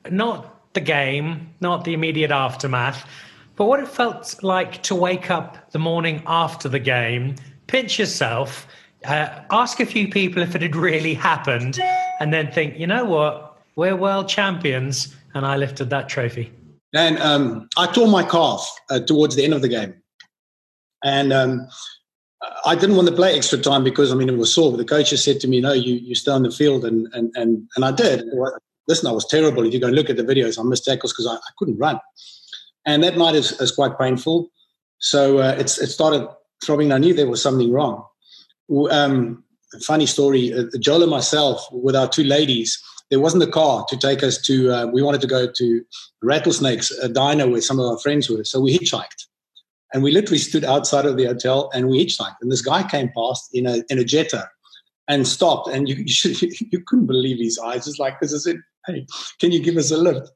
not 0.10 0.74
the 0.74 0.82
game, 0.82 1.54
not 1.60 1.84
the 1.84 1.94
immediate 1.94 2.32
aftermath, 2.32 3.08
but 3.56 3.66
what 3.66 3.80
it 3.80 3.88
felt 3.88 4.42
like 4.42 4.82
to 4.84 4.96
wake 4.96 5.30
up 5.30 5.72
the 5.72 5.80
morning 5.80 6.24
after 6.26 6.70
the 6.70 6.80
game, 6.80 7.36
pinch 7.68 8.00
yourself, 8.00 8.68
uh, 9.06 9.30
ask 9.52 9.80
a 9.80 9.86
few 9.86 10.08
people 10.08 10.42
if 10.42 10.56
it 10.56 10.62
had 10.62 10.76
really 10.76 11.14
happened, 11.14 11.80
and 12.20 12.34
then 12.34 12.52
think, 12.52 12.78
you 12.80 12.88
know 12.88 13.06
what, 13.06 13.60
we're 13.76 13.96
world 13.96 14.28
champions, 14.28 15.16
and 15.34 15.46
I 15.46 15.58
lifted 15.58 15.90
that 15.90 16.10
trophy. 16.10 16.52
And 16.94 17.18
um, 17.20 17.70
I 17.78 17.88
tore 17.88 18.08
my 18.08 18.24
calf 18.24 18.70
uh, 18.90 19.00
towards 19.00 19.36
the 19.36 19.44
end 19.44 19.54
of 19.54 19.62
the 19.62 19.70
game, 19.70 19.94
and 21.04 21.32
um, 21.32 21.68
I 22.66 22.76
didn't 22.76 22.96
want 22.96 23.08
to 23.08 23.16
play 23.16 23.36
extra 23.36 23.58
time 23.58 23.84
because 23.84 24.12
I 24.12 24.16
mean 24.16 24.28
it 24.28 24.38
was 24.38 24.54
sore. 24.54 24.72
But 24.72 24.78
the 24.78 24.86
coach 24.86 25.12
just 25.12 25.24
said 25.24 25.40
to 25.42 25.48
me, 25.48 25.62
"No, 25.62 25.72
you 25.72 25.96
you 25.96 26.16
stay 26.16 26.32
on 26.32 26.44
the 26.44 26.52
field," 26.52 26.84
and 26.84 27.08
and 27.14 27.32
and 27.36 27.68
and 27.76 27.86
I 27.86 27.92
did 27.92 28.26
listen, 28.88 29.08
I 29.08 29.12
was 29.12 29.26
terrible. 29.26 29.66
If 29.66 29.74
you 29.74 29.80
go 29.80 29.88
look 29.88 30.10
at 30.10 30.18
the 30.18 30.24
videos, 30.24 30.60
I 30.60 30.64
missed 30.64 30.86
tackles 30.86 31.14
because 31.14 31.28
I, 31.28 31.36
I, 31.36 31.52
couldn't 31.58 31.78
run. 31.78 32.00
And 32.86 33.04
that 33.04 33.18
night 33.18 33.36
is, 33.36 33.60
is 33.62 33.72
quite 33.72 33.98
painful. 34.00 34.52
So 35.00 35.40
uh, 35.40 35.56
it 35.58 35.68
started 35.70 36.28
throbbing. 36.64 36.92
I 36.92 36.98
knew 36.98 37.14
there 37.14 37.30
was 37.30 37.42
something 37.42 37.72
wrong. 37.72 38.06
Um, 38.90 39.44
funny 39.82 40.06
story, 40.06 40.54
uh, 40.54 40.66
Joel 40.80 41.04
and 41.04 41.12
myself, 41.12 41.66
with 41.72 41.96
our 41.96 42.08
two 42.08 42.24
ladies, 42.24 42.82
there 43.10 43.20
wasn't 43.20 43.44
a 43.44 43.48
car 43.48 43.86
to 43.90 43.98
take 43.98 44.24
us 44.24 44.42
to, 44.44 44.72
uh, 44.72 44.86
we 44.88 45.02
wanted 45.02 45.22
to 45.22 45.28
go 45.28 45.48
to 45.52 45.86
Rattlesnakes, 46.22 46.92
a 46.92 47.10
diner 47.10 47.48
where 47.50 47.62
some 47.62 47.80
of 47.80 47.86
our 47.86 48.00
friends 48.00 48.30
were. 48.30 48.44
So 48.44 48.60
we 48.60 48.78
hitchhiked. 48.78 49.28
And 49.94 50.02
we 50.02 50.12
literally 50.12 50.38
stood 50.38 50.64
outside 50.64 51.06
of 51.06 51.18
the 51.18 51.26
hotel 51.26 51.70
and 51.74 51.90
we 51.90 52.06
hitchhiked. 52.06 52.38
And 52.42 52.50
this 52.50 52.62
guy 52.62 52.88
came 52.88 53.12
past 53.16 53.50
in 53.54 53.68
a, 53.68 53.84
in 53.90 54.00
a 54.00 54.06
Jetta 54.06 54.50
and 55.10 55.28
stopped. 55.28 55.68
And 55.68 55.90
you, 55.90 55.96
you, 55.96 56.52
you 56.72 56.82
couldn't 56.86 57.08
believe 57.08 57.40
his 57.40 57.60
eyes. 57.60 57.88
It's 57.88 58.00
like, 58.00 58.20
this 58.22 58.32
is 58.32 58.48
it 58.48 58.58
hey, 58.88 59.06
can 59.40 59.52
you 59.52 59.62
give 59.62 59.78
us 59.78 59.92
a 59.92 59.98
lift? 59.98 60.32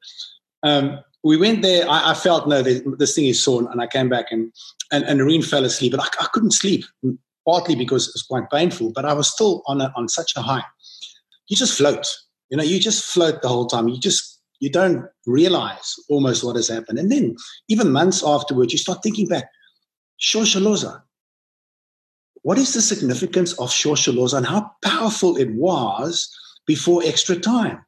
Um, 0.64 1.00
we 1.24 1.38
went 1.38 1.64
there. 1.64 1.90
I, 1.90 2.12
I 2.12 2.14
felt 2.14 2.48
no, 2.48 2.62
this 2.62 3.16
thing 3.16 3.26
is 3.26 3.44
sore, 3.44 3.70
and 3.72 3.82
I 3.82 3.88
came 3.88 4.10
back 4.10 4.32
and 4.32 4.54
and, 4.92 5.04
and 5.04 5.46
fell 5.46 5.66
asleep, 5.66 5.92
but 5.92 6.02
I, 6.02 6.24
I, 6.24 6.28
couldn't 6.32 6.52
sleep, 6.52 6.86
partly 7.46 7.76
because 7.76 8.08
it 8.08 8.14
was 8.14 8.24
quite 8.24 8.50
painful, 8.52 8.92
but 8.94 9.06
I 9.06 9.14
was 9.14 9.30
still 9.32 9.64
on 9.66 9.82
a, 9.82 9.92
on 9.96 10.08
such 10.08 10.36
a 10.36 10.42
high. 10.42 10.64
You 11.48 11.58
just 11.58 11.78
float, 11.78 12.06
you 12.50 12.58
know. 12.58 12.64
You 12.64 12.80
just 12.80 13.06
float 13.06 13.42
the 13.42 13.48
whole 13.48 13.66
time. 13.66 13.88
You 13.88 14.00
just 14.00 14.40
you 14.60 14.70
don't 14.70 15.06
realize 15.26 15.96
almost 16.10 16.44
what 16.44 16.56
has 16.56 16.68
happened, 16.68 17.00
and 17.00 17.12
then 17.12 17.36
even 17.70 17.92
months 17.92 18.24
afterwards, 18.24 18.72
you 18.72 18.80
start 18.80 19.02
thinking 19.02 19.28
back. 19.28 19.46
Shosholoza. 20.22 21.02
What 22.44 22.60
is 22.60 22.76
the 22.76 22.82
significance 22.82 23.54
of 23.54 23.72
Shosholoza 23.72 24.38
and 24.38 24.46
how 24.46 24.72
powerful 24.84 25.36
it 25.38 25.50
was 25.56 26.30
before 26.68 27.02
extra 27.04 27.36
time? 27.36 27.84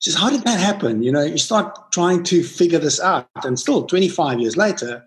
Just 0.00 0.18
how 0.18 0.30
did 0.30 0.42
that 0.42 0.60
happen? 0.60 1.02
You 1.02 1.12
know, 1.12 1.22
you 1.22 1.38
start 1.38 1.92
trying 1.92 2.22
to 2.24 2.42
figure 2.42 2.78
this 2.78 3.00
out, 3.00 3.28
and 3.44 3.58
still 3.58 3.84
25 3.84 4.40
years 4.40 4.56
later, 4.56 5.04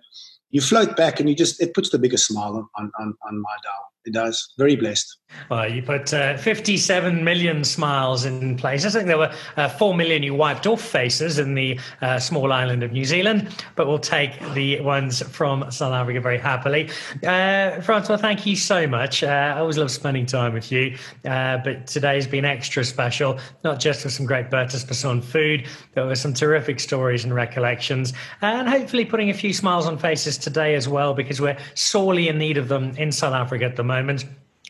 you 0.51 0.61
float 0.61 0.97
back 0.97 1.19
and 1.19 1.29
you 1.29 1.35
just 1.35 1.61
it 1.61 1.73
puts 1.73 1.89
the 1.89 1.99
biggest 1.99 2.27
smile 2.27 2.69
on 2.75 2.91
on, 2.99 3.13
on 3.23 3.41
my 3.41 3.55
dial. 3.63 3.85
It 4.09 4.13
does. 4.13 4.55
Very 4.57 4.75
blessed. 4.75 5.19
Well, 5.49 5.71
you 5.71 5.83
put 5.83 6.11
uh, 6.13 6.37
57 6.37 7.23
million 7.23 7.63
smiles 7.63 8.25
in 8.25 8.55
place. 8.57 8.85
I 8.85 8.89
think 8.89 9.05
there 9.05 9.17
were 9.17 9.31
uh, 9.57 9.69
4 9.69 9.93
million 9.95 10.23
you 10.23 10.33
wiped 10.33 10.65
off 10.65 10.81
faces 10.81 11.37
in 11.37 11.53
the 11.53 11.79
uh, 12.01 12.17
small 12.17 12.51
island 12.51 12.81
of 12.81 12.91
New 12.91 13.05
Zealand, 13.05 13.55
but 13.75 13.87
we'll 13.87 13.99
take 13.99 14.39
the 14.53 14.81
ones 14.81 15.21
from 15.21 15.69
South 15.71 15.93
Africa 15.93 16.19
very 16.19 16.39
happily. 16.39 16.89
Uh, 17.23 17.79
Francois, 17.81 18.17
thank 18.17 18.47
you 18.47 18.55
so 18.55 18.87
much. 18.87 19.23
Uh, 19.23 19.27
I 19.27 19.59
always 19.59 19.77
love 19.77 19.91
spending 19.91 20.25
time 20.25 20.53
with 20.53 20.71
you, 20.71 20.97
uh, 21.25 21.59
but 21.59 21.85
today's 21.85 22.25
been 22.25 22.45
extra 22.45 22.83
special, 22.83 23.37
not 23.63 23.79
just 23.79 24.03
with 24.03 24.13
some 24.13 24.25
great 24.25 24.49
Bertus 24.49 24.83
Basson 24.83 25.23
food, 25.23 25.67
but 25.93 26.07
with 26.07 26.17
some 26.17 26.33
terrific 26.33 26.79
stories 26.79 27.23
and 27.23 27.35
recollections, 27.35 28.13
and 28.41 28.67
hopefully 28.67 29.05
putting 29.05 29.29
a 29.29 29.35
few 29.35 29.53
smiles 29.53 29.85
on 29.85 29.97
faces 29.97 30.39
today 30.39 30.73
as 30.73 30.87
well, 30.87 31.13
because 31.13 31.39
we're 31.39 31.57
sorely 31.75 32.27
in 32.27 32.39
need 32.39 32.57
of 32.57 32.67
them 32.67 32.95
in 32.97 33.11
South 33.11 33.33
Africa 33.33 33.65
at 33.65 33.75
the 33.75 33.83
moment 33.83 33.98
moment. 34.05 34.25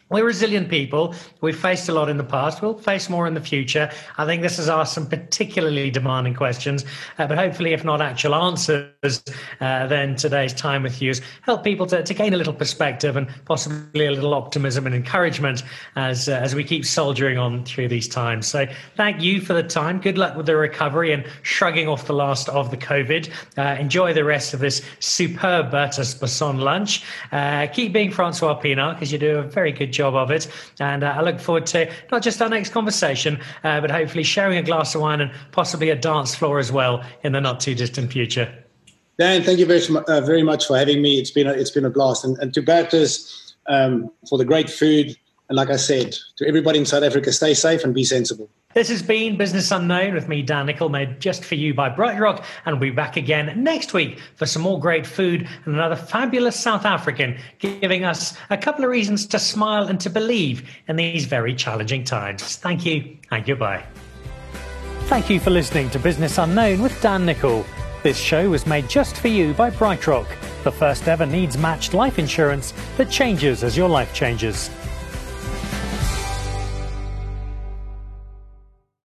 We're 0.09 0.25
resilient 0.25 0.69
people. 0.69 1.13
We've 1.41 1.55
faced 1.55 1.87
a 1.87 1.93
lot 1.93 2.09
in 2.09 2.17
the 2.17 2.23
past. 2.23 2.63
We'll 2.63 2.73
face 2.73 3.09
more 3.09 3.27
in 3.27 3.35
the 3.35 3.41
future. 3.41 3.91
I 4.17 4.25
think 4.25 4.41
this 4.41 4.57
has 4.57 4.67
asked 4.67 4.95
some 4.95 5.05
particularly 5.05 5.91
demanding 5.91 6.33
questions, 6.33 6.83
uh, 7.19 7.27
but 7.27 7.37
hopefully, 7.37 7.73
if 7.73 7.85
not 7.85 8.01
actual 8.01 8.33
answers, 8.33 9.23
uh, 9.61 9.85
then 9.85 10.15
today's 10.15 10.51
time 10.51 10.81
with 10.81 10.99
you 10.99 11.09
has 11.09 11.21
helped 11.43 11.63
people 11.63 11.85
to, 11.87 12.01
to, 12.01 12.13
gain 12.15 12.33
a 12.33 12.37
little 12.37 12.53
perspective 12.53 13.17
and 13.17 13.27
possibly 13.45 14.07
a 14.07 14.11
little 14.11 14.33
optimism 14.33 14.87
and 14.87 14.95
encouragement 14.95 15.61
as 15.95 16.27
uh, 16.27 16.33
as 16.33 16.55
we 16.55 16.63
keep 16.63 16.85
soldiering 16.85 17.37
on 17.37 17.63
through 17.63 17.87
these 17.87 18.07
times. 18.07 18.47
So, 18.47 18.65
thank 18.97 19.21
you 19.21 19.39
for 19.39 19.53
the 19.53 19.61
time. 19.61 19.99
Good 19.99 20.17
luck 20.17 20.35
with 20.35 20.47
the 20.47 20.57
recovery 20.57 21.13
and 21.13 21.23
shrugging 21.43 21.87
off 21.87 22.07
the 22.07 22.13
last 22.13 22.49
of 22.49 22.71
the 22.71 22.77
COVID. 22.77 23.31
Uh, 23.59 23.79
enjoy 23.79 24.13
the 24.13 24.23
rest 24.23 24.55
of 24.55 24.59
this 24.59 24.81
superb 24.97 25.69
Bertus 25.69 26.15
Basson 26.15 26.59
lunch. 26.59 27.03
Uh, 27.31 27.67
keep 27.67 27.93
being 27.93 28.09
Francois 28.09 28.59
Pienaar 28.59 28.95
because 28.95 29.11
you 29.11 29.19
do 29.19 29.37
a 29.37 29.43
very 29.43 29.71
good 29.71 29.93
job 29.93 29.98
job 29.99 30.15
of 30.15 30.31
it. 30.31 30.47
And 30.79 31.03
uh, 31.03 31.17
I 31.17 31.21
look 31.21 31.39
forward 31.39 31.65
to 31.67 31.91
not 32.11 32.21
just 32.23 32.41
our 32.41 32.49
next 32.49 32.71
conversation, 32.71 33.39
uh, 33.63 33.81
but 33.81 33.91
hopefully 33.91 34.23
sharing 34.23 34.57
a 34.57 34.63
glass 34.63 34.95
of 34.95 35.01
wine 35.01 35.21
and 35.21 35.31
possibly 35.51 35.89
a 35.89 35.95
dance 35.95 36.33
floor 36.39 36.57
as 36.59 36.71
well 36.71 37.03
in 37.23 37.33
the 37.33 37.41
not 37.41 37.59
too 37.59 37.75
distant 37.75 38.11
future. 38.11 38.47
Dan, 39.17 39.43
thank 39.43 39.59
you 39.59 39.65
very, 39.65 39.81
uh, 40.07 40.21
very 40.21 40.43
much 40.43 40.65
for 40.67 40.77
having 40.77 41.01
me. 41.01 41.19
It's 41.19 41.31
been 41.31 41.47
a, 41.47 41.51
it's 41.51 41.71
been 41.71 41.85
a 41.85 41.89
blast. 41.89 42.23
And, 42.23 42.37
and 42.39 42.53
to 42.53 42.61
Bertus, 42.61 43.53
um, 43.67 44.09
for 44.29 44.37
the 44.37 44.45
great 44.45 44.69
food. 44.69 45.17
And 45.49 45.55
like 45.55 45.71
I 45.71 45.77
said, 45.77 46.15
to 46.37 46.47
everybody 46.47 46.77
in 46.77 46.85
South 46.85 47.01
Africa, 47.01 47.31
stay 47.31 47.55
safe 47.55 47.83
and 47.83 47.93
be 47.93 48.03
sensible. 48.03 48.47
This 48.75 48.87
has 48.89 49.01
been 49.01 49.35
Business 49.35 49.71
Unknown 49.71 50.13
with 50.13 50.27
me, 50.27 50.43
Dan 50.43 50.67
Nicholl, 50.67 50.91
made 50.91 51.19
just 51.19 51.43
for 51.43 51.55
you 51.55 51.73
by 51.73 51.89
BrightRock. 51.89 52.45
And 52.65 52.79
we'll 52.79 52.91
be 52.91 52.95
back 52.95 53.17
again 53.17 53.63
next 53.63 53.91
week 53.91 54.19
for 54.35 54.45
some 54.45 54.61
more 54.61 54.79
great 54.79 55.07
food 55.07 55.49
and 55.65 55.73
another 55.73 55.95
fabulous 55.95 56.57
South 56.57 56.85
African 56.85 57.35
giving 57.57 58.05
us 58.05 58.37
a 58.51 58.57
couple 58.57 58.85
of 58.85 58.91
reasons 58.91 59.25
to 59.25 59.39
smile 59.39 59.87
and 59.87 59.99
to 60.01 60.09
believe 60.11 60.69
in 60.87 60.97
these 60.97 61.25
very 61.25 61.55
challenging 61.55 62.03
times. 62.03 62.57
Thank 62.57 62.85
you 62.85 63.17
and 63.31 63.43
goodbye. 63.43 63.83
Thank 65.05 65.31
you 65.31 65.39
for 65.39 65.49
listening 65.49 65.89
to 65.89 65.97
Business 65.97 66.37
Unknown 66.37 66.83
with 66.83 67.01
Dan 67.01 67.25
Nicholl. 67.25 67.65
This 68.03 68.19
show 68.19 68.51
was 68.51 68.67
made 68.67 68.87
just 68.87 69.17
for 69.17 69.29
you 69.29 69.55
by 69.55 69.71
BrightRock, 69.71 70.27
the 70.63 70.71
first 70.71 71.07
ever 71.07 71.25
needs 71.25 71.57
matched 71.57 71.95
life 71.95 72.19
insurance 72.19 72.71
that 72.97 73.09
changes 73.09 73.63
as 73.63 73.75
your 73.75 73.89
life 73.89 74.13
changes. 74.13 74.69